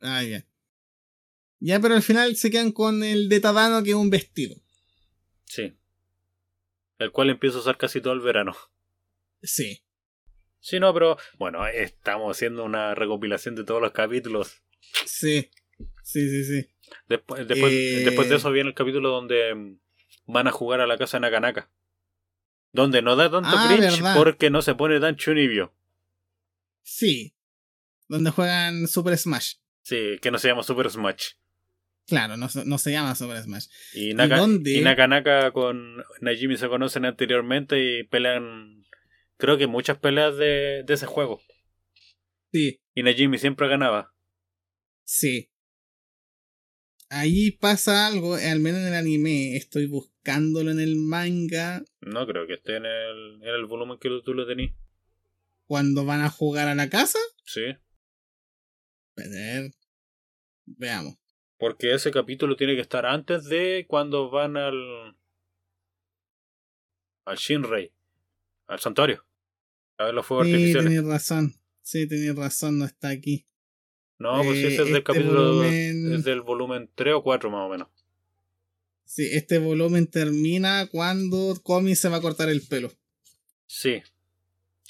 [0.00, 0.44] Ah, ya.
[1.60, 4.56] Ya, pero al final se quedan con el de Tadano, que es un vestido.
[5.44, 5.74] Sí.
[6.98, 8.54] El cual empiezo a usar casi todo el verano.
[9.42, 9.80] Sí.
[10.60, 14.60] Sí, no, pero bueno, estamos haciendo una recopilación de todos los capítulos.
[15.06, 15.50] Sí.
[16.02, 16.68] Sí, sí, sí.
[17.08, 18.02] Después, después, Eh.
[18.04, 19.78] después de eso viene el capítulo donde mm,
[20.26, 21.70] van a jugar a la casa de Nakanaka.
[22.72, 24.16] Donde no da tanto Ah, cringe verdad.
[24.16, 25.74] porque no se pone tan chunibio.
[26.82, 27.34] Sí.
[28.08, 29.54] Donde juegan Super Smash.
[29.82, 31.32] Sí, que no se llama Super Smash.
[32.06, 33.66] Claro, no, se- no se llama Super Smash.
[33.94, 34.72] Y, Naka, dónde?
[34.72, 38.84] y Nakanaka con Najimi se conocen anteriormente y pelean,
[39.36, 41.40] creo que muchas peleas de, de ese juego.
[42.52, 44.14] Sí, Y Najimi siempre ganaba.
[45.04, 45.50] sí.
[47.10, 52.46] Ahí pasa algo, al menos en el anime, estoy buscándolo en el manga, No creo
[52.46, 54.74] que esté en el, en el volumen que tú lo tenías.
[55.66, 57.18] cuando van a jugar a la casa.
[57.46, 57.62] Sí.
[59.16, 59.70] Ver,
[60.66, 61.16] veamos.
[61.58, 65.16] Porque ese capítulo tiene que estar antes de cuando van al.
[67.24, 67.92] al Shinrei.
[68.66, 69.26] Al santuario.
[69.96, 70.84] A ver los fuegos Sí, artificiales.
[70.86, 71.54] tenías razón.
[71.82, 73.46] Sí, tenías razón, no está aquí.
[74.18, 75.54] No, pues Eh, ese es del este capítulo.
[75.54, 77.88] volumen- Es del volumen 3 o 4 más o menos.
[79.04, 82.92] Sí, este volumen termina cuando Komi se va a cortar el pelo.
[83.66, 84.02] Sí.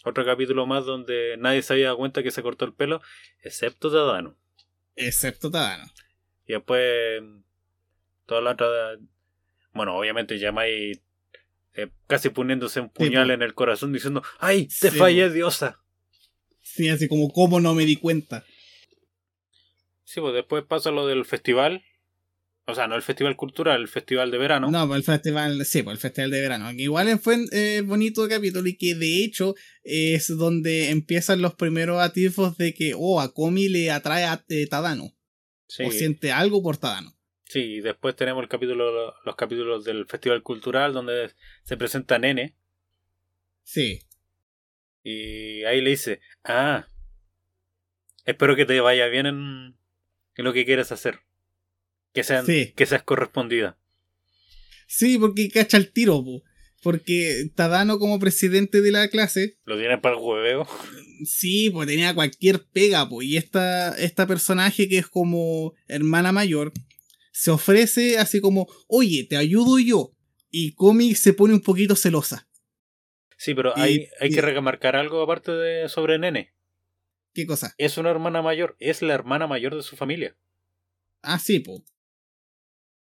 [0.04, 3.00] Otro capítulo más donde nadie se había dado cuenta que se cortó el pelo,
[3.42, 4.36] excepto Tadano.
[4.96, 5.84] Excepto Tadano.
[6.46, 7.22] Y después.
[8.26, 8.68] Toda la otra.
[9.72, 11.00] Bueno, obviamente Yamai.
[11.74, 13.32] eh, casi poniéndose un puñal po.
[13.34, 14.66] en el corazón diciendo: ¡Ay!
[14.66, 15.80] ¡Te Sí, fallé, diosa!
[16.60, 18.44] Sí, así como, ¿cómo no me di cuenta?
[20.08, 21.84] Sí, pues después pasa lo del festival.
[22.64, 24.70] O sea, no el festival cultural, el festival de verano.
[24.70, 26.70] No, pues el festival, sí, pues el festival de verano.
[26.70, 32.00] Que igual fue eh, bonito capítulo y que de hecho es donde empiezan los primeros
[32.00, 35.14] atisbos de que, oh, a Komi le atrae a eh, Tadano.
[35.66, 37.14] Sí, O siente algo por Tadano.
[37.44, 41.32] sí, y después tenemos el capítulo, los capítulos del festival cultural donde
[41.64, 42.56] se presenta Nene.
[43.62, 44.00] Sí,
[45.02, 46.88] Y ahí le dice, ah,
[48.24, 49.77] espero que te vaya bien en,
[50.38, 51.20] en lo que quieres hacer.
[52.14, 52.72] Que, sean, Sí.
[52.74, 53.76] que seas correspondida.
[54.86, 56.42] sí, porque cacha el tiro, po.
[56.82, 60.66] porque Tadano como presidente de la clase, Lo tienen para el hueveo.
[61.24, 66.72] sí, pues tenía cualquier pega, pues, y esta, esta personaje que es como hermana mayor,
[67.32, 70.12] se ofrece así como, oye, te ayudo yo.
[70.50, 72.48] Y Komi se pone un poquito celosa.
[73.36, 76.54] Sí, pero Y- hay, hay y- que remarcar algo aparte de sobre Nene.
[77.34, 77.74] ¿Qué cosa?
[77.78, 80.36] Es una hermana mayor, es la hermana mayor de su familia.
[81.22, 81.84] Ah, sí, po.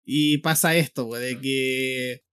[0.06, 2.24] Y pasa esto, po, de que.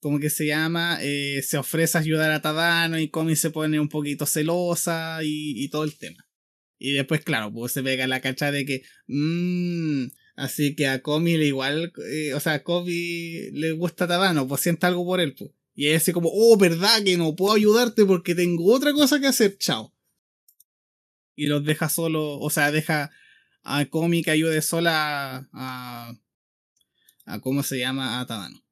[0.00, 0.98] ¿Cómo que se llama?
[1.02, 5.64] Eh, se ofrece a ayudar a Tadano y Komi se pone un poquito celosa y,
[5.64, 6.28] y todo el tema.
[6.78, 8.82] Y después, claro, pues se pega la cacha de que.
[9.06, 10.06] Mmm,
[10.36, 11.92] así que a Komi le igual.
[12.10, 15.50] eh, o sea, a Komi le gusta Tadano, pues siente algo por él, pues.
[15.74, 19.26] Y es así como, oh, verdad que no puedo ayudarte porque tengo otra cosa que
[19.26, 19.92] hacer, chao.
[21.36, 23.10] Y los deja solo, o sea, deja
[23.62, 26.12] a Komi que ayude sola a,
[27.26, 28.64] a cómo se llama a Tadano.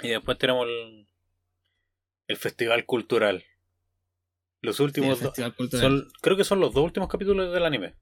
[0.00, 1.06] Y después tenemos el,
[2.28, 3.44] el festival cultural.
[4.62, 5.34] Los Sí, últimos dos-
[5.70, 7.94] son, creo que son los dos últimos capítulos del anime.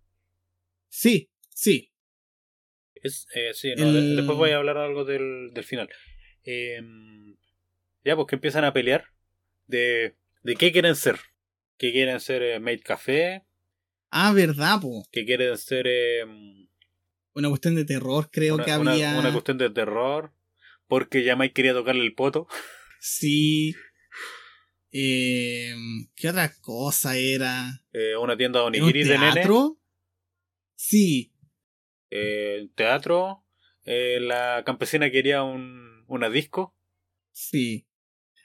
[0.88, 1.92] Sí, sí.
[2.94, 5.88] Es, eh, sí, no, de- El- después voy a hablar algo del, del final.
[6.44, 6.80] Eh,
[8.04, 9.06] ya, pues que empiezan a pelear
[9.66, 11.18] de, de qué quieren ser.
[11.80, 13.46] Que quieren ser eh, Maid Café,
[14.10, 15.02] Ah, verdad, po.
[15.10, 16.24] que quieren ser eh,
[17.32, 19.18] Una cuestión de terror, creo una, que había.
[19.18, 20.34] una cuestión de terror,
[20.88, 22.46] porque Yamai quería tocarle el poto.
[23.02, 23.74] Sí.
[24.92, 25.72] Eh,
[26.14, 27.82] ¿Qué otra cosa era?
[27.94, 29.32] Eh, una tienda de ¿Era un onigiris de nene.
[29.32, 29.78] teatro?
[30.74, 31.32] Sí,
[32.10, 33.42] eh, teatro.
[33.86, 36.76] eh, la campesina quería un, una disco.
[37.32, 37.86] Sí.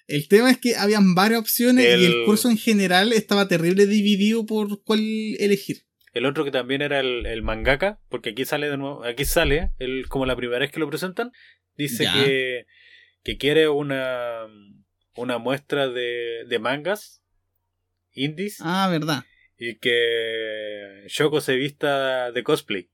[0.08, 4.46] El tema es que habían varias opciones y el curso en general estaba terrible dividido
[4.46, 5.00] por cuál
[5.40, 5.78] elegir.
[6.14, 9.72] El otro que también era el, el mangaka, porque aquí sale de nuevo, aquí sale,
[9.80, 11.32] el, como la primera vez que lo presentan,
[11.76, 12.66] dice que,
[13.24, 14.46] que quiere una,
[15.16, 17.22] una muestra de, de mangas
[18.14, 19.26] indies Ah, verdad.
[19.58, 22.90] y que Shoko se vista de cosplay.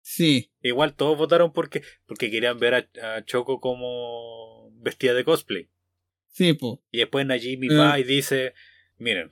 [0.00, 0.50] Sí.
[0.62, 5.68] Igual todos votaron porque, porque querían ver a, a Choco como vestida de cosplay.
[6.38, 6.80] Sí, po.
[6.92, 7.74] Y después Najimi Eh.
[7.74, 8.54] va y dice,
[8.96, 9.30] miren,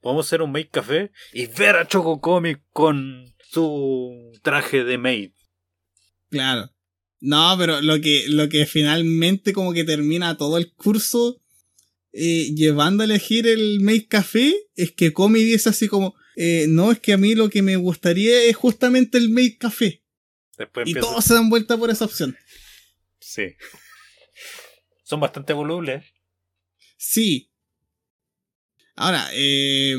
[0.00, 5.30] podemos hacer un maid café y ver a Choco Comic con su traje de maid.
[6.30, 6.74] Claro.
[7.20, 11.40] No, pero lo que, lo que finalmente como que termina todo el curso
[12.12, 16.90] eh, llevando a elegir el Make Café es que Comi dice así como, eh, no,
[16.90, 20.02] es que a mí lo que me gustaría es justamente el Make Café.
[20.58, 22.36] Después Y todos se dan vuelta por esa opción.
[23.20, 23.54] Sí.
[25.04, 26.04] Son bastante volubles.
[27.02, 27.50] Sí.
[28.94, 29.96] Ahora, eh,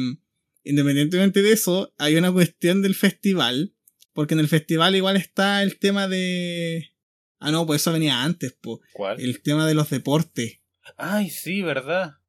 [0.64, 3.76] independientemente de eso, hay una cuestión del festival.
[4.14, 6.92] Porque en el festival igual está el tema de...
[7.40, 8.80] Ah, no, pues eso venía antes, pues.
[8.94, 9.20] ¿Cuál?
[9.20, 10.62] El tema de los deportes.
[10.96, 12.20] Ay, sí, ¿verdad?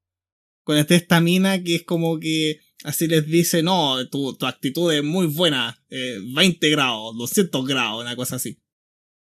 [0.64, 4.92] Con esta esta mina que es como que así les dice, no, tu, tu actitud
[4.92, 8.60] es muy buena, eh, 20 grados, 200 grados, una cosa así.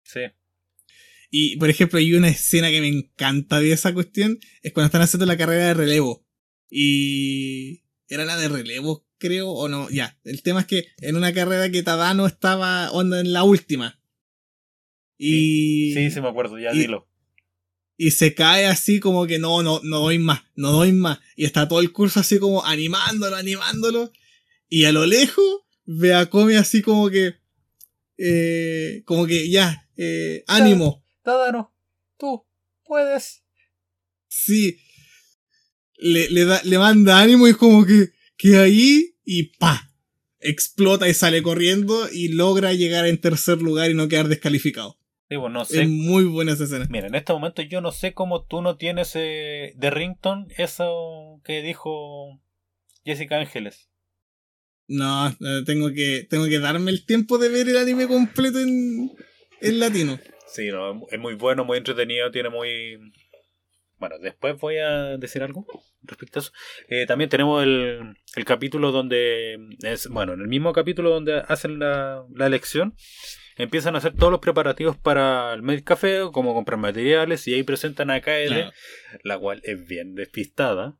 [0.03, 0.21] Sí.
[1.29, 5.01] Y, por ejemplo, hay una escena que me encanta de esa cuestión, es cuando están
[5.01, 6.25] haciendo la carrera de relevo.
[6.69, 7.83] Y...
[8.09, 10.17] Era la de relevo, creo, o no, ya.
[10.23, 13.99] El tema es que en una carrera que Tadano estaba onda en la última.
[15.17, 15.93] Y...
[15.93, 17.09] Sí, sí me acuerdo, ya y- dilo.
[17.97, 21.19] y se cae así como que no, no, no doy más, no doy más.
[21.35, 24.11] Y está todo el curso así como animándolo, animándolo.
[24.69, 25.45] Y a lo lejos
[25.85, 27.35] ve a Komi así como que,
[28.17, 31.03] eh, como que ya, eh, ánimo.
[32.17, 32.45] Tú
[32.83, 33.43] puedes.
[34.27, 34.79] Sí.
[35.97, 39.91] Le, le, da, le manda ánimo y es como que, que ahí y pa.
[40.39, 44.97] Explota y sale corriendo y logra llegar en tercer lugar y no quedar descalificado.
[45.29, 45.81] Digo, no sé.
[45.81, 46.87] Es muy buena esa escena.
[46.89, 51.41] Mira, en este momento yo no sé cómo tú no tienes eh, de Rington eso
[51.43, 52.39] que dijo
[53.03, 53.89] Jessica Ángeles.
[54.87, 59.11] No, eh, tengo que, tengo que darme el tiempo de ver el anime completo en,
[59.59, 60.17] en latino.
[60.47, 62.97] Sí, no, es muy bueno, muy entretenido, tiene muy...
[63.97, 65.65] Bueno, después voy a decir algo
[66.03, 66.51] respecto a eso.
[66.87, 69.57] Eh, también tenemos el, el capítulo donde...
[69.81, 72.95] Es, bueno, en el mismo capítulo donde hacen la, la elección,
[73.57, 77.63] empiezan a hacer todos los preparativos para el Med Café, como comprar materiales, y ahí
[77.63, 78.71] presentan a KL,
[79.23, 80.97] la cual es bien despistada.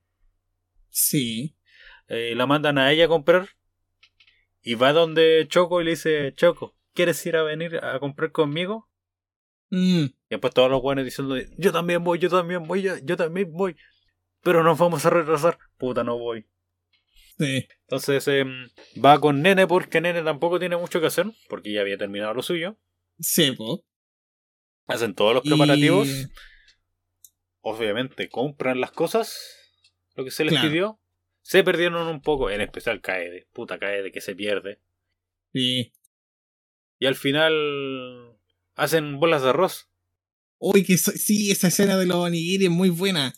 [0.90, 1.56] Sí.
[2.08, 3.50] Eh, la mandan a ella a comprar,
[4.62, 8.87] y va donde Choco y le dice, Choco, ¿quieres ir a venir a comprar conmigo?
[9.70, 13.18] Mm, Y después todos los buenos diciendo, yo también voy, yo también voy, yo, yo
[13.18, 13.76] también voy.
[14.42, 15.58] Pero nos vamos a retrasar.
[15.78, 16.46] Puta, no voy.
[17.38, 17.68] sí.
[17.82, 18.70] Entonces em,
[19.04, 22.42] va con Nene porque Nene tampoco tiene mucho que hacer, porque ya había terminado lo
[22.42, 22.78] suyo.
[23.20, 23.84] Sí, po.
[24.88, 26.08] Hacen todos los Y- preparativos.
[27.62, 29.38] Obviamente compran las cosas,
[30.16, 30.70] lo que se les Claro.
[30.70, 31.00] pidió.
[31.42, 33.48] Se perdieron un poco, en especial Kaede.
[33.54, 34.80] Puta Kaede que se pierde.
[35.54, 35.94] Sí.
[37.00, 38.38] Y al final
[38.78, 39.90] hacen bolas de arroz.
[40.60, 43.34] Uy, que so- sí, esa escena de los onigiri es muy buena.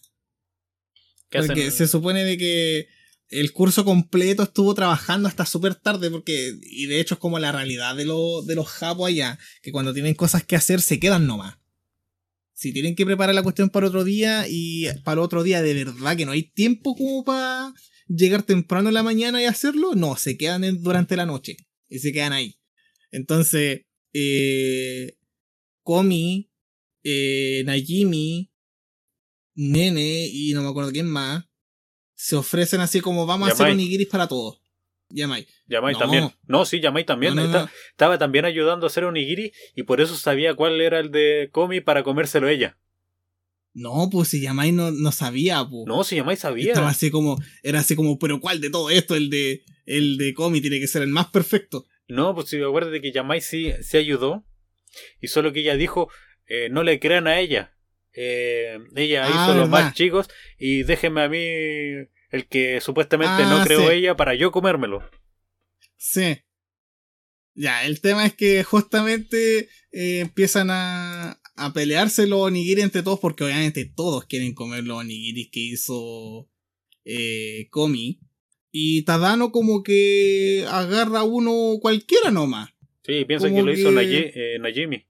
[1.29, 1.71] Que Porque hacen...
[1.71, 2.87] se supone de que
[3.29, 7.51] el curso completo estuvo trabajando hasta súper tarde, porque, y de hecho es como la
[7.51, 11.27] realidad de, lo- de los japos allá, que cuando tienen cosas que hacer se quedan
[11.27, 11.57] nomás.
[12.53, 16.17] Si tienen que preparar la cuestión para otro día y para otro día de verdad
[16.17, 17.73] que no hay tiempo como para
[18.07, 21.55] llegar temprano en la mañana y hacerlo, no, se quedan en- durante la noche
[21.87, 22.59] y se quedan ahí.
[23.11, 23.81] Entonces,
[24.13, 25.15] eh,
[25.89, 26.47] Komi,
[27.03, 28.51] eh, Najimi,
[29.55, 31.45] Nene y no me acuerdo quién más,
[32.13, 34.61] se ofrecen así como vamos a hacer onigiris para todos.
[35.09, 35.47] Yamai.
[35.65, 35.99] Yamai No.
[35.99, 36.31] también.
[36.45, 37.33] No, sí, Yamai también.
[37.33, 37.69] No, no, Está- no.
[37.89, 41.81] Estaba también ayudando a hacer onigiri y por eso sabía cuál era el de Komi
[41.81, 42.77] para comérselo ella.
[43.73, 45.85] No, pues si Yamai no, no sabía, pues.
[45.87, 46.67] No, si Yamai sabía.
[46.73, 49.15] Estaba así como, era así como, pero ¿cuál de todo esto?
[49.15, 51.87] El de, el de Komi tiene que ser el más perfecto.
[52.07, 54.45] No, pues si de que Yamai sí, sí ayudó
[55.21, 56.09] y solo que ella dijo,
[56.47, 57.75] eh, no le crean a ella.
[58.13, 61.37] Eh, ella Ah, hizo los más chicos y déjenme a mí
[62.31, 63.95] el que supuestamente Ah, no creó sí.
[63.95, 65.07] ella para yo comérmelo.
[65.97, 66.39] Sí.
[67.55, 73.19] Ya, el tema es que justamente eh, empiezan a, a pelearse los onigiri entre todos,
[73.19, 76.49] porque obviamente todos quieren comer los onigiris que hizo
[77.05, 78.21] eh, Komi.
[78.71, 82.69] Y Tadano como que agarra uno cualquiera nomás.
[83.09, 85.05] Sí, piensa que lo hizo Naye- eh, Najimi.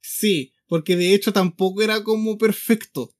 [0.00, 3.14] Sí, porque de hecho tampoco era como perfecto.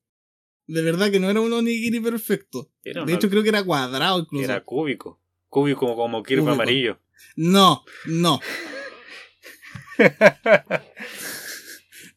[0.67, 2.73] De verdad que no era un onigiri perfecto.
[2.83, 4.45] Era De hecho, creo que era cuadrado incluso.
[4.45, 5.21] Era cúbico.
[5.49, 6.99] Cúbico como, como Kirby amarillo.
[7.37, 8.41] No, no.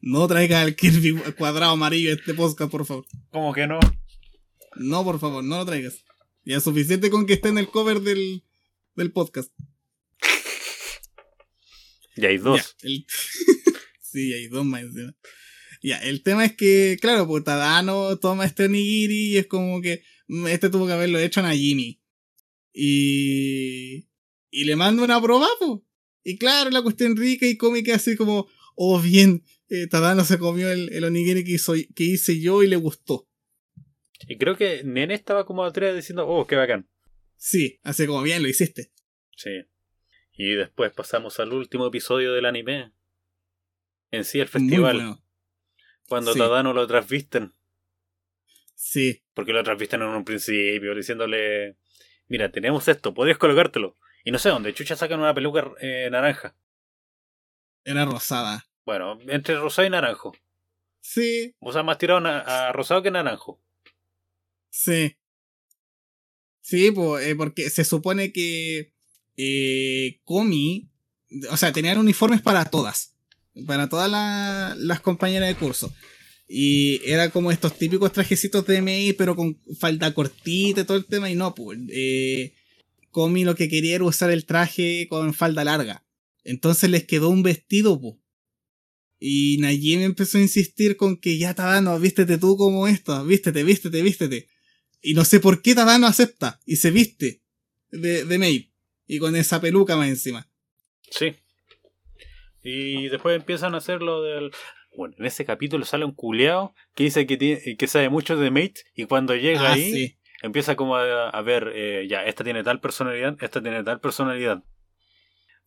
[0.00, 3.04] No traiga el Kirby cuadrado amarillo a este podcast, por favor.
[3.30, 3.78] ¿Cómo que no?
[4.76, 6.04] No, por favor, no lo traigas.
[6.44, 8.44] Ya es suficiente con que esté en el cover del,
[8.94, 9.52] del podcast.
[12.16, 12.76] Y hay dos.
[12.82, 13.06] Ya, el-
[14.00, 15.14] sí, hay dos más encima.
[15.82, 20.02] Ya, el tema es que, claro, pues Tadano toma este onigiri y es como que
[20.28, 22.00] mm, este tuvo que haberlo hecho a Najimi.
[22.72, 24.06] Y.
[24.50, 25.80] Y le manda una prueba, pues.
[26.24, 30.70] Y claro, la cuestión rica y cómica, así como, oh, bien, eh, Tadano se comió
[30.70, 33.28] el, el onigiri que, hizo- que hice yo y le gustó.
[34.26, 36.88] Y creo que Nene estaba como atrás diciendo, oh, qué bacán.
[37.36, 38.92] Sí, así como, bien, lo hiciste.
[39.36, 39.50] Sí.
[40.36, 42.92] Y después pasamos al último episodio del anime.
[44.10, 44.96] En sí, el festival.
[44.96, 45.22] bueno.
[46.08, 46.38] Cuando Sí.
[46.38, 47.54] Tadano lo trasvisten.
[48.74, 51.76] Sí, Porque lo trasvisten en un principio, diciéndole:
[52.28, 53.96] Mira, tenemos esto, podrías colocártelo.
[54.24, 56.56] Y no sé dónde, Chucha sacan una peluca eh, naranja.
[57.84, 58.66] era rosada.
[58.84, 60.32] Bueno, entre rosado y naranjo.
[61.00, 63.62] Sí, O sea, más tirado a rosado que naranjo.
[64.70, 65.16] Sí.
[66.60, 68.92] Sí, pues, porque se supone que
[69.36, 70.88] eh, Komi,
[71.50, 73.14] o sea, tenían uniformes para todas,
[73.66, 75.92] para todas la- las compañeras de curso.
[76.48, 81.04] Y era como estos típicos trajecitos de maid, pero con falda cortita y todo el
[81.06, 82.54] tema, y no, pues, eh,
[83.10, 86.04] Komi lo que quería era usar el traje con falda larga.
[86.44, 88.14] Entonces les quedó un vestido, pues.
[89.18, 94.02] Y Najimi empezó a insistir con que ya Tadano, vístete tú como esto, vístete, vístete,
[94.02, 94.48] vístete.
[95.02, 97.42] Y no sé por qué Tadano acepta y se viste
[97.90, 98.70] de, de.
[99.06, 100.48] Y con esa peluca más encima.
[101.10, 101.36] Sí.
[102.62, 104.50] Y después empiezan a hacer lo del.
[104.96, 108.50] Bueno, en ese capítulo sale un culeado que dice que, tiene, que sabe mucho de
[108.50, 108.80] Mate.
[108.94, 110.18] Y cuando llega Ah, ahí, sí.
[110.42, 114.64] empieza como a, a ver, eh, ya, esta tiene tal personalidad, esta tiene tal personalidad.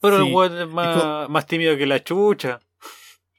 [0.02, 0.28] Pero Sí.
[0.28, 2.60] el weón es más, más tímido que la chucha.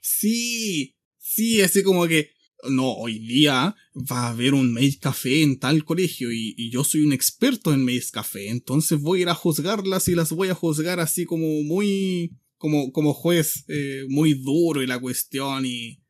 [0.01, 2.31] Sí, sí, así como que,
[2.69, 6.85] no, hoy día va a haber un maid café en tal colegio y, y yo
[6.85, 10.49] soy un experto en maid café, entonces voy a ir a juzgarlas y las voy
[10.49, 16.03] a juzgar así como muy, como, como juez, eh, muy duro y la cuestión y,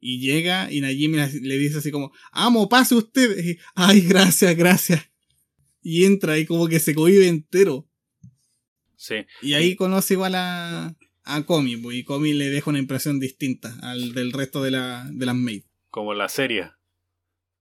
[0.00, 5.02] y llega y Najimi le dice así como, amo, pase usted, y, ay, gracias, gracias.
[5.80, 7.88] Y entra y como que se cohibe entero.
[8.96, 9.16] Sí.
[9.40, 10.94] Y ahí conoce igual a,
[11.24, 15.08] a Komi, pues, y Komi le deja una impresión distinta al del resto de, la,
[15.10, 15.64] de las maids.
[15.94, 16.72] Como la serie.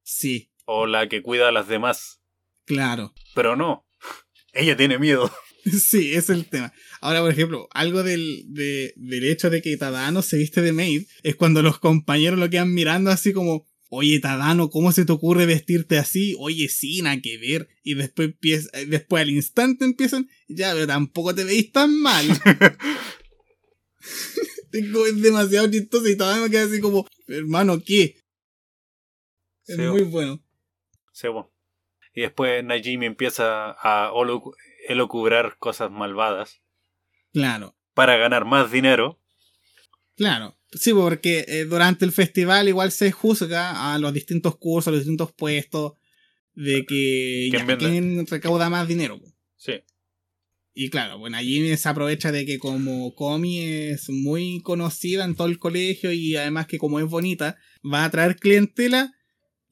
[0.01, 2.19] Sí, O la que cuida a las demás.
[2.65, 3.13] claro.
[3.35, 3.85] Pero no.
[4.53, 5.31] Ella tiene miedo.
[5.65, 6.73] Sí, ese es el tema.
[6.99, 11.03] Ahora, por ejemplo, algo del, de- del hecho de que Tadano se viste de maid
[11.21, 15.45] es cuando los compañeros lo quedan mirando así como, oye Tadano, ¿cómo se te ocurre
[15.45, 16.35] vestirte así?
[16.39, 17.69] Oye, sí, nada que ver.
[17.83, 22.25] Y después empieza, eh, después al instante empiezan, ya, pero tampoco te veis tan mal.
[24.71, 28.17] Tengo, es demasiado chistoso y Tadano queda así como, hermano, ¿qué?
[29.67, 30.43] Es Sí, muy bueno.
[31.11, 31.51] Sí, bueno.
[32.13, 34.11] Y después Najimi empieza a
[34.87, 36.61] elocubrar cosas malvadas
[37.33, 37.75] Claro.
[37.93, 39.19] para ganar más dinero.
[40.15, 44.91] Claro, sí, porque eh, durante el festival igual se juzga a los distintos cursos, a
[44.91, 45.93] los distintos puestos,
[46.53, 47.89] de que ¿Quién ya, vende?
[47.89, 49.19] quién recauda más dinero.
[49.19, 49.33] po.
[49.57, 49.81] Sí.
[50.75, 55.47] Y claro, bueno, allí se aprovecha de que como Comi es muy conocida en todo
[55.47, 59.13] el colegio y además que como es bonita, va a atraer clientela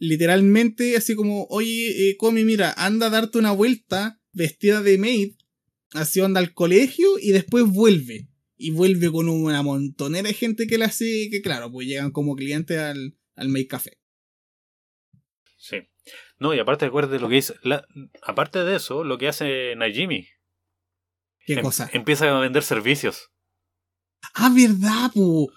[0.01, 5.35] literalmente así como, oye, eh, Comi, mira, anda a darte una vuelta vestida de maid,
[5.93, 8.27] así onda al colegio y después vuelve.
[8.57, 12.35] Y vuelve con una montonera de gente que la hace, que claro, pues llegan como
[12.35, 13.99] clientes al, al maid café.
[15.57, 15.77] Sí.
[16.39, 17.53] No, y aparte recuerde lo que dice.
[17.63, 17.85] la-
[18.23, 20.27] aparte de eso, lo que hace Najimi.
[21.45, 21.89] ¿Qué Em- cosa?
[21.93, 23.29] Empieza a vender servicios.
[24.33, 25.51] Ah, verdad, pu.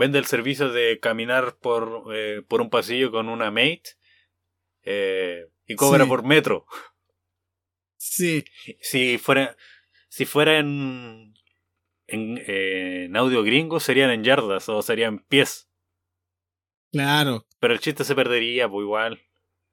[0.00, 3.82] Vende el servicio de caminar por, eh, por un pasillo con una mate.
[4.82, 6.08] eh, y cobra Sí.
[6.08, 6.64] por metro.
[7.98, 8.44] Sí,
[8.80, 9.56] Si fuera,
[10.08, 11.34] si fuera en,
[12.06, 15.68] en, eh, en audio gringo, serían en yardas o serían pies.
[16.90, 17.46] claro.
[17.60, 19.20] Pero el chiste se perdería, pues igual.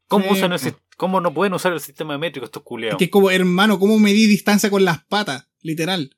[0.10, 0.60] ¿Cómo, usan el
[0.98, 2.98] ¿Cómo no pueden usar el sistema métrico estos Es culiados?
[2.98, 5.50] que es como, hermano, ¿cómo medí distancia con las patas?
[5.62, 6.17] Literal.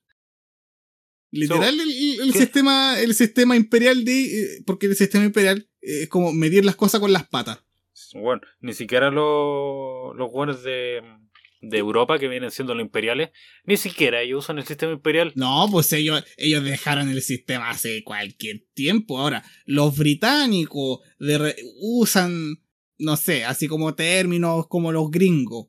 [1.31, 2.39] Literal el, el- el ¿qué?
[2.39, 4.41] sistema, el sistema imperial de.
[4.41, 7.60] eh, porque el sistema imperial eh, es como medir las cosas con las patas.
[8.14, 11.01] Bueno, ni siquiera los, los buenos de,
[11.61, 13.30] de Europa que vienen siendo los imperiales,
[13.65, 15.31] ni siquiera ellos usan el sistema imperial.
[15.35, 19.19] No, pues ellos, ellos dejaron el sistema hace cualquier tiempo.
[19.19, 22.57] Ahora, los británicos de re- usan
[23.01, 25.68] no sé, así como términos como los gringos.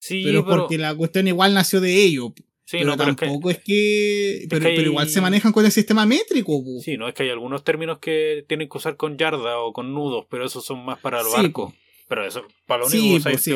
[0.00, 2.32] Sí, pero, porque la cuestión igual nació de ellos.
[2.70, 4.46] Sí, pero no, pero es tampoco es que.
[4.50, 6.62] pero, que hay- pero igual se manejan con el sistema métrico.
[6.82, 9.94] Sí, no es que hay algunos términos que tienen que usar con yarda o con
[9.94, 11.72] nudos, pero esos son más para los Sí, barcos.
[12.08, 13.52] Pero eso, para lo único Sí, sí.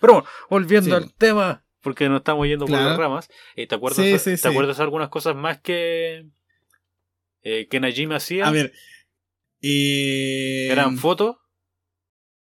[0.00, 2.88] Pero bueno, volviendo al tema, porque nos estamos yendo por Claro.
[2.88, 3.28] las ramas.
[3.56, 6.24] eh, ¿Te acuerdas, ¿te acuerdas algunas cosas más que,
[7.42, 8.46] eh, que Najima hacía?
[8.46, 8.72] A ver.
[9.60, 11.36] Eh, ¿Eran fotos?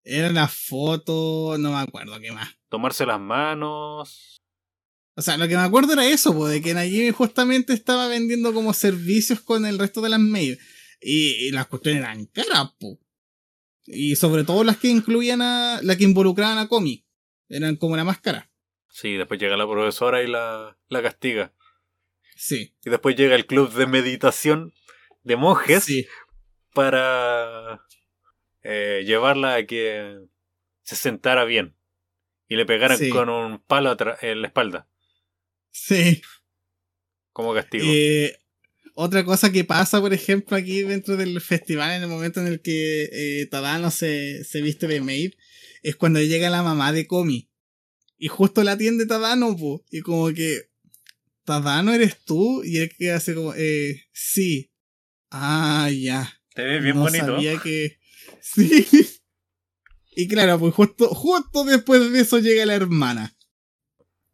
[0.03, 2.49] Era una foto, no me acuerdo qué más.
[2.67, 4.40] ¿Tomarse las manos?
[5.21, 8.53] O sea, lo que me acuerdo era eso, po, de que Najimi justamente estaba vendiendo
[8.55, 10.57] como servicios con el resto de las mail.
[10.99, 12.99] Y, y las cuestiones eran caras, po.
[13.85, 15.79] Y sobre todo las que incluían a.
[15.83, 17.05] las que involucraban a Komi.
[17.49, 18.49] Eran como la más cara.
[18.89, 21.53] Sí, después llega la profesora y la, la castiga.
[22.35, 22.73] Sí.
[22.83, 24.73] Y después llega el club de meditación
[25.21, 26.07] de monjes Sí.
[26.73, 27.85] para
[28.63, 30.17] eh, llevarla a que
[30.81, 31.75] se sentara bien
[32.47, 33.09] y le pegaran Sí.
[33.11, 34.87] con un palo en la espalda
[35.71, 36.21] Sí.
[37.31, 37.83] como castigo.
[37.87, 38.37] Eh,
[38.93, 42.61] otra cosa que pasa, por ejemplo, aquí dentro del festival, en el momento en el
[42.61, 45.31] que eh, Tadano se, se viste de maid,
[45.81, 47.49] es cuando llega la mamá de Komi.
[48.17, 50.69] Y justo la atiende Tadano, po, y como que,
[51.45, 52.63] ¿Tadano eres tú?
[52.63, 54.71] Y él que hace como, eh, sí.
[55.31, 56.31] Ah, ya.
[56.53, 57.25] Te ves bien no bonito.
[57.25, 57.97] sabía que...
[58.41, 58.85] Sí.
[60.15, 63.35] Y claro, pues justo, justo después de eso llega la hermana.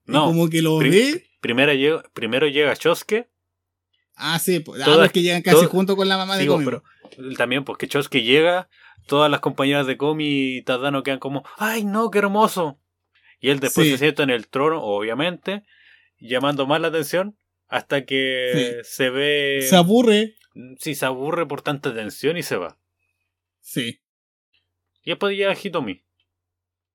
[0.07, 1.26] Y No, como que lo ve.
[1.39, 3.29] Primero, llega, primero llega Chosuke.
[4.15, 6.47] Ah, sí, pues, ah, Todas- los que llegan casi todas- junto con la mamá de
[6.47, 6.65] Komi.
[6.65, 6.83] pero
[7.37, 8.69] también porque Chosuke llega,
[9.07, 12.79] todas las compañeras de Komi y Tadano quedan como, ¡ay no, qué hermoso!
[13.39, 13.91] Y él después Sí.
[13.93, 15.63] se sienta en el trono, obviamente,
[16.19, 17.37] llamando más la atención,
[17.67, 19.59] hasta que se ve...
[19.69, 20.35] Se aburre.
[20.79, 22.79] Sí, se aburre por tanta tensión y se va.
[23.61, 23.99] Sí.
[25.03, 26.03] Y después llega Hitomi.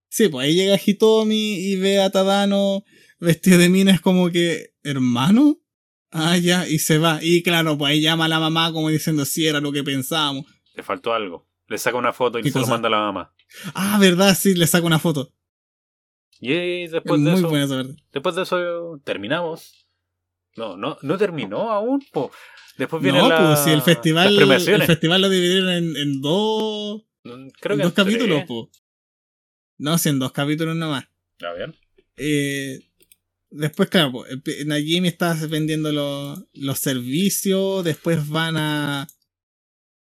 [0.08, 2.84] Sí, pues ahí llega Hitomi y ve a Tadano
[3.22, 5.58] vestido de mina, es como que, ¿hermano?
[6.10, 7.20] Ah, ya, y se va.
[7.22, 10.44] Y claro, pues ahí llama a la mamá como diciendo, sí, era lo que pensábamos.
[10.74, 11.48] Le faltó algo.
[11.68, 13.34] Le saca una foto y ¿Qué se lo manda a la mamá.
[13.74, 15.32] Ah, verdad, sí, le saco una foto.
[16.40, 16.52] Y
[16.84, 17.94] Es después de muy eso, buena esa verdad.
[18.12, 19.86] después de eso terminamos.
[20.56, 22.30] No, no, no terminó aún, po.
[22.76, 27.02] Después viene No, la, pues si el festival, el festival lo dividieron en, en dos,
[27.24, 27.94] Mm, Creo en que dos en tres.
[27.94, 28.82] capítulos, pues.
[29.78, 31.04] No, sí, en dos capítulos nomás.
[31.40, 31.72] A ver.
[32.16, 32.80] Eh,
[33.52, 34.24] después, claro,
[34.66, 39.06] Najimi está vendiendo los, los servicios, después van a...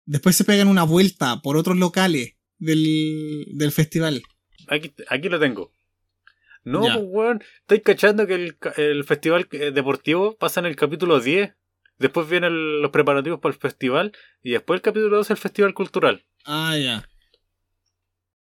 [0.06, 4.24] Después se pegan una vuelta por otros locales del, del festival.
[4.68, 5.72] Aquí, aquí lo tengo.
[6.64, 6.94] No, Ya.
[6.94, 7.44] pues, weón.
[7.62, 11.54] Estoy cachando que el, el festival eh, deportivo pasa en el capítulo 10.
[12.00, 14.12] Después vienen los preparativos para el festival.
[14.44, 16.26] Y después el capítulo 12 el festival cultural.
[16.46, 17.10] Ah, ya.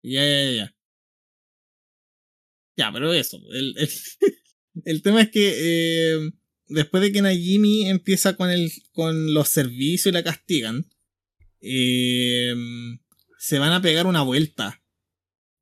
[0.03, 0.76] Ya, ya, ya.
[2.77, 3.40] Ya, pero eso.
[3.52, 3.90] El, el,
[4.84, 6.32] el tema es que eh,
[6.68, 10.86] después de que Najimi empieza con, el, con los servicios y la castigan,
[11.62, 12.54] eh,
[13.40, 14.82] se van a pegar una vuelta.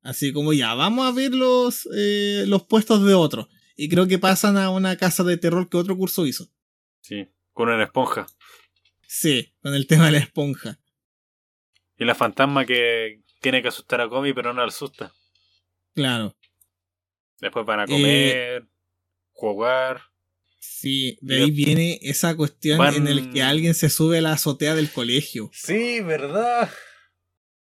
[0.02, 3.48] Así como ya, vamos a ver los, eh, los puestos de otro.
[3.76, 6.50] Y creo que pasan a una casa de terror que otro curso hizo.
[7.00, 7.26] Sí.
[7.52, 8.26] Con una esponja.
[9.06, 10.78] Sí, con el tema de la esponja.
[11.98, 15.14] Y la fantasma que tiene que asustar a Komi, pero no la asusta.
[15.94, 16.36] Claro.
[17.40, 18.68] Después van a Eh, comer,
[19.34, 20.00] jugar.
[20.58, 24.32] Sí, de ahí viene esa cuestión Van- en el que alguien se sube a la
[24.32, 25.50] azotea del colegio.
[25.52, 26.70] Sí, ¿verdad?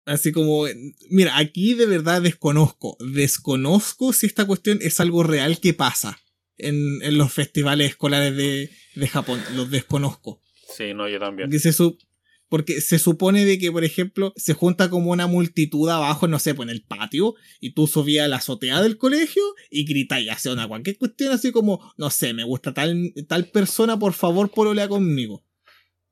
[0.05, 0.65] Así como,
[1.09, 6.19] mira, aquí de verdad desconozco, desconozco si esta cuestión es algo real que pasa
[6.57, 10.41] en, en los festivales escolares de, de Japón, los desconozco.
[10.75, 11.51] Sí, no, yo también.
[11.59, 11.97] Se, su-
[12.53, 16.53] porque se supone de que, por ejemplo, se junta como una multitud abajo, no sé,
[16.53, 20.53] pues en el patio, y tú subías a la azotea del colegio y gritáis, hacia
[20.53, 24.87] una cualquier cuestión así como, no sé, me gusta tal, tal persona, por favor, pololea
[24.87, 25.43] conmigo.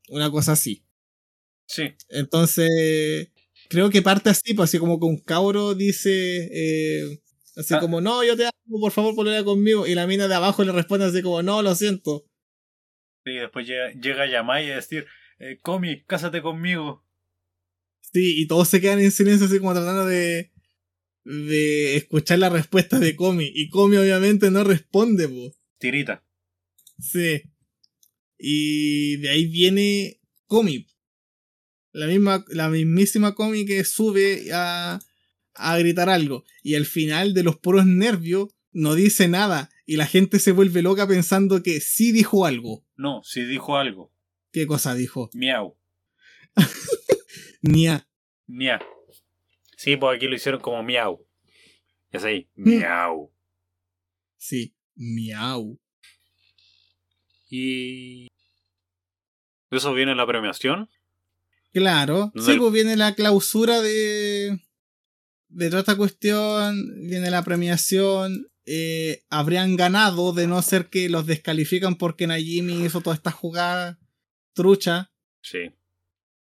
[0.08, 0.84] Una cosa así.
[1.68, 1.92] Sí.
[2.08, 3.28] Entonces,
[3.68, 7.20] creo que parte así, pues así como que un cabro dice, eh,
[7.54, 7.78] así Ah.
[7.78, 10.72] como, no, yo te amo, por favor, pololea conmigo, y la mina de abajo le
[10.72, 12.24] responde así como, no, lo siento.
[13.24, 15.06] Sí, después llega, llega Yamai a decir,
[15.42, 17.04] eh, Komi, cásate conmigo.
[18.12, 20.52] Sí, y todos se quedan en silencio así como tratando de,
[21.24, 23.50] de escuchar la respuesta de Komi.
[23.52, 25.52] Y Komi obviamente no responde, po.
[25.78, 26.24] Tirita.
[26.98, 27.42] Sí.
[28.38, 30.86] Y de ahí viene Komi.
[31.90, 35.00] La misma, la mismísima Komi que sube a,
[35.54, 36.44] a gritar algo.
[36.62, 39.70] Y al final de los puros nervios no dice nada.
[39.86, 42.86] Y la gente se vuelve loca pensando que sí dijo algo.
[42.96, 44.11] No, sí dijo algo.
[44.52, 45.30] ¿Qué cosa dijo?
[45.34, 45.76] Miau.
[47.62, 48.06] Nia.
[48.46, 48.80] Nia.
[49.76, 51.26] Sí, pues aquí lo hicieron como miau.
[52.10, 52.68] Es ahí, Mm.
[52.78, 53.32] miau.
[54.36, 55.78] Sí, miau.
[57.50, 58.28] Y.
[59.70, 60.88] ¿De eso viene la premiación?
[61.72, 62.30] Claro.
[62.34, 64.60] No, Sí, el- pues viene la clausura de.
[65.48, 66.76] De toda esta cuestión.
[67.08, 68.48] Viene la premiación.
[68.64, 73.98] eh, habrían ganado de no ser que los descalifican porque Najimi hizo toda esta jugada
[74.54, 75.12] trucha.
[75.42, 75.70] Sí.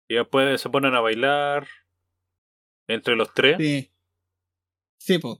[0.08, 1.66] Y después se ponen a bailar.
[2.86, 3.56] Entre los tres.
[3.58, 3.90] Sí.
[4.98, 5.38] Sí, pues.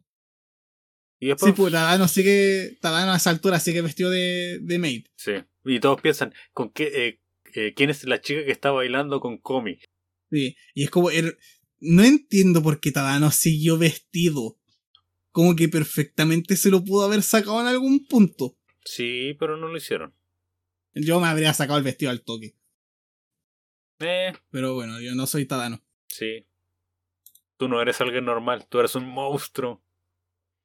[1.20, 1.52] Y después.
[1.52, 2.76] Sí, pues Tadano sigue.
[2.80, 5.06] Tadano a esa altura sigue vestido de, de maid.
[5.16, 5.32] Sí.
[5.64, 7.20] Y todos piensan, ¿con qué, eh,
[7.54, 9.78] eh, ¿quién es la chica que está bailando con Komi?
[10.30, 10.56] Sí.
[10.74, 11.10] Y es como.
[11.10, 11.38] er-
[11.80, 14.58] no entiendo por qué Tadano siguió vestido.
[15.30, 18.56] Como que perfectamente se lo pudo haber sacado en algún punto.
[18.84, 20.14] Sí, pero no lo hicieron.
[21.00, 22.54] Yo me habría sacado el vestido al toque.
[24.00, 25.82] Eh, Pero bueno, yo no soy Tadano.
[26.06, 26.44] sí.
[27.56, 29.82] Tú no eres alguien normal, tú eres un monstruo.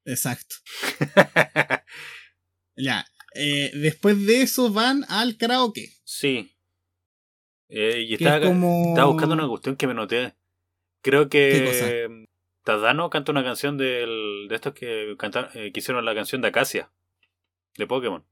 [0.06, 0.56] Exacto.
[2.76, 3.06] Ya.
[3.36, 5.94] eh, después de eso van al karaoke.
[6.04, 6.50] sí.
[7.70, 8.90] Eh, y estaba, es como...
[8.90, 10.36] estaba buscando una cuestión que me noté.
[11.02, 12.28] Creo que
[12.64, 16.50] Tadano canta una canción del, de estos que, cantaron, eh, que hicieron la canción de
[16.50, 16.92] Acacia.
[17.76, 18.24] De Pokémon.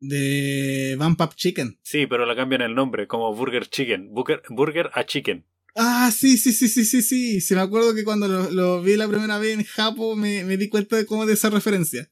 [0.00, 1.78] De Vamp Up Chicken.
[1.82, 4.12] Sí, pero la cambian el nombre, como Burger Chicken.
[4.12, 5.44] Burger, burger a Chicken.
[5.76, 7.40] Ah, sí, sí, sí, sí, sí, sí.
[7.40, 10.56] Sí, me acuerdo que cuando lo, lo vi la primera vez en Japo me, me
[10.56, 12.10] di cuenta de cómo de esa referencia.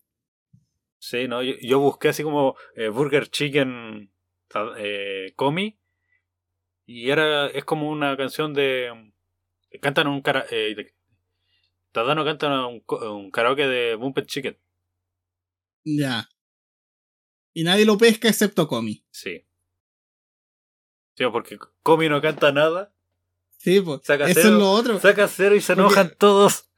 [1.00, 4.10] Sí, no, yo, yo busqué así como eh, Burger Chicken
[4.78, 5.78] eh, Comi
[6.86, 9.12] y era es como una canción de
[9.80, 10.94] cantan un cara, eh, de-
[11.92, 14.56] Tadano canta un, un karaoke de Bumpet Chicken.
[15.84, 16.28] Ya.
[17.54, 19.04] Y nadie lo pesca excepto Comi.
[19.10, 19.44] Sí.
[21.16, 22.94] Sí, porque Comi no canta nada,
[23.60, 24.02] Sí, pues.
[24.04, 24.54] Saca Eso cero.
[24.54, 25.00] es lo otro.
[25.00, 26.68] saca cero y se Porque- enojan todos.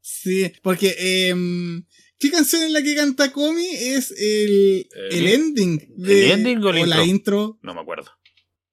[0.00, 0.94] Sí, porque
[1.28, 1.84] em,
[2.20, 5.94] ¿qué canción en la que canta Comi es el, El- el ending?
[5.96, 7.04] De, ¿el ending o el la intro?
[7.04, 7.58] intro?
[7.62, 8.12] No me acuerdo.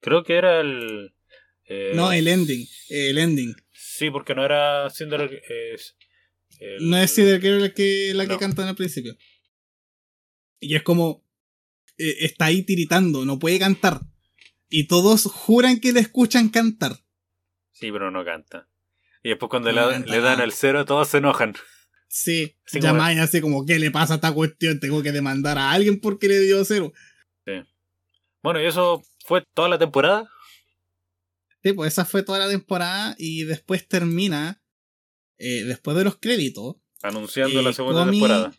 [0.00, 1.12] Creo que era el
[1.66, 2.64] eh, No, el ending.
[2.90, 3.52] El ending.
[3.72, 5.96] Sí, porque no era Cinder es
[6.60, 8.38] el- No es Cider Girl la que, la que No.
[8.38, 9.16] cantan al principio.
[10.64, 11.24] Y es como.
[11.98, 14.00] eh, está ahí tiritando, no puede cantar.
[14.68, 16.98] Y todos juran que le escuchan cantar.
[17.70, 18.68] Sí, pero no canta.
[19.22, 21.54] Y después cuando No le, dan el cero, todos se enojan.
[22.08, 24.78] Sí, Así como- llamáis así como, ¿qué le pasa a esta cuestión?
[24.80, 26.92] Tengo que demandar a alguien porque le dio cero.
[28.42, 30.28] Bueno, y eso fue toda la temporada.
[31.62, 34.62] Sí, pues esa fue toda la temporada y después termina,
[35.38, 38.52] eh, después de los créditos, Anunciando Eh, la segunda temporada.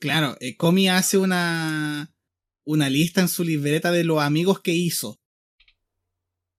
[0.00, 2.12] Claro, eh, Comi hace una,
[2.64, 5.20] una lista en su libreta de los amigos que hizo.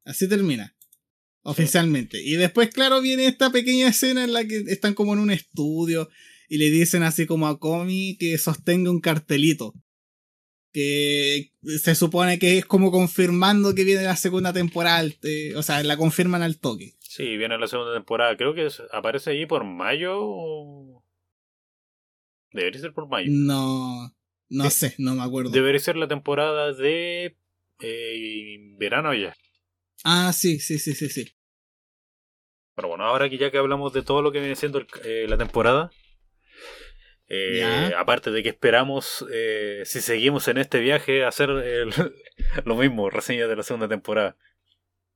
[0.06, 0.76] Así termina,
[1.42, 2.22] oficialmente.
[2.22, 6.10] Y después, claro, viene esta pequeña escena en la que están como en un estudio
[6.48, 9.74] y le dicen así como a Comi que sostenga un cartelito.
[10.74, 11.52] Que
[11.82, 15.98] se supone que es como confirmando que viene la segunda temporada, eh, o sea, la
[15.98, 16.96] confirman al toque.
[17.00, 18.38] Sí, viene la segunda temporada.
[18.38, 21.01] Creo que aparece ahí por mayo o...
[22.54, 23.30] Debería ser por mayo.
[23.32, 24.14] No,
[24.50, 25.52] no Eh, sé, no me acuerdo.
[25.52, 27.38] Debería ser la temporada de
[27.80, 29.36] eh, verano ya.
[30.04, 31.28] Ah, sí, sí, sí, sí, sí.
[32.76, 35.26] Pero bueno, ahora que ya que hablamos de todo lo que viene siendo el- eh,
[35.30, 35.92] la temporada,
[37.28, 41.92] eh, aparte de que esperamos, eh, si seguimos en este viaje, hacer el-
[42.66, 44.36] lo mismo, reseñas de la segunda temporada.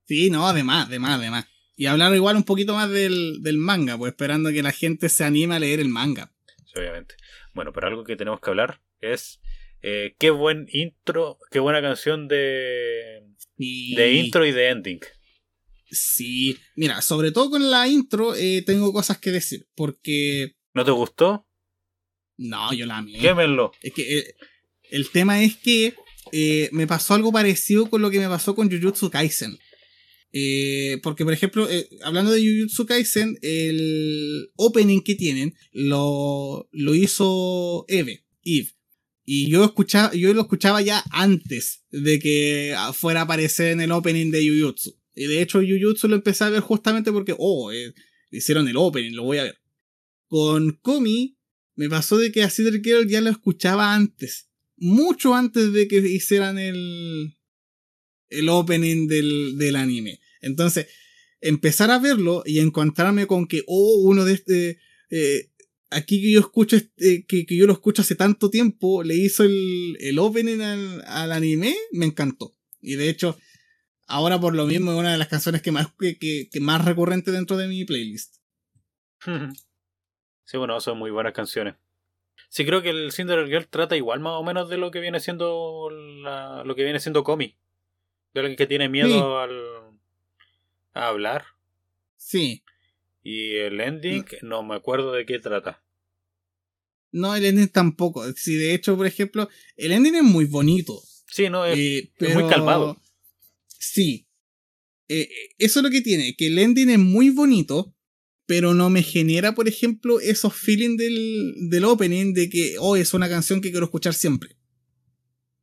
[0.08, 1.48] Sí, no, además, además, además.
[1.76, 5.24] Y hablar igual un poquito más del, del manga, pues esperando que la gente se
[5.26, 6.32] anime a leer el manga.
[6.66, 7.16] Sí, obviamente.
[7.56, 9.40] Bueno, pero algo que tenemos que hablar es
[9.82, 13.24] eh, qué buen intro, qué buena canción de,
[13.58, 13.96] Y...
[13.96, 15.00] de intro y de ending.
[15.90, 20.56] Sí, mira, sobre todo con la intro eh, tengo cosas que decir, porque...
[20.74, 21.48] ¿No te gustó?
[22.36, 23.18] No, yo la amé.
[23.20, 23.72] Quémenlo.
[23.82, 24.36] Es que eh,
[24.92, 25.96] el tema es que
[26.34, 29.58] eh, me pasó algo parecido con lo que me pasó con Jujutsu Kaisen.
[30.38, 36.94] Eh, porque, por ejemplo, eh, hablando de Jujutsu Kaisen, el opening que tienen lo, lo
[36.94, 38.76] hizo Eve, Eve.
[39.24, 43.94] Y yo, escuchaba, yo lo escuchaba ya antes de que fuera a aparecer en el
[43.94, 45.00] opening de Jujutsu.
[45.16, 47.94] Y de hecho, Jujutsu lo empecé a ver justamente porque, oh, eh,
[48.30, 49.58] hicieron el opening, lo voy a ver.
[50.28, 51.38] Con Komi,
[51.76, 54.50] me pasó de que a Cedar Girl ya lo escuchaba antes.
[54.76, 57.38] Mucho antes de que hicieran el,
[58.28, 60.20] el opening del, del anime.
[60.46, 60.88] Entonces,
[61.42, 64.80] empezar a verlo y encontrarme con que, oh, uno de este.
[65.10, 65.50] eh,
[65.92, 69.44] aquí que yo escucho, este- que, que yo lo escucho hace tanto tiempo, le hizo
[69.44, 72.56] el, el opening al, al anime, me encantó.
[72.82, 73.38] Y de hecho,
[74.08, 77.32] ahora por lo mismo es una de las canciones que más, que, que, más recurrente
[77.32, 78.36] dentro de mi playlist.
[80.46, 81.76] sí, bueno, son muy buenas canciones.
[82.50, 85.20] Sí, creo que el Cinderella Girl trata igual más o menos de lo que viene
[85.20, 87.56] siendo lo que viene siendo Comi.
[88.34, 89.75] De alguien que tiene miedo al,
[90.96, 91.46] a hablar.
[92.18, 92.64] Sí.
[93.22, 95.84] Y el ending, no me acuerdo de qué trata.
[97.12, 98.26] No, el ending tampoco.
[98.34, 101.02] Si de hecho, por ejemplo, el ending es muy bonito.
[101.28, 103.00] Sí, no, es, eh, muy calmado.
[103.68, 104.28] Sí.
[105.08, 107.96] Eh, eso es lo que tiene, que el ending es muy bonito,
[108.48, 113.14] pero no me genera, por ejemplo, esos feelings del, del opening de que, oh, es
[113.14, 114.58] una canción que quiero escuchar siempre.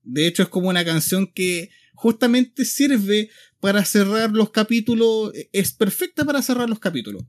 [0.03, 6.25] De hecho, es como una canción que justamente sirve para cerrar los capítulos, es perfecta
[6.25, 7.25] para cerrar los capítulos.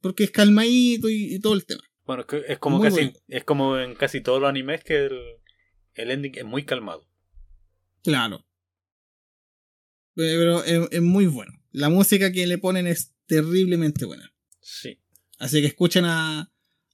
[0.00, 1.82] Porque es calmadito y todo el tema.
[2.10, 5.16] Bueno, es como casi, es como en casi todos los animes que el,
[5.94, 7.06] el ending es muy calmado.
[8.02, 8.44] Claro.
[10.14, 11.52] Pero es, muy bueno.
[11.70, 14.34] La música que le ponen es terriblemente buena.
[14.60, 15.00] Sí.
[15.38, 16.52] Así que escuchen a,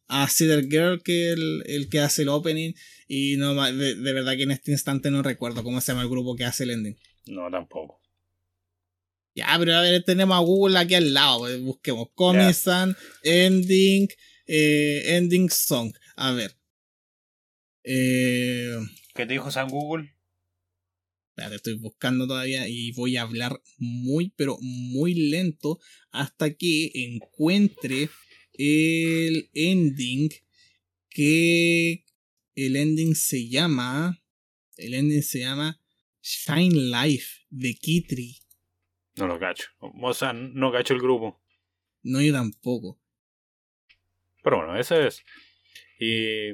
[0.08, 2.72] a Cedar Girl, que es el, que hace el opening.
[3.08, 6.36] Y no de, verdad que en este instante no recuerdo cómo se llama el grupo
[6.36, 6.96] que hace el ending.
[7.26, 8.00] No, tampoco.
[9.34, 11.40] Ya, pero a ver, tenemos a Google aquí al lado.
[11.40, 14.08] Pues, busquemos Comisan, Ending,
[14.46, 15.92] eh, ending Song.
[16.16, 16.56] A ver.
[17.84, 18.78] Eh,
[19.14, 20.16] ¿Qué te dijo San Google?
[21.30, 25.78] Espérate, estoy buscando todavía y voy a hablar muy, pero muy lento
[26.10, 28.08] hasta que encuentre
[28.58, 30.30] el ending
[31.10, 32.04] que
[32.54, 34.20] el ending se llama
[34.76, 35.80] el ending se llama
[36.22, 38.36] Shine Life de Kitri.
[39.16, 39.68] No lo cacho.
[39.78, 41.40] O sea, no cacho el grupo.
[42.02, 42.98] No, yo tampoco.
[44.42, 45.24] Pero bueno, eso es.
[45.98, 46.52] Y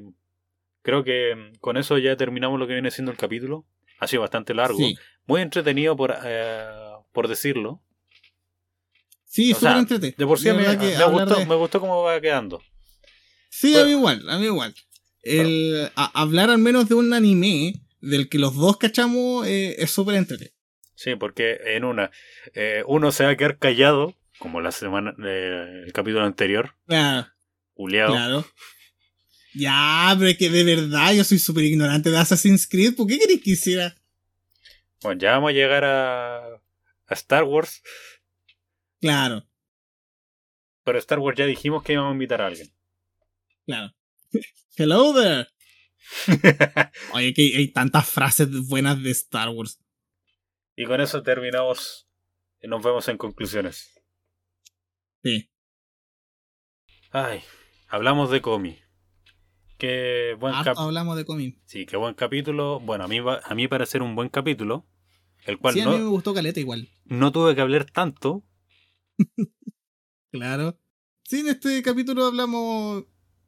[0.83, 3.67] creo que con eso ya terminamos lo que viene siendo el capítulo.
[3.99, 4.79] Ha sido bastante largo.
[5.27, 6.71] Muy entretenido por, eh,
[7.13, 7.83] por decirlo.
[9.33, 10.17] Sí, súper entretenido.
[10.19, 10.77] De por sí me,
[11.07, 12.63] gustó, me gustó cómo va quedando.
[13.49, 14.75] Sí, a mí igual, a mí igual.
[15.23, 20.17] El, hablar al menos de un anime del que los dos cachamos eh, es súper
[20.17, 20.55] entretenido.
[20.97, 22.11] Sí, porque en una,
[22.53, 26.75] eh, uno se va a quedar callado, como la semana, el capítulo anterior.
[26.87, 27.29] Claro.
[27.75, 28.47] Claro.
[29.55, 32.97] Ya, pero es que de verdad yo soy súper ignorante de Assassin's Creed.
[32.97, 33.97] ¿Por qué queréis que hiciera?
[35.01, 37.83] Bueno, ya vamos a llegar a, a Star Wars.
[39.03, 39.47] Claro.
[40.85, 42.69] Pero Star Wars ya dijimos que íbamos a invitar a alguien.
[43.67, 43.93] Claro.
[44.77, 45.49] Hello there.
[47.13, 49.79] Oye, que hay tantas frases buenas de Star Wars.
[50.77, 52.09] Y con eso terminamos.
[52.63, 53.93] Y nos vemos en conclusiones.
[55.23, 55.51] Sí.
[57.11, 57.43] Ay,
[57.93, 58.79] Hablamos de Comi.
[59.77, 61.59] Qué buen ah, hablamos de Comi.
[61.67, 62.81] Sí, qué buen capítulo.
[62.81, 64.87] Bueno, a mí, a mí parece un buen capítulo.
[65.45, 66.89] El cual sí, a mí me gustó Caleta igual.
[67.05, 68.45] No tuve que hablar tanto.
[70.33, 70.79] claro.
[71.25, 73.05] Sí, en este capítulo hablamos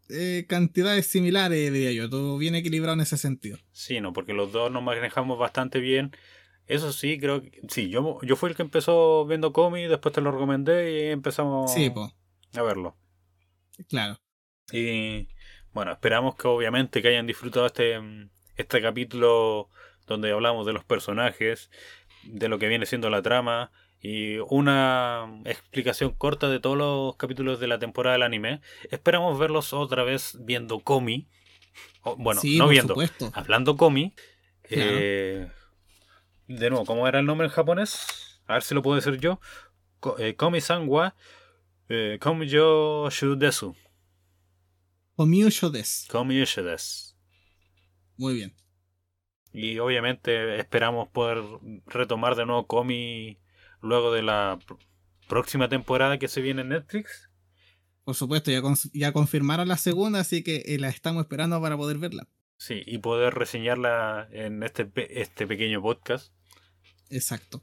[0.09, 2.09] eh, cantidades similares, diría yo.
[2.11, 3.59] Todo bien equilibrado en ese sentido.
[3.73, 6.13] Sí, no, porque los dos nos manejamos bastante bien.
[6.67, 7.61] Eso sí, creo que.
[7.69, 11.73] Sí, yo, yo fui el que empezó viendo Comi, después te lo recomendé y empezamos
[11.73, 11.93] sí,
[12.55, 12.97] a verlo.
[13.89, 14.19] Claro.
[14.73, 15.29] Y
[15.73, 18.01] bueno, esperamos que obviamente que hayan disfrutado este,
[18.57, 19.69] este capítulo
[20.07, 21.71] donde hablamos de los personajes,
[22.25, 23.73] de lo que viene siendo la trama
[24.07, 28.61] y una explicación corta de todos los capítulos de la temporada del anime.
[28.91, 31.27] Esperamos verlos otra vez viendo Komi.
[32.19, 32.95] bueno, no viendo,
[33.33, 34.15] hablando Komi.
[34.65, 35.51] Eh,
[36.49, 38.43] de nuevo, ¿cómo era el nombre en japonés?
[38.47, 39.41] A ver si lo puedo decir yo.
[40.19, 41.17] Eh, Komi-san wa
[41.89, 43.09] eh, Komi yo
[43.39, 43.75] desu.
[45.17, 46.07] Komyusho des.
[46.57, 47.17] des.
[48.19, 48.55] Muy bien.
[49.51, 51.43] Y obviamente esperamos poder
[51.87, 53.39] retomar de nuevo Comi
[53.85, 54.59] luego de la
[55.29, 57.31] próxima temporada que se viene en Netflix.
[58.05, 58.61] Por supuesto, ya,
[58.93, 62.29] ya confirmaron la segunda, así que eh, la estamos esperando para poder verla.
[62.57, 64.91] Sí, y poder reseñarla en este,
[65.21, 66.33] este pequeño podcast.
[67.11, 67.63] Exacto.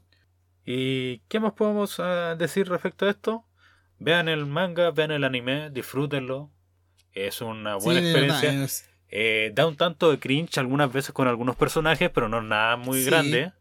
[0.64, 3.46] ¿Y qué más podemos ah, decir respecto a esto?
[3.98, 6.52] Vean el manga, vean el anime, disfrútenlo.
[7.12, 8.68] Es una buena experiencia.
[9.08, 12.76] Eh, da un tanto de cringe algunas veces con algunos personajes, pero no es nada
[12.76, 13.52] muy grande.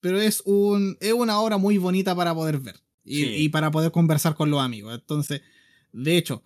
[0.00, 4.34] Pero es, un, es una obra muy bonita para poder ver y, para poder conversar
[4.34, 4.94] con los amigos.
[4.94, 5.42] Entonces,
[5.92, 6.42] de hecho,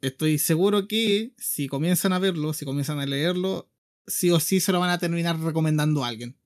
[0.00, 3.68] estoy seguro que si comienzan a verlo, si comienzan a leerlo,
[4.06, 6.36] sí o sí se lo van a terminar recomendando a alguien.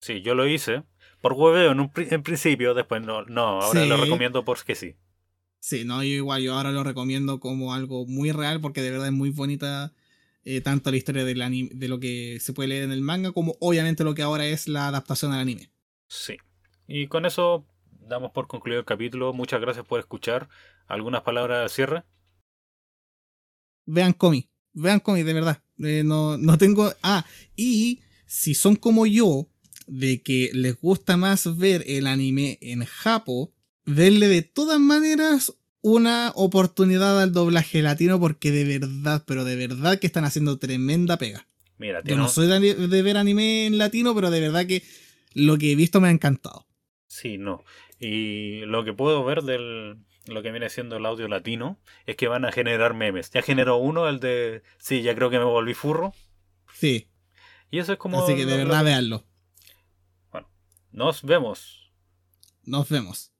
[0.00, 0.82] Sí, yo lo hice
[1.24, 4.94] por hueveo en, un, en principio, después no, no ahora lo recomiendo porque sí.
[5.58, 9.06] Sí, no, yo igual, yo ahora lo recomiendo como algo muy real porque de verdad
[9.06, 9.94] es muy bonita
[10.44, 13.56] eh, tanto la historia del de lo que se puede leer en el manga como
[13.60, 15.70] obviamente lo que ahora es la adaptación al anime.
[16.14, 16.36] Sí.
[16.86, 19.32] Y con eso damos por concluido el capítulo.
[19.32, 20.48] Muchas gracias por escuchar.
[20.86, 22.04] ¿Algunas palabras de cierre?
[23.84, 24.48] Vean Comi.
[24.72, 25.62] Vean Comi, de verdad.
[25.78, 26.92] Eh, no, no tengo.
[27.02, 27.26] Ah,
[27.56, 29.48] y si son como yo,
[29.86, 33.52] de que les gusta más ver el anime en Japo,
[33.84, 39.98] denle de todas maneras una oportunidad al doblaje latino porque de verdad, pero de verdad
[39.98, 41.46] que están haciendo tremenda pega.
[41.76, 44.84] Mira, Yo no soy de, de ver anime en latino, pero de verdad que
[45.34, 46.66] lo que he visto me ha encantado.
[47.06, 47.62] Sí, no.
[48.00, 52.28] Y lo que puedo ver del lo que viene siendo el audio latino es que
[52.28, 53.30] van a generar memes.
[53.30, 56.14] Ya generó uno, el de sí, ya creo que me volví furro.
[56.72, 57.08] Sí.
[57.70, 58.22] Y eso es como.
[58.22, 59.24] Así que de verdad lo- véanlo.
[60.32, 60.48] Bueno,
[60.92, 61.92] nos vemos.
[62.64, 63.33] Nos vemos.